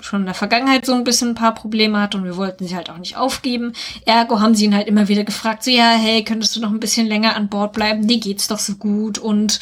schon 0.00 0.20
in 0.20 0.26
der 0.26 0.34
Vergangenheit 0.34 0.86
so 0.86 0.94
ein 0.94 1.04
bisschen 1.04 1.30
ein 1.30 1.34
paar 1.34 1.54
Probleme 1.54 2.00
hat 2.00 2.14
und 2.14 2.24
wir 2.24 2.36
wollten 2.36 2.66
sie 2.66 2.76
halt 2.76 2.90
auch 2.90 2.98
nicht 2.98 3.16
aufgeben. 3.16 3.72
Ergo 4.04 4.40
haben 4.40 4.54
sie 4.54 4.66
ihn 4.66 4.74
halt 4.74 4.86
immer 4.86 5.08
wieder 5.08 5.24
gefragt, 5.24 5.64
so 5.64 5.70
ja, 5.70 5.90
hey, 5.90 6.22
könntest 6.22 6.54
du 6.54 6.60
noch 6.60 6.70
ein 6.70 6.80
bisschen 6.80 7.06
länger 7.06 7.34
an 7.34 7.48
Bord 7.48 7.72
bleiben? 7.72 8.06
Dir 8.06 8.20
geht's 8.20 8.46
doch 8.46 8.60
so 8.60 8.76
gut 8.76 9.18
und 9.18 9.58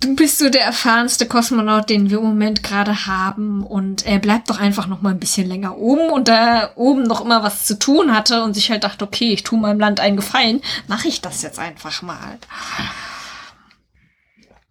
du 0.00 0.14
bist 0.14 0.38
so 0.38 0.50
der 0.50 0.62
erfahrenste 0.62 1.26
Kosmonaut, 1.26 1.88
den 1.88 2.10
wir 2.10 2.18
im 2.18 2.24
Moment 2.24 2.62
gerade 2.62 3.06
haben 3.06 3.64
und 3.64 4.06
er 4.06 4.18
bleibt 4.18 4.50
doch 4.50 4.58
einfach 4.58 4.86
noch 4.86 5.02
mal 5.02 5.10
ein 5.10 5.20
bisschen 5.20 5.48
länger 5.48 5.76
oben 5.78 6.10
und 6.10 6.28
da 6.28 6.72
oben 6.76 7.04
noch 7.04 7.24
immer 7.24 7.42
was 7.42 7.64
zu 7.64 7.78
tun 7.78 8.14
hatte 8.14 8.42
und 8.42 8.54
sich 8.54 8.70
halt 8.70 8.84
dachte, 8.84 9.04
okay, 9.04 9.32
ich 9.32 9.42
tue 9.42 9.58
meinem 9.58 9.80
Land 9.80 10.00
einen 10.00 10.16
Gefallen, 10.16 10.60
mache 10.88 11.08
ich 11.08 11.20
das 11.20 11.42
jetzt 11.42 11.58
einfach 11.58 12.02
mal. 12.02 12.38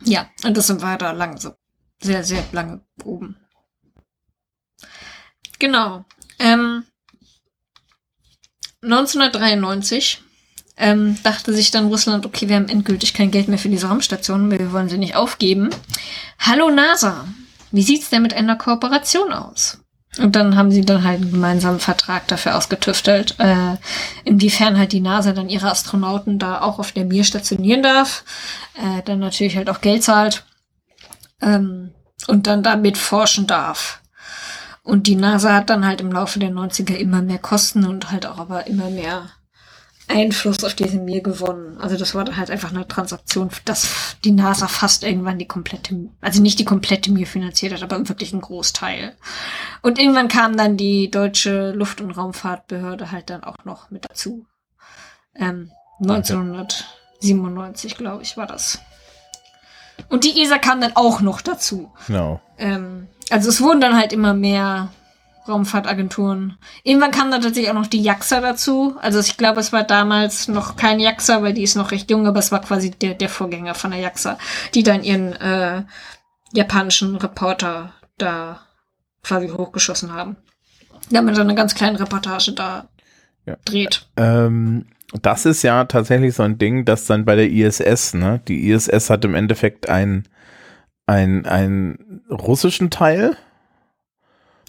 Ja, 0.04 0.30
und 0.44 0.56
das 0.56 0.68
sind 0.68 0.82
wir 0.82 0.98
da 0.98 1.12
lange 1.12 1.40
so 1.40 1.54
sehr, 2.02 2.24
sehr 2.24 2.44
lange 2.52 2.82
oben. 3.04 3.38
Genau. 5.58 6.06
Ähm, 6.40 6.84
1993 8.84 10.25
ähm, 10.78 11.18
dachte 11.24 11.54
sich 11.54 11.72
dann 11.72 11.88
Russland, 11.88 12.26
okay, 12.26 12.50
wir 12.50 12.56
haben 12.56 12.70
endgültig 12.70 13.14
kein 13.14 13.32
Geld 13.32 13.48
mehr 13.48 13.58
für 13.58 13.70
diese 13.70 13.88
Raumstation, 13.88 14.52
wir 14.52 14.72
wollen 14.72 14.90
sie 14.90 14.98
nicht 14.98 15.16
aufgeben. 15.16 15.70
Hallo 16.40 16.70
NASA, 16.70 17.26
wie 17.72 17.84
sieht's 17.84 18.10
denn 18.10 18.22
mit 18.22 18.34
einer 18.34 18.56
Kooperation 18.56 19.32
aus? 19.32 19.80
Und 20.18 20.36
dann 20.36 20.56
haben 20.56 20.72
sie 20.72 20.82
dann 20.82 21.04
halt 21.04 21.22
einen 21.22 21.32
gemeinsamen 21.32 21.80
Vertrag 21.80 22.28
dafür 22.28 22.56
ausgetüftelt, 22.56 23.36
äh, 23.38 23.76
inwiefern 24.24 24.78
halt 24.78 24.94
die 24.94 25.02
NASA 25.02 25.34
dann 25.34 25.50
ihre 25.50 25.70
Astronauten 25.70 26.40
da 26.40 26.62
auch 26.62 26.80
auf 26.80 26.94
der 26.94 27.06
Mir 27.06 27.26
stationieren 27.26 27.84
darf, 27.84 28.24
äh, 28.76 29.02
dann 29.04 29.20
natürlich 29.20 29.58
halt 29.58 29.70
auch 29.70 29.82
Geld 29.82 30.04
zahlt 30.04 30.46
ähm, 31.42 31.92
und 32.28 32.48
dann 32.48 32.64
damit 32.64 32.98
forschen 32.98 33.46
darf. 33.46 34.02
Und 34.84 35.08
die 35.08 35.16
NASA 35.16 35.54
hat 35.54 35.70
dann 35.70 35.86
halt 35.86 36.00
im 36.00 36.12
Laufe 36.12 36.40
der 36.40 36.52
90er 36.52 36.96
immer 36.96 37.22
mehr 37.22 37.40
Kosten 37.40 37.86
und 37.86 38.12
halt 38.12 38.26
auch 38.26 38.38
aber 38.38 38.68
immer 38.68 38.90
mehr 38.90 39.30
Einfluss 40.08 40.64
auf 40.64 40.76
diese 40.76 40.98
Mir 40.98 41.22
gewonnen. 41.22 41.78
Also 41.80 41.98
das 41.98 42.14
war 42.16 42.38
halt 42.38 42.52
einfach 42.52 42.72
eine 42.72 42.88
Transaktion, 42.88 43.50
dass 43.66 44.16
die 44.24 44.32
NASA 44.32 44.68
fast 44.68 45.04
irgendwann 45.04 45.40
die 45.40 45.48
komplette, 45.48 46.10
also 46.22 46.42
nicht 46.42 46.60
die 46.60 46.66
komplette 46.66 47.12
Mir 47.12 47.28
finanziert 47.28 47.74
hat, 47.74 47.84
aber 47.84 48.08
wirklich 48.08 48.32
einen 48.32 48.42
Großteil. 48.42 49.16
Und 49.82 49.98
irgendwann 50.00 50.28
kam 50.28 50.56
dann 50.58 50.78
die 50.78 51.10
deutsche 51.10 51.72
Luft- 51.72 52.02
und 52.02 52.12
Raumfahrtbehörde 52.12 53.12
halt 53.12 53.30
dann 53.30 53.44
auch 53.44 53.66
noch 53.66 53.90
mit 53.90 54.06
dazu. 54.10 54.46
Ähm, 55.36 55.72
1997, 56.00 57.98
glaube 57.98 58.24
ich, 58.24 58.38
war 58.38 58.48
das. 58.48 58.80
Und 60.10 60.24
die 60.24 60.42
ESA 60.42 60.58
kam 60.58 60.82
dann 60.82 60.96
auch 60.96 61.22
noch 61.22 61.42
dazu. 61.42 61.92
Genau. 62.08 62.42
Ähm, 62.58 63.08
also 63.30 63.50
es 63.50 63.62
wurden 63.62 63.82
dann 63.82 63.98
halt 63.98 64.14
immer 64.14 64.34
mehr 64.34 64.90
Raumfahrtagenturen. 65.48 66.58
Irgendwann 66.84 67.12
kam 67.12 67.32
dann 67.32 67.42
tatsächlich 67.42 67.70
auch 67.70 67.76
noch 67.76 67.88
die 67.88 68.02
JAXA 68.02 68.42
dazu. 68.42 68.96
Also 69.02 69.20
ich 69.20 69.38
glaube, 69.38 69.60
es 69.60 69.72
war 69.74 69.84
damals 69.84 70.48
noch 70.48 70.76
kein 70.76 71.00
JAXA, 71.00 71.42
weil 71.42 71.54
die 71.54 71.64
ist 71.64 71.76
noch 71.76 71.92
recht 71.92 72.10
jung, 72.10 72.28
aber 72.28 72.40
es 72.40 72.52
war 72.52 72.62
quasi 72.62 72.92
der, 72.92 73.14
der 73.14 73.30
Vorgänger 73.30 73.76
von 73.76 73.92
der 73.92 74.00
JAXA, 74.00 74.38
die 74.74 74.84
dann 74.84 75.04
ihren 75.04 75.34
äh, 75.34 75.84
japanischen 76.54 77.16
Reporter 77.16 77.92
da 78.18 78.60
quasi 79.24 79.50
hochgeschossen 79.50 80.14
haben. 80.14 80.36
Damit 81.10 81.38
dann 81.38 81.48
eine 81.48 81.56
ganz 81.56 81.76
kleine 81.76 82.00
Reportage 82.00 82.54
da 82.54 82.88
Ja. 83.46 83.58
dreht. 83.66 84.08
Ähm, 84.18 84.88
das 85.22 85.46
ist 85.46 85.62
ja 85.62 85.84
tatsächlich 85.86 86.34
so 86.34 86.44
ein 86.44 86.58
Ding, 86.58 86.84
das 86.86 87.06
dann 87.06 87.26
bei 87.26 87.36
der 87.36 87.50
ISS, 87.50 88.16
ne? 88.16 88.42
Die 88.48 88.70
ISS 88.70 89.10
hat 89.10 89.24
im 89.24 89.36
Endeffekt 89.36 89.88
einen 89.90 90.28
ein 91.08 92.24
russischen 92.32 92.90
Teil 92.90 93.38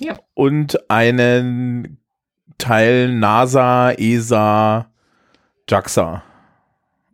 Ja. 0.00 0.18
und 0.34 0.90
einen 0.90 1.98
Teil 2.58 3.14
NASA, 3.14 3.92
ESA, 3.92 4.90
JAXA. 5.68 6.22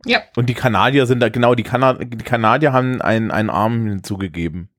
Ja. 0.05 0.21
Und 0.35 0.47
die 0.47 0.53
Kanadier 0.53 1.05
sind 1.05 1.19
da, 1.19 1.29
genau, 1.29 1.55
die, 1.55 1.63
Kana 1.63 1.93
die 1.93 2.17
Kanadier 2.17 2.73
haben 2.73 3.01
einen, 3.01 3.31
einen 3.31 3.49
Arm 3.49 3.85
hinzugegeben. 3.85 4.69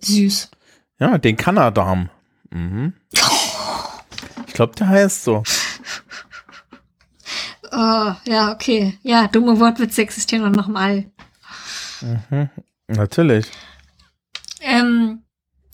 Süß. 0.00 0.50
Ja, 0.98 1.18
den 1.18 1.36
Kanadam. 1.36 2.10
Mhm. 2.50 2.94
Ich 4.46 4.54
glaube, 4.54 4.74
der 4.76 4.88
heißt 4.88 5.24
so. 5.24 5.42
Oh, 7.72 8.12
ja, 8.24 8.52
okay. 8.52 8.98
Ja, 9.02 9.26
dumme 9.28 9.58
Wortwitze 9.58 10.02
existieren 10.02 10.52
noch 10.52 10.68
mal. 10.68 11.06
Natürlich. 12.88 13.50
Ähm, 14.60 15.21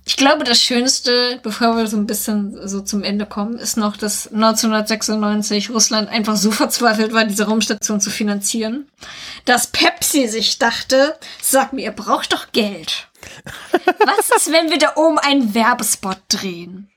ich 0.09 0.17
glaube, 0.17 0.43
das 0.43 0.63
Schönste, 0.63 1.39
bevor 1.43 1.77
wir 1.77 1.87
so 1.87 1.99
ein 1.99 2.07
bisschen 2.07 2.67
so 2.67 2.81
zum 2.81 3.03
Ende 3.03 3.27
kommen, 3.27 3.59
ist 3.59 3.77
noch, 3.77 3.95
dass 3.95 4.33
1996 4.33 5.69
Russland 5.69 6.09
einfach 6.09 6.37
so 6.37 6.51
verzweifelt 6.51 7.13
war, 7.13 7.27
diese 7.27 7.45
Raumstation 7.45 8.01
zu 8.01 8.09
finanzieren, 8.09 8.89
dass 9.45 9.67
Pepsi 9.67 10.27
sich 10.27 10.59
dachte, 10.59 11.19
sag 11.43 11.75
mir, 11.75 11.83
ihr 11.83 11.93
braucht 11.93 12.33
doch 12.33 12.53
Geld. 12.53 13.09
Was 13.83 14.31
ist, 14.35 14.51
wenn 14.51 14.71
wir 14.71 14.79
da 14.79 14.95
oben 14.97 15.19
einen 15.19 15.53
Werbespot 15.55 16.17
drehen? 16.31 16.89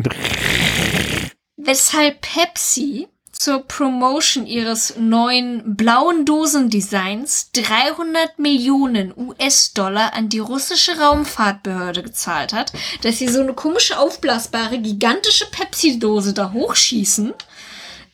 Weshalb 1.56 2.20
Pepsi 2.20 3.06
zur 3.38 3.66
Promotion 3.66 4.46
ihres 4.46 4.96
neuen 4.98 5.76
blauen 5.76 6.24
Dosendesigns 6.24 7.50
300 7.52 8.38
Millionen 8.38 9.12
US-Dollar 9.16 10.14
an 10.14 10.28
die 10.28 10.38
russische 10.38 10.98
Raumfahrtbehörde 10.98 12.02
gezahlt 12.02 12.52
hat, 12.52 12.72
dass 13.02 13.18
sie 13.18 13.28
so 13.28 13.40
eine 13.40 13.54
komische 13.54 13.98
aufblasbare 13.98 14.78
gigantische 14.78 15.46
Pepsi-Dose 15.50 16.32
da 16.34 16.52
hochschießen. 16.52 17.34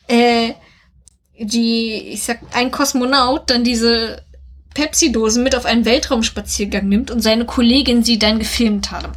Äh, 0.07 0.53
die, 1.39 1.93
ich 2.13 2.23
sag, 2.23 2.39
ein 2.53 2.71
Kosmonaut 2.71 3.49
dann 3.49 3.63
diese 3.63 4.23
Pepsi-Dose 4.73 5.39
mit 5.39 5.55
auf 5.55 5.65
einen 5.65 5.85
Weltraumspaziergang 5.85 6.87
nimmt 6.87 7.11
und 7.11 7.21
seine 7.21 7.45
Kollegin 7.45 8.03
sie 8.03 8.19
dann 8.19 8.39
gefilmt 8.39 8.91
haben. 8.91 9.13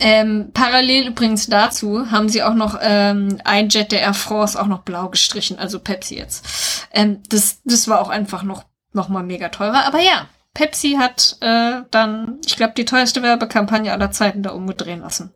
Ähm, 0.00 0.50
parallel 0.52 1.08
übrigens 1.08 1.46
dazu 1.46 2.10
haben 2.10 2.28
sie 2.28 2.42
auch 2.42 2.54
noch 2.54 2.78
ähm, 2.82 3.40
ein 3.44 3.68
Jet 3.68 3.92
der 3.92 4.00
Air 4.00 4.14
France 4.14 4.60
auch 4.60 4.66
noch 4.66 4.82
blau 4.82 5.08
gestrichen, 5.08 5.58
also 5.58 5.78
Pepsi 5.78 6.16
jetzt. 6.16 6.88
Ähm, 6.92 7.22
das, 7.28 7.60
das 7.64 7.86
war 7.86 8.00
auch 8.00 8.08
einfach 8.08 8.42
noch, 8.42 8.64
noch 8.92 9.08
mal 9.08 9.22
mega 9.22 9.50
teurer. 9.50 9.84
Aber 9.86 10.00
ja, 10.00 10.28
Pepsi 10.52 10.96
hat 10.98 11.36
äh, 11.40 11.82
dann, 11.90 12.38
ich 12.44 12.56
glaube, 12.56 12.74
die 12.76 12.84
teuerste 12.84 13.22
Werbekampagne 13.22 13.92
aller 13.92 14.10
Zeiten 14.10 14.42
da 14.42 14.50
umgedrehen 14.50 15.00
lassen. 15.00 15.32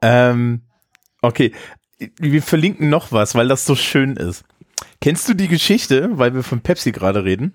Ähm, 0.00 0.62
okay, 1.22 1.52
wir 2.18 2.42
verlinken 2.42 2.88
noch 2.88 3.12
was, 3.12 3.34
weil 3.34 3.48
das 3.48 3.66
so 3.66 3.74
schön 3.74 4.16
ist. 4.16 4.44
Kennst 5.00 5.28
du 5.28 5.34
die 5.34 5.48
Geschichte, 5.48 6.10
weil 6.12 6.34
wir 6.34 6.42
von 6.42 6.60
Pepsi 6.60 6.92
gerade 6.92 7.24
reden? 7.24 7.54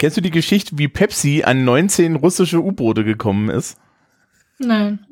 Kennst 0.00 0.16
du 0.16 0.22
die 0.22 0.30
Geschichte, 0.30 0.78
wie 0.78 0.88
Pepsi 0.88 1.42
an 1.44 1.62
19 1.62 2.16
russische 2.16 2.64
U-Boote 2.64 3.04
gekommen 3.04 3.50
ist? 3.50 3.78
Nein. 4.58 5.06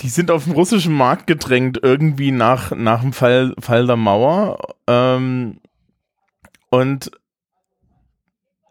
Die 0.00 0.08
sind 0.08 0.30
auf 0.30 0.44
dem 0.44 0.54
russischen 0.54 0.94
Markt 0.94 1.26
gedrängt, 1.26 1.78
irgendwie 1.82 2.30
nach, 2.30 2.70
nach 2.70 3.02
dem 3.02 3.12
Fall, 3.12 3.54
Fall 3.58 3.86
der 3.86 3.96
Mauer. 3.96 4.76
Ähm, 4.86 5.60
und 6.70 7.10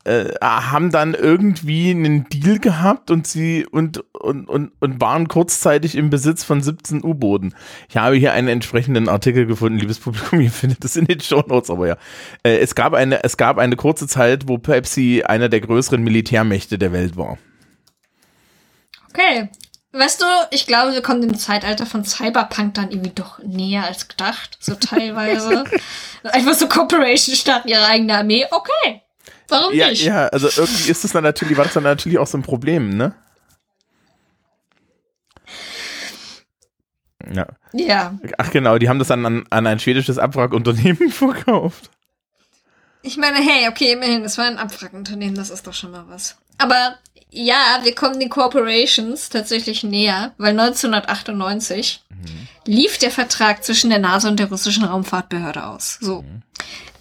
äh, 0.07 0.33
haben 0.41 0.91
dann 0.91 1.13
irgendwie 1.13 1.91
einen 1.91 2.29
Deal 2.29 2.59
gehabt 2.59 3.11
und 3.11 3.27
sie 3.27 3.65
und, 3.65 4.03
und, 4.13 4.47
und, 4.47 4.71
und 4.79 5.01
waren 5.01 5.27
kurzzeitig 5.27 5.95
im 5.95 6.09
Besitz 6.09 6.43
von 6.43 6.61
17 6.61 7.03
U-Booten. 7.03 7.53
Ich 7.89 7.97
habe 7.97 8.15
hier 8.15 8.33
einen 8.33 8.47
entsprechenden 8.47 9.09
Artikel 9.09 9.45
gefunden, 9.45 9.79
liebes 9.79 9.99
Publikum, 9.99 10.39
ihr 10.41 10.51
findet 10.51 10.83
das 10.83 10.95
in 10.95 11.05
den 11.05 11.19
Show 11.19 11.43
Notes, 11.45 11.69
aber 11.69 11.87
ja. 11.87 11.97
Äh, 12.43 12.57
es, 12.59 12.73
gab 12.73 12.93
eine, 12.93 13.23
es 13.23 13.35
gab 13.35 13.57
eine 13.57 13.75
kurze 13.75 14.07
Zeit, 14.07 14.47
wo 14.47 14.57
Pepsi 14.57 15.23
einer 15.25 15.49
der 15.49 15.61
größeren 15.61 16.01
Militärmächte 16.01 16.77
der 16.77 16.93
Welt 16.93 17.17
war. 17.17 17.37
Okay. 19.09 19.49
Weißt 19.91 20.21
du, 20.21 20.25
ich 20.51 20.67
glaube, 20.67 20.93
wir 20.93 21.01
kommen 21.01 21.21
dem 21.21 21.37
Zeitalter 21.37 21.85
von 21.85 22.05
Cyberpunk 22.05 22.75
dann 22.75 22.91
irgendwie 22.91 23.13
doch 23.15 23.39
näher 23.39 23.85
als 23.85 24.07
gedacht, 24.07 24.57
so 24.59 24.75
teilweise. 24.75 25.63
Einfach 26.23 26.53
so 26.53 26.67
Corporation 26.67 27.35
starten 27.35 27.69
ihre 27.69 27.85
eigene 27.85 28.17
Armee. 28.17 28.45
Okay. 28.51 29.01
Warum 29.47 29.73
Ja, 29.73 29.89
nicht? 29.89 30.03
ja, 30.03 30.27
also 30.27 30.47
irgendwie 30.49 30.89
ist 30.91 31.03
das 31.03 31.11
dann 31.11 31.23
natürlich, 31.23 31.57
war 31.57 31.65
das 31.65 31.73
dann 31.73 31.83
natürlich 31.83 32.17
auch 32.17 32.27
so 32.27 32.37
ein 32.37 32.43
Problem, 32.43 32.89
ne? 32.97 33.13
Ja. 37.33 37.47
Ja. 37.73 38.17
Ach 38.37 38.51
genau, 38.51 38.77
die 38.77 38.89
haben 38.89 38.99
das 38.99 39.09
dann 39.09 39.25
an, 39.25 39.45
an 39.49 39.67
ein 39.67 39.79
schwedisches 39.79 40.17
Abwrackunternehmen 40.17 41.09
verkauft. 41.11 41.89
Ich 43.01 43.17
meine, 43.17 43.37
hey, 43.37 43.67
okay, 43.69 43.93
immerhin, 43.93 44.23
es 44.23 44.37
war 44.37 44.45
ein 44.45 44.57
Abwrackunternehmen, 44.57 45.35
das 45.35 45.49
ist 45.49 45.67
doch 45.67 45.73
schon 45.73 45.91
mal 45.91 46.05
was. 46.07 46.37
Aber 46.57 46.97
ja, 47.29 47.79
wir 47.83 47.93
kommen 47.93 48.19
den 48.19 48.29
Corporations 48.29 49.29
tatsächlich 49.29 49.83
näher, 49.83 50.33
weil 50.37 50.57
1998 50.59 52.03
lief 52.65 52.97
der 52.97 53.11
Vertrag 53.11 53.63
zwischen 53.63 53.89
der 53.89 53.99
NASA 53.99 54.27
und 54.29 54.39
der 54.39 54.49
russischen 54.49 54.83
Raumfahrtbehörde 54.83 55.65
aus. 55.67 55.97
So. 56.01 56.25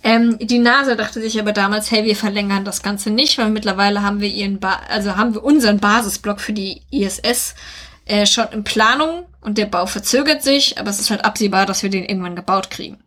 Ähm, 0.06 0.38
die 0.40 0.60
NASA 0.60 0.94
dachte 0.94 1.20
sich 1.20 1.40
aber 1.40 1.50
damals, 1.50 1.90
hey, 1.90 2.04
wir 2.04 2.14
verlängern 2.14 2.64
das 2.64 2.80
Ganze 2.80 3.10
nicht, 3.10 3.38
weil 3.38 3.50
mittlerweile 3.50 4.02
haben 4.02 4.20
wir 4.20 4.28
ihren, 4.28 4.60
ba 4.60 4.78
also 4.88 5.16
haben 5.16 5.34
wir 5.34 5.42
unseren 5.42 5.80
Basisblock 5.80 6.40
für 6.40 6.52
die 6.52 6.82
ISS 6.92 7.56
äh, 8.04 8.24
schon 8.24 8.46
in 8.52 8.62
Planung 8.62 9.26
und 9.40 9.58
der 9.58 9.66
Bau 9.66 9.84
verzögert 9.86 10.44
sich, 10.44 10.78
aber 10.78 10.90
es 10.90 11.00
ist 11.00 11.10
halt 11.10 11.24
absehbar, 11.24 11.66
dass 11.66 11.82
wir 11.82 11.90
den 11.90 12.04
irgendwann 12.04 12.36
gebaut 12.36 12.70
kriegen. 12.70 12.98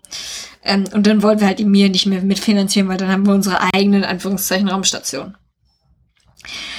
Ähm, 0.62 0.90
und 0.92 1.08
dann 1.08 1.24
wollen 1.24 1.40
wir 1.40 1.48
halt 1.48 1.60
die 1.60 1.64
Mir 1.64 1.88
nicht 1.88 2.06
mehr 2.06 2.22
mitfinanzieren, 2.22 2.90
weil 2.90 2.98
dann 2.98 3.10
haben 3.10 3.26
wir 3.26 3.34
unsere 3.34 3.62
eigenen, 3.74 4.04
Anführungszeichen, 4.04 4.68
Raumstation. 4.68 5.38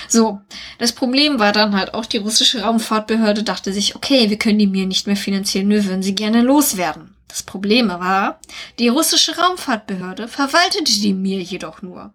So, 0.06 0.42
das 0.78 0.92
Problem 0.92 1.38
war 1.38 1.52
dann 1.52 1.74
halt 1.74 1.94
auch, 1.94 2.04
die 2.04 2.18
russische 2.18 2.60
Raumfahrtbehörde 2.60 3.42
dachte 3.42 3.72
sich, 3.72 3.96
okay, 3.96 4.28
wir 4.28 4.36
können 4.36 4.58
die 4.58 4.66
Mir 4.66 4.84
nicht 4.84 5.06
mehr 5.06 5.16
finanzieren, 5.16 5.70
wir 5.70 5.82
würden 5.86 6.02
sie 6.02 6.14
gerne 6.14 6.42
loswerden. 6.42 7.16
Das 7.30 7.44
Problem 7.44 7.88
war, 7.88 8.40
die 8.80 8.88
russische 8.88 9.36
Raumfahrtbehörde 9.36 10.26
verwaltete 10.26 10.92
die 10.92 11.14
Mir 11.14 11.40
jedoch 11.40 11.80
nur. 11.80 12.12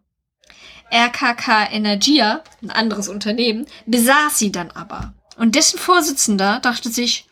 RKK 0.91 1.72
Energia, 1.72 2.43
ein 2.61 2.70
anderes 2.70 3.07
Unternehmen, 3.07 3.66
besaß 3.86 4.38
sie 4.38 4.51
dann 4.51 4.72
aber. 4.72 5.13
Und 5.38 5.55
dessen 5.55 5.80
Vorsitzender 5.80 6.59
dachte 6.59 6.89
sich, 6.89 7.28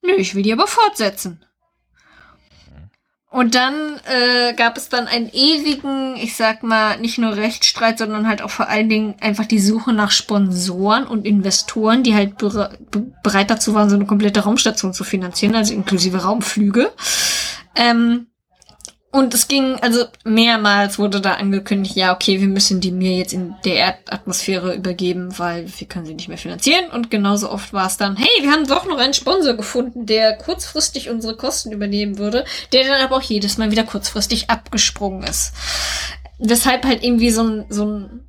nö, 0.00 0.14
ich 0.14 0.34
will 0.34 0.42
die 0.42 0.54
aber 0.54 0.66
fortsetzen. 0.66 1.44
Und 3.32 3.54
dann 3.54 3.98
äh, 4.04 4.52
gab 4.52 4.76
es 4.76 4.90
dann 4.90 5.06
einen 5.06 5.30
ewigen, 5.32 6.16
ich 6.16 6.36
sag 6.36 6.62
mal, 6.62 6.98
nicht 6.98 7.16
nur 7.16 7.34
Rechtsstreit, 7.34 7.96
sondern 7.96 8.28
halt 8.28 8.42
auch 8.42 8.50
vor 8.50 8.68
allen 8.68 8.90
Dingen 8.90 9.14
einfach 9.22 9.46
die 9.46 9.58
Suche 9.58 9.94
nach 9.94 10.10
Sponsoren 10.10 11.06
und 11.06 11.24
Investoren, 11.24 12.02
die 12.02 12.14
halt 12.14 12.36
bere 12.36 12.76
bereit 13.22 13.50
dazu 13.50 13.72
waren, 13.72 13.88
so 13.88 13.96
eine 13.96 14.04
komplette 14.04 14.40
Raumstation 14.40 14.92
zu 14.92 15.02
finanzieren, 15.02 15.54
also 15.54 15.72
inklusive 15.72 16.18
Raumflüge. 16.18 16.92
Ähm, 17.74 18.26
und 19.12 19.34
es 19.34 19.46
ging, 19.46 19.76
also 19.82 20.06
mehrmals 20.24 20.98
wurde 20.98 21.20
da 21.20 21.34
angekündigt, 21.34 21.96
ja, 21.96 22.14
okay, 22.14 22.40
wir 22.40 22.48
müssen 22.48 22.80
die 22.80 22.90
mir 22.90 23.14
jetzt 23.14 23.34
in 23.34 23.54
der 23.62 23.74
Erdatmosphäre 23.74 24.74
übergeben, 24.74 25.38
weil 25.38 25.66
wir 25.78 25.86
können 25.86 26.06
sie 26.06 26.14
nicht 26.14 26.28
mehr 26.28 26.38
finanzieren. 26.38 26.90
Und 26.90 27.10
genauso 27.10 27.50
oft 27.50 27.74
war 27.74 27.86
es 27.86 27.98
dann, 27.98 28.16
hey, 28.16 28.30
wir 28.40 28.50
haben 28.50 28.66
doch 28.66 28.86
noch 28.86 28.96
einen 28.96 29.12
Sponsor 29.12 29.52
gefunden, 29.52 30.06
der 30.06 30.38
kurzfristig 30.38 31.10
unsere 31.10 31.36
Kosten 31.36 31.72
übernehmen 31.72 32.16
würde, 32.16 32.46
der 32.72 32.84
dann 32.84 33.02
aber 33.02 33.16
auch 33.16 33.22
jedes 33.22 33.58
Mal 33.58 33.70
wieder 33.70 33.84
kurzfristig 33.84 34.48
abgesprungen 34.48 35.24
ist. 35.24 35.52
Weshalb 36.38 36.86
halt 36.86 37.04
irgendwie 37.04 37.30
so 37.30 37.42
ein, 37.42 37.66
so 37.68 37.84
ein 37.84 38.26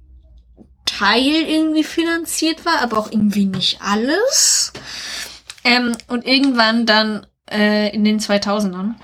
Teil 0.85 1.43
irgendwie 1.47 1.85
finanziert 1.85 2.65
war, 2.65 2.81
aber 2.81 2.97
auch 2.97 3.09
irgendwie 3.09 3.45
nicht 3.45 3.79
alles. 3.81 4.73
Ähm, 5.63 5.95
und 6.09 6.27
irgendwann 6.27 6.85
dann 6.85 7.25
äh, 7.49 7.95
in 7.95 8.03
den 8.03 8.19
2000ern 8.19 8.95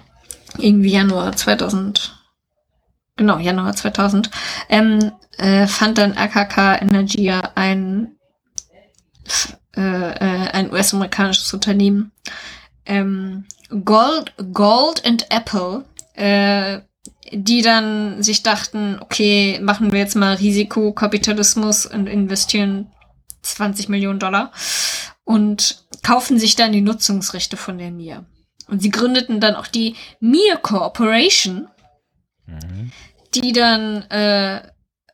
irgendwie 0.62 0.92
Januar 0.92 1.36
2000, 1.36 2.18
genau, 3.16 3.38
Januar 3.38 3.76
2000, 3.76 4.30
ähm, 4.70 5.12
äh, 5.38 5.68
fand 5.68 5.98
dann 5.98 6.18
AKK 6.18 6.82
Energia 6.82 7.52
ein, 7.56 8.16
äh, 9.76 9.82
äh, 9.82 10.50
ein 10.52 10.72
US-amerikanisches 10.72 11.54
Unternehmen, 11.54 12.12
ähm, 12.86 13.46
Gold, 13.86 14.34
Gold 14.52 15.06
and 15.06 15.28
Apple, 15.30 15.86
äh, 16.14 16.80
die 17.32 17.62
dann 17.62 18.24
sich 18.24 18.42
dachten, 18.44 18.98
okay, 19.00 19.60
machen 19.62 19.92
wir 19.92 20.00
jetzt 20.00 20.16
mal 20.16 20.36
Risikokapitalismus 20.36 21.86
und 21.86 22.08
investieren 22.08 22.92
20 23.44 23.90
Millionen 23.90 24.20
Dollar 24.20 24.52
und 25.24 25.86
kaufen 26.04 26.40
sich 26.40 26.56
dann 26.56 26.72
die 26.72 26.82
Nutzungsrechte 26.82 27.56
von 27.56 27.78
der 27.78 27.92
Mir. 27.92 28.26
Und 28.70 28.82
sie 28.82 28.92
gründeten 28.92 29.40
dann 29.40 29.56
auch 29.56 29.68
die 29.68 29.96
Mir 30.20 30.58
Corporation, 30.58 31.68
mhm. 32.46 32.92
die 33.34 33.52
dann 33.52 34.04
äh, 34.04 34.62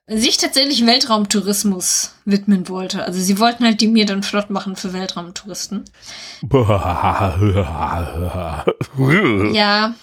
sich 0.07 0.37
tatsächlich 0.37 0.85
Weltraumtourismus 0.85 2.13
widmen 2.25 2.69
wollte. 2.69 3.03
Also 3.03 3.19
sie 3.19 3.39
wollten 3.39 3.65
halt 3.65 3.81
die 3.81 3.87
Mir 3.87 4.05
dann 4.05 4.23
flott 4.23 4.49
machen 4.49 4.75
für 4.75 4.93
Weltraumtouristen. 4.93 5.85
ja, 9.53 9.95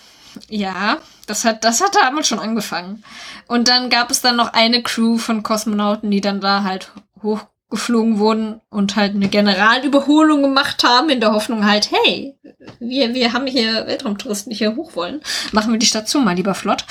ja, 0.48 0.98
das 1.26 1.44
hat, 1.44 1.64
das 1.64 1.80
hat 1.80 1.94
damals 1.94 2.26
schon 2.26 2.40
angefangen. 2.40 3.04
Und 3.46 3.68
dann 3.68 3.90
gab 3.90 4.10
es 4.10 4.20
dann 4.20 4.36
noch 4.36 4.52
eine 4.52 4.82
Crew 4.82 5.18
von 5.18 5.42
Kosmonauten, 5.42 6.10
die 6.10 6.20
dann 6.20 6.40
da 6.40 6.64
halt 6.64 6.90
hoch 7.22 7.46
geflogen 7.72 8.18
wurden 8.18 8.60
und 8.68 8.96
halt 8.96 9.14
eine 9.14 9.28
Generalüberholung 9.28 10.42
gemacht 10.42 10.84
haben, 10.84 11.08
in 11.08 11.20
der 11.20 11.32
Hoffnung 11.32 11.66
halt, 11.66 11.90
hey, 11.90 12.36
wir, 12.78 13.14
wir 13.14 13.32
haben 13.32 13.46
hier 13.46 13.86
Weltraumtouristen, 13.86 14.50
die 14.50 14.58
hier 14.58 14.76
hoch 14.76 14.94
wollen. 14.94 15.22
Machen 15.52 15.72
wir 15.72 15.78
die 15.78 15.86
Station 15.86 16.24
mal 16.24 16.36
lieber 16.36 16.54
flott. 16.54 16.84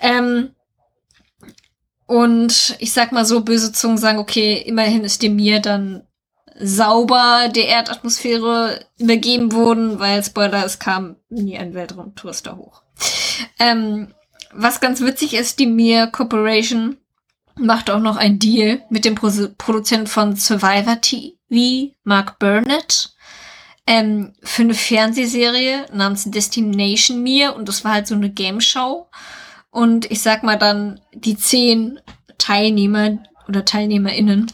Ähm, 0.00 0.50
und 2.06 2.76
ich 2.78 2.92
sag 2.92 3.10
mal 3.10 3.26
so, 3.26 3.42
böse 3.42 3.72
Zungen 3.72 3.98
sagen, 3.98 4.18
okay, 4.18 4.62
immerhin 4.64 5.02
ist 5.02 5.22
dem 5.22 5.34
mir 5.34 5.60
dann 5.60 6.06
sauber 6.60 7.48
der 7.54 7.66
Erdatmosphäre 7.66 8.78
übergeben 8.96 9.52
worden, 9.52 9.98
weil 9.98 10.22
Spoiler, 10.22 10.64
es 10.64 10.78
kam 10.78 11.16
nie 11.28 11.58
ein 11.58 11.74
Weltraumtourist 11.74 12.46
da 12.46 12.56
hoch. 12.56 12.82
Ähm, 13.58 14.14
was 14.52 14.80
ganz 14.80 15.00
witzig 15.00 15.34
ist, 15.34 15.58
die 15.58 15.66
Mir 15.66 16.06
Corporation 16.06 16.96
macht 17.58 17.90
auch 17.90 18.00
noch 18.00 18.16
ein 18.16 18.38
Deal 18.38 18.82
mit 18.90 19.04
dem 19.04 19.14
Pro 19.14 19.30
Produzenten 19.58 20.06
von 20.06 20.36
Survivor 20.36 21.00
TV, 21.00 21.94
Mark 22.04 22.38
Burnett, 22.38 23.14
ähm, 23.86 24.34
für 24.42 24.62
eine 24.62 24.74
Fernsehserie 24.74 25.86
namens 25.92 26.30
Destination 26.30 27.22
Mir 27.22 27.56
und 27.56 27.68
das 27.68 27.84
war 27.84 27.92
halt 27.92 28.06
so 28.06 28.14
eine 28.14 28.30
Game 28.30 28.60
Show. 28.60 29.08
Und 29.70 30.10
ich 30.10 30.20
sag 30.20 30.42
mal 30.42 30.56
dann 30.56 31.00
die 31.14 31.36
zehn 31.36 31.98
Teilnehmer 32.36 33.18
oder 33.48 33.64
TeilnehmerInnen, 33.64 34.52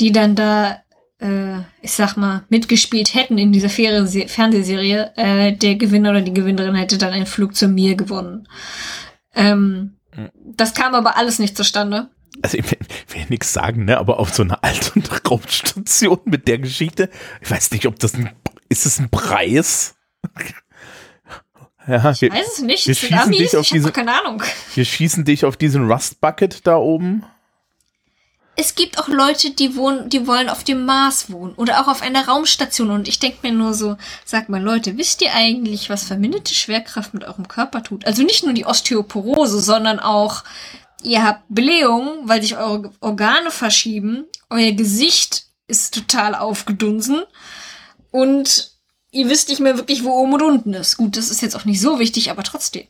die 0.00 0.12
dann 0.12 0.34
da, 0.34 0.82
äh, 1.18 1.60
ich 1.80 1.92
sag 1.92 2.16
mal, 2.16 2.44
mitgespielt 2.48 3.14
hätten 3.14 3.38
in 3.38 3.52
dieser 3.52 3.70
Fernsehserie, 3.70 5.12
äh, 5.16 5.52
der 5.52 5.76
Gewinner 5.76 6.10
oder 6.10 6.20
die 6.20 6.34
Gewinnerin 6.34 6.74
hätte 6.74 6.98
dann 6.98 7.12
einen 7.12 7.26
Flug 7.26 7.56
zu 7.56 7.68
mir 7.68 7.94
gewonnen. 7.94 8.46
Ähm, 9.34 9.96
hm. 10.10 10.30
das 10.56 10.74
kam 10.74 10.94
aber 10.94 11.16
alles 11.16 11.38
nicht 11.38 11.56
zustande 11.56 12.10
also 12.44 12.58
ich 12.58 12.70
will, 12.70 12.78
will 13.08 13.26
nichts 13.30 13.54
sagen, 13.54 13.86
ne, 13.86 13.96
aber 13.96 14.20
auf 14.20 14.34
so 14.34 14.42
einer 14.42 14.62
alten 14.62 15.02
Raumstation 15.28 16.20
mit 16.26 16.46
der 16.46 16.58
Geschichte, 16.58 17.08
ich 17.40 17.50
weiß 17.50 17.70
nicht, 17.70 17.86
ob 17.86 17.98
das 17.98 18.14
ein, 18.14 18.30
ist 18.68 18.84
es 18.84 18.98
ein 18.98 19.08
Preis? 19.08 19.94
ja, 21.88 22.10
ich 22.10 22.20
wir, 22.20 22.30
weiß 22.30 22.58
es 22.58 22.60
nicht. 22.60 22.86
Wir 22.86 22.94
schießen 22.94 23.18
Amis, 23.18 23.38
dich 23.38 23.56
auf 23.56 23.66
diese, 23.66 23.92
keine 23.92 24.20
Ahnung. 24.20 24.42
Wir 24.74 24.84
schießen 24.84 25.24
dich 25.24 25.46
auf 25.46 25.56
diesen 25.56 25.90
Rust 25.90 26.20
Bucket 26.20 26.66
da 26.66 26.76
oben. 26.76 27.24
Es 28.56 28.74
gibt 28.74 28.98
auch 28.98 29.08
Leute, 29.08 29.50
die 29.50 29.74
wohnen, 29.74 30.10
die 30.10 30.26
wollen 30.26 30.48
auf 30.50 30.62
dem 30.62 30.84
Mars 30.84 31.32
wohnen 31.32 31.54
oder 31.54 31.80
auch 31.80 31.88
auf 31.88 32.02
einer 32.02 32.28
Raumstation. 32.28 32.90
Und 32.90 33.08
ich 33.08 33.18
denke 33.18 33.38
mir 33.42 33.52
nur 33.52 33.72
so, 33.72 33.96
sag 34.24 34.50
mal 34.50 34.62
Leute, 34.62 34.96
wisst 34.98 35.22
ihr 35.22 35.34
eigentlich, 35.34 35.90
was 35.90 36.04
verminderte 36.04 36.54
Schwerkraft 36.54 37.14
mit 37.14 37.24
eurem 37.24 37.48
Körper 37.48 37.82
tut? 37.82 38.06
Also 38.06 38.22
nicht 38.22 38.44
nur 38.44 38.52
die 38.52 38.66
Osteoporose, 38.66 39.60
sondern 39.60 39.98
auch 39.98 40.44
ihr 41.04 41.22
habt 41.22 41.42
Blähung, 41.48 42.08
weil 42.24 42.42
sich 42.42 42.56
eure 42.56 42.90
Organe 43.00 43.50
verschieben, 43.50 44.24
euer 44.50 44.72
Gesicht 44.72 45.46
ist 45.66 45.94
total 45.94 46.34
aufgedunsen 46.34 47.22
und 48.10 48.72
ihr 49.10 49.28
wisst 49.28 49.48
nicht 49.48 49.60
mehr 49.60 49.76
wirklich, 49.76 50.04
wo 50.04 50.10
oben 50.10 50.34
und 50.34 50.42
unten 50.42 50.74
ist. 50.74 50.96
Gut, 50.96 51.16
das 51.16 51.30
ist 51.30 51.40
jetzt 51.42 51.54
auch 51.56 51.64
nicht 51.64 51.80
so 51.80 51.98
wichtig, 51.98 52.30
aber 52.30 52.42
trotzdem. 52.42 52.86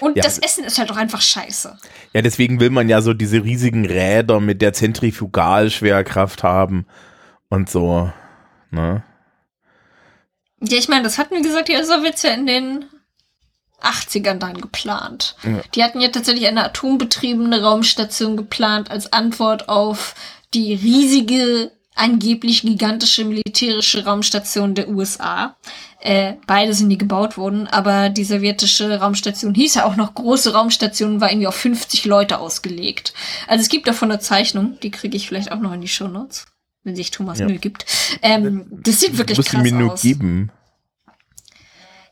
Und 0.00 0.16
ja. 0.16 0.22
das 0.22 0.38
Essen 0.38 0.64
ist 0.64 0.78
halt 0.78 0.90
auch 0.90 0.96
einfach 0.96 1.20
scheiße. 1.20 1.78
Ja, 2.12 2.22
deswegen 2.22 2.60
will 2.60 2.70
man 2.70 2.88
ja 2.88 3.00
so 3.00 3.14
diese 3.14 3.42
riesigen 3.42 3.86
Räder 3.86 4.40
mit 4.40 4.60
der 4.60 4.72
Zentrifugalschwerkraft 4.72 6.42
haben 6.42 6.86
und 7.48 7.70
so, 7.70 8.12
ne? 8.70 9.04
Ja, 10.60 10.78
ich 10.78 10.88
meine, 10.88 11.02
das 11.02 11.18
hatten, 11.18 11.36
wie 11.36 11.42
gesagt, 11.42 11.68
die 11.68 11.82
Sowjets 11.82 12.22
ja 12.22 12.30
in 12.30 12.46
den 12.46 12.84
80ern 13.84 14.38
dann 14.38 14.60
geplant. 14.60 15.36
Ja. 15.42 15.60
Die 15.74 15.84
hatten 15.84 16.00
ja 16.00 16.08
tatsächlich 16.08 16.46
eine 16.46 16.64
atombetriebene 16.64 17.62
Raumstation 17.62 18.36
geplant 18.36 18.90
als 18.90 19.12
Antwort 19.12 19.68
auf 19.68 20.14
die 20.54 20.74
riesige, 20.74 21.72
angeblich 21.94 22.62
gigantische 22.62 23.24
militärische 23.24 24.04
Raumstation 24.04 24.74
der 24.74 24.88
USA. 24.88 25.56
Äh, 26.00 26.34
beide 26.46 26.74
sind 26.74 26.88
nie 26.88 26.98
gebaut 26.98 27.38
worden, 27.38 27.66
aber 27.66 28.10
die 28.10 28.24
sowjetische 28.24 29.00
Raumstation 29.00 29.54
hieß 29.54 29.76
ja 29.76 29.84
auch 29.86 29.96
noch 29.96 30.14
große 30.14 30.52
Raumstation, 30.52 31.20
war 31.20 31.30
irgendwie 31.30 31.46
auf 31.46 31.54
50 31.54 32.04
Leute 32.04 32.40
ausgelegt. 32.40 33.14
Also 33.46 33.62
es 33.62 33.68
gibt 33.68 33.88
davon 33.88 34.10
eine 34.10 34.20
Zeichnung, 34.20 34.78
die 34.82 34.90
kriege 34.90 35.16
ich 35.16 35.26
vielleicht 35.26 35.50
auch 35.50 35.60
noch 35.60 35.72
in 35.72 35.80
die 35.80 35.88
Show 35.88 36.08
Notes, 36.08 36.46
wenn 36.82 36.94
sich 36.94 37.10
Thomas 37.10 37.38
ja. 37.38 37.46
Müll 37.46 37.58
gibt. 37.58 37.86
Ähm, 38.20 38.66
das 38.70 39.00
sieht 39.00 39.16
wirklich 39.16 39.38
krass 39.38 39.46
aus. 39.46 39.62
Muss 39.62 39.72
mir 39.72 39.78
nur 39.78 39.94
geben. 39.94 40.52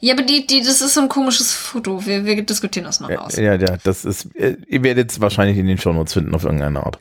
Ja, 0.05 0.15
aber 0.15 0.25
die, 0.25 0.45
die, 0.49 0.61
das 0.61 0.81
ist 0.81 0.95
so 0.95 1.01
ein 1.01 1.09
komisches 1.09 1.55
Foto. 1.55 2.05
Wir, 2.05 2.25
wir 2.25 2.43
diskutieren 2.43 2.87
das 2.87 2.99
noch 2.99 3.09
ja, 3.09 3.21
aus. 3.21 3.37
Ja, 3.37 3.55
ja, 3.55 3.77
das 3.85 4.05
ist, 4.05 4.29
ihr 4.35 4.83
werdet 4.83 5.13
es 5.13 5.21
wahrscheinlich 5.21 5.57
in 5.57 5.69
den 5.69 5.79
Shownotes 5.79 6.15
finden 6.15 6.35
auf 6.35 6.43
irgendeine 6.43 6.85
Art. 6.85 6.99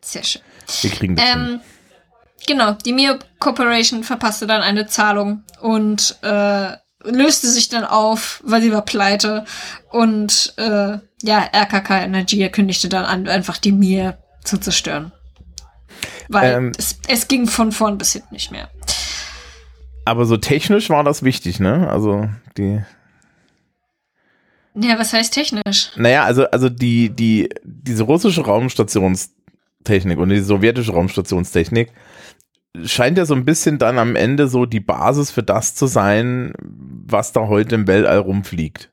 Sehr 0.00 0.24
schön. 0.24 0.42
Wir 0.82 0.90
kriegen 0.90 1.14
das 1.14 1.24
ähm, 1.32 1.60
Genau, 2.46 2.72
die 2.72 2.92
Mio 2.92 3.14
Corporation 3.38 4.02
verpasste 4.02 4.48
dann 4.48 4.62
eine 4.62 4.88
Zahlung 4.88 5.44
und 5.60 6.18
äh, 6.22 6.72
löste 7.04 7.48
sich 7.48 7.68
dann 7.68 7.84
auf, 7.84 8.42
weil 8.44 8.62
sie 8.62 8.72
war 8.72 8.82
pleite. 8.82 9.44
Und 9.90 10.54
äh, 10.56 10.98
ja, 11.22 11.48
RKK 11.54 12.02
Energy 12.02 12.48
kündigte 12.50 12.88
dann 12.88 13.04
an, 13.04 13.28
einfach 13.28 13.58
die 13.58 13.70
Mir 13.70 14.18
zu 14.42 14.58
zerstören. 14.58 15.12
Weil 16.28 16.54
ähm, 16.54 16.72
es, 16.76 16.98
es 17.06 17.28
ging 17.28 17.46
von 17.46 17.70
vorn 17.70 17.96
bis 17.96 18.12
hinten 18.12 18.34
nicht 18.34 18.50
mehr. 18.50 18.70
Aber 20.04 20.26
so 20.26 20.36
technisch 20.36 20.90
war 20.90 21.04
das 21.04 21.22
wichtig, 21.22 21.60
ne? 21.60 21.88
Also 21.88 22.28
die. 22.56 22.80
Ja, 24.74 24.98
was 24.98 25.12
heißt 25.12 25.32
technisch? 25.32 25.90
Naja, 25.96 26.24
also, 26.24 26.50
also 26.50 26.68
die, 26.68 27.10
die, 27.10 27.48
diese 27.62 28.02
russische 28.02 28.44
Raumstationstechnik 28.44 30.18
und 30.18 30.30
die 30.30 30.40
sowjetische 30.40 30.92
Raumstationstechnik 30.92 31.92
scheint 32.82 33.18
ja 33.18 33.24
so 33.24 33.34
ein 33.34 33.44
bisschen 33.44 33.78
dann 33.78 33.98
am 33.98 34.16
Ende 34.16 34.48
so 34.48 34.66
die 34.66 34.80
Basis 34.80 35.30
für 35.30 35.44
das 35.44 35.76
zu 35.76 35.86
sein, 35.86 36.54
was 36.58 37.32
da 37.32 37.46
heute 37.46 37.76
im 37.76 37.86
Weltall 37.86 38.18
rumfliegt. 38.18 38.90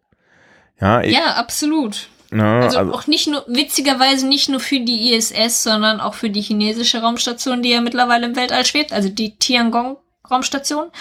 Ja, 0.80 1.02
ich, 1.02 1.14
Ja, 1.14 1.34
absolut. 1.36 2.10
ne, 2.30 2.44
Also, 2.44 2.78
also, 2.78 2.94
auch 2.94 3.08
nicht 3.08 3.28
nur, 3.28 3.44
witzigerweise 3.48 4.28
nicht 4.28 4.50
nur 4.50 4.60
für 4.60 4.80
die 4.80 5.14
ISS, 5.14 5.64
sondern 5.64 6.00
auch 6.00 6.14
für 6.14 6.30
die 6.30 6.42
chinesische 6.42 7.02
Raumstation, 7.02 7.64
die 7.64 7.70
ja 7.70 7.82
mittlerweile 7.82 8.28
im 8.28 8.36
Weltall 8.36 8.66
schwebt, 8.66 8.94
also 8.94 9.10
die 9.10 9.36
Tiangong-Raumstation. 10.24 10.92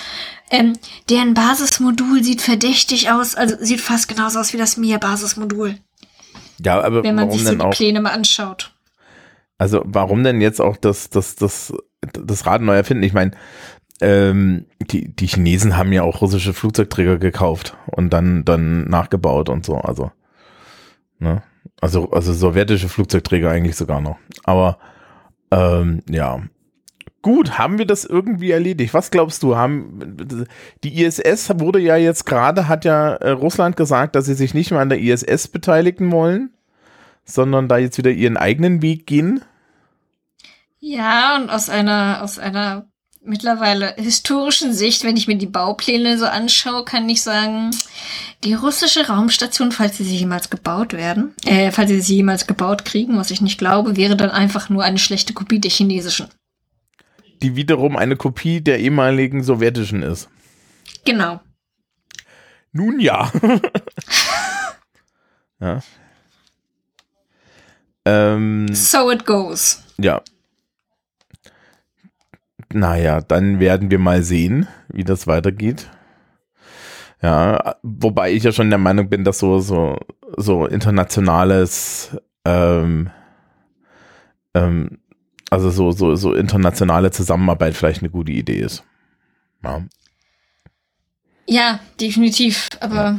Ähm, 0.51 0.75
deren 1.09 1.35
Basismodul 1.35 2.23
sieht 2.23 2.43
verdächtig 2.43 3.11
aus, 3.11 3.35
also 3.35 3.57
sieht 3.61 3.81
fast 3.81 4.09
genauso 4.09 4.41
aus 4.41 4.53
wie 4.53 4.59
das 4.59 4.77
Mir-Basismodul, 4.77 5.77
ja, 6.64 6.81
aber 6.81 7.03
wenn 7.03 7.14
man 7.14 7.27
warum 7.27 7.39
sich 7.39 7.47
so 7.47 7.51
denn 7.51 7.59
die 7.61 7.64
auch? 7.64 7.71
Pläne 7.71 8.01
mal 8.01 8.12
anschaut. 8.12 8.73
Also 9.59 9.83
warum 9.85 10.25
denn 10.25 10.41
jetzt 10.41 10.61
auch 10.61 10.77
das, 10.77 11.11
das, 11.11 11.37
das, 11.37 11.73
das 12.12 12.47
Rad 12.47 12.62
neu 12.62 12.75
erfinden? 12.75 13.03
Ich 13.03 13.12
meine, 13.12 13.33
ähm, 14.01 14.66
die, 14.81 15.14
die 15.14 15.27
Chinesen 15.27 15.77
haben 15.77 15.93
ja 15.93 16.03
auch 16.03 16.21
russische 16.23 16.55
Flugzeugträger 16.55 17.18
gekauft 17.18 17.77
und 17.87 18.11
dann, 18.12 18.45
dann 18.45 18.85
nachgebaut 18.85 19.49
und 19.49 19.64
so. 19.64 19.77
Also, 19.77 20.11
ne? 21.18 21.43
Also, 21.81 22.11
also 22.11 22.33
sowjetische 22.33 22.89
Flugzeugträger 22.89 23.51
eigentlich 23.51 23.77
sogar 23.77 24.01
noch. 24.01 24.18
Aber 24.45 24.79
ähm, 25.51 26.03
ja. 26.09 26.43
Gut, 27.23 27.59
haben 27.59 27.79
wir 27.79 27.87
das 27.87 28.05
irgendwie 28.05 28.51
erledigt? 28.51 28.95
Was 28.95 29.11
glaubst 29.11 29.43
du? 29.43 29.57
Haben 29.57 30.16
die 30.83 31.03
ISS 31.03 31.51
wurde 31.59 31.79
ja 31.79 31.97
jetzt 31.97 32.25
gerade, 32.25 32.66
hat 32.66 32.87
ja 32.87 33.14
äh, 33.16 33.31
Russland 33.31 33.77
gesagt, 33.77 34.16
dass 34.16 34.25
sie 34.25 34.35
sich 34.35 34.55
nicht 34.55 34.71
mehr 34.71 34.81
an 34.81 34.89
der 34.89 35.01
ISS 35.01 35.49
beteiligen 35.49 36.11
wollen, 36.12 36.55
sondern 37.25 37.68
da 37.68 37.77
jetzt 37.77 37.99
wieder 37.99 38.11
ihren 38.11 38.39
eigenen 38.39 38.81
Weg 38.81 39.07
gehen. 39.07 39.43
Ja, 40.79 41.37
und 41.37 41.51
aus 41.51 41.68
einer, 41.68 42.21
aus 42.23 42.39
einer 42.39 42.87
mittlerweile 43.23 43.95
historischen 43.99 44.73
Sicht, 44.73 45.05
wenn 45.05 45.18
ich 45.18 45.29
mir 45.29 45.37
die 45.37 45.47
Baupläne 45.47 46.16
so 46.16 46.25
anschaue, 46.25 46.87
kann 46.87 47.07
ich 47.07 47.21
sagen, 47.21 47.71
die 48.45 48.55
russische 48.55 49.09
Raumstation, 49.09 49.73
falls 49.73 49.99
sie 49.99 50.05
jemals 50.05 50.49
gebaut 50.49 50.95
werden, 50.95 51.35
äh, 51.45 51.71
falls 51.71 51.91
sie 51.91 52.01
sie 52.01 52.16
jemals 52.16 52.47
gebaut 52.47 52.87
kriegen, 52.87 53.18
was 53.18 53.31
ich 53.31 53.43
nicht 53.43 53.59
glaube, 53.59 53.97
wäre 53.97 54.16
dann 54.16 54.31
einfach 54.31 54.71
nur 54.71 54.85
eine 54.85 54.99
schlechte 54.99 55.35
Kopie 55.35 55.61
der 55.61 55.71
chinesischen. 55.71 56.29
Die 57.43 57.57
wiederum 57.57 57.97
eine 57.97 58.16
Kopie 58.16 58.61
der 58.61 58.78
ehemaligen 58.80 59.43
sowjetischen 59.43 60.03
ist. 60.03 60.28
Genau. 61.05 61.41
Nun 62.72 63.01
ja. 63.01 63.30
ja. 65.61 65.80
Ähm, 68.05 68.68
So 68.72 69.11
it 69.11 69.26
goes. 69.26 69.82
ja. 69.99 70.22
Naja, 72.72 73.20
dann 73.20 73.59
werden 73.59 73.91
wir 73.91 73.99
mal 73.99 74.22
sehen, 74.22 74.68
wie 74.88 75.03
das 75.03 75.26
weitergeht. 75.26 75.91
Ja, 77.20 77.74
wobei 77.82 78.32
ich 78.32 78.45
ja 78.45 78.53
schon 78.53 78.70
der 78.70 78.78
Meinung 78.78 79.09
bin, 79.11 79.24
dass 79.24 79.41
so, 79.41 79.59
so, 79.59 79.99
so 80.36 80.66
internationales, 80.66 82.16
ähm, 82.45 83.11
ähm, 84.55 85.01
also 85.51 85.70
so, 85.70 85.90
so, 85.92 86.14
so 86.16 86.32
internationale 86.34 87.11
Zusammenarbeit 87.11 87.74
vielleicht 87.74 88.03
eine 88.03 88.11
gute 88.11 88.32
Idee 88.32 88.61
ist. 88.61 88.84
Ja. 89.62 89.82
Ja, 91.46 91.80
definitiv. 92.01 92.68
Aber 92.80 93.18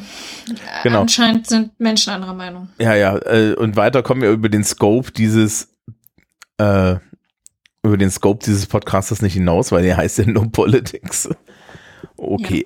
Genau. 0.84 1.02
anscheinend 1.02 1.48
sind 1.48 1.78
Menschen 1.80 2.14
anderer 2.14 2.34
Meinung. 2.34 2.70
Ja, 2.80 2.96
ja, 2.96 3.18
äh, 3.18 3.54
und 3.56 3.76
weiter 3.76 4.02
kommen 4.04 4.22
wir 4.22 4.32
über 4.32 4.48
den 4.48 4.64
Scope 4.64 5.12
dieses, 5.12 5.68
äh, 6.58 6.96
über 7.84 7.98
den 7.98 8.10
Scope 8.10 8.44
dieses 8.46 8.68
Podcasters 8.68 9.22
nicht 9.22 9.34
hinaus, 9.34 9.72
weil 9.74 9.84
der 9.84 9.98
heißt 9.98 10.20
ja 10.20 10.26
No 10.28 10.48
Politics. 10.50 11.30
Okay. 12.16 12.66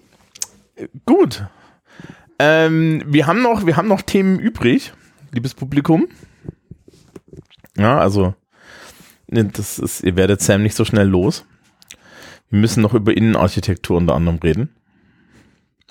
Gut. 1.05 1.45
Ähm, 2.37 3.01
wir 3.07 3.25
haben 3.25 3.41
noch, 3.41 3.65
wir 3.65 3.77
haben 3.77 3.87
noch 3.87 4.01
Themen 4.01 4.37
übrig, 4.39 4.93
liebes 5.31 5.53
Publikum. 5.53 6.07
Ja, 7.77 7.97
also, 7.97 8.35
das 9.43 9.79
ist, 9.79 10.03
ihr 10.03 10.15
werdet 10.15 10.41
Sam 10.41 10.63
nicht 10.63 10.75
so 10.75 10.85
schnell 10.85 11.07
los. 11.07 11.45
Wir 12.49 12.59
müssen 12.59 12.81
noch 12.81 12.93
über 12.93 13.15
Innenarchitektur 13.15 13.97
unter 13.97 14.15
anderem 14.15 14.39
reden. 14.39 14.69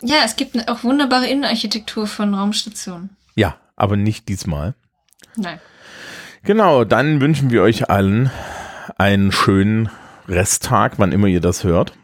Ja, 0.02 0.18
es 0.24 0.36
gibt 0.36 0.68
auch 0.68 0.84
wunderbare 0.84 1.26
Innenarchitektur 1.26 2.06
von 2.06 2.34
Raumstationen. 2.34 3.10
Ja, 3.34 3.56
aber 3.76 3.96
nicht 3.96 4.28
diesmal. 4.28 4.74
Nein. 5.36 5.60
Genau, 6.42 6.84
dann 6.84 7.20
wünschen 7.20 7.50
wir 7.50 7.62
euch 7.62 7.88
allen 7.90 8.30
einen 8.98 9.32
schönen 9.32 9.88
Resttag, 10.28 10.98
wann 10.98 11.12
immer 11.12 11.26
ihr 11.26 11.40
das 11.40 11.64
hört. 11.64 11.94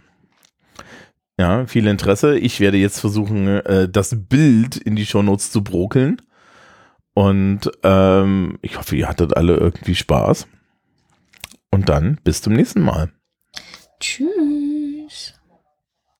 Ja, 1.38 1.66
viel 1.66 1.86
Interesse. 1.86 2.38
Ich 2.38 2.60
werde 2.60 2.76
jetzt 2.76 3.00
versuchen, 3.00 3.48
äh, 3.48 3.88
das 3.88 4.14
Bild 4.28 4.76
in 4.76 4.96
die 4.96 5.06
Shownotes 5.06 5.50
zu 5.50 5.64
brokeln. 5.64 6.20
Und 7.14 7.70
ähm, 7.82 8.58
ich 8.62 8.78
hoffe, 8.78 8.96
ihr 8.96 9.08
hattet 9.08 9.36
alle 9.36 9.56
irgendwie 9.56 9.94
Spaß. 9.94 10.46
Und 11.72 11.88
dann 11.88 12.18
bis 12.24 12.42
zum 12.42 12.52
nächsten 12.54 12.80
Mal. 12.80 13.12
Tschüss. 14.00 14.49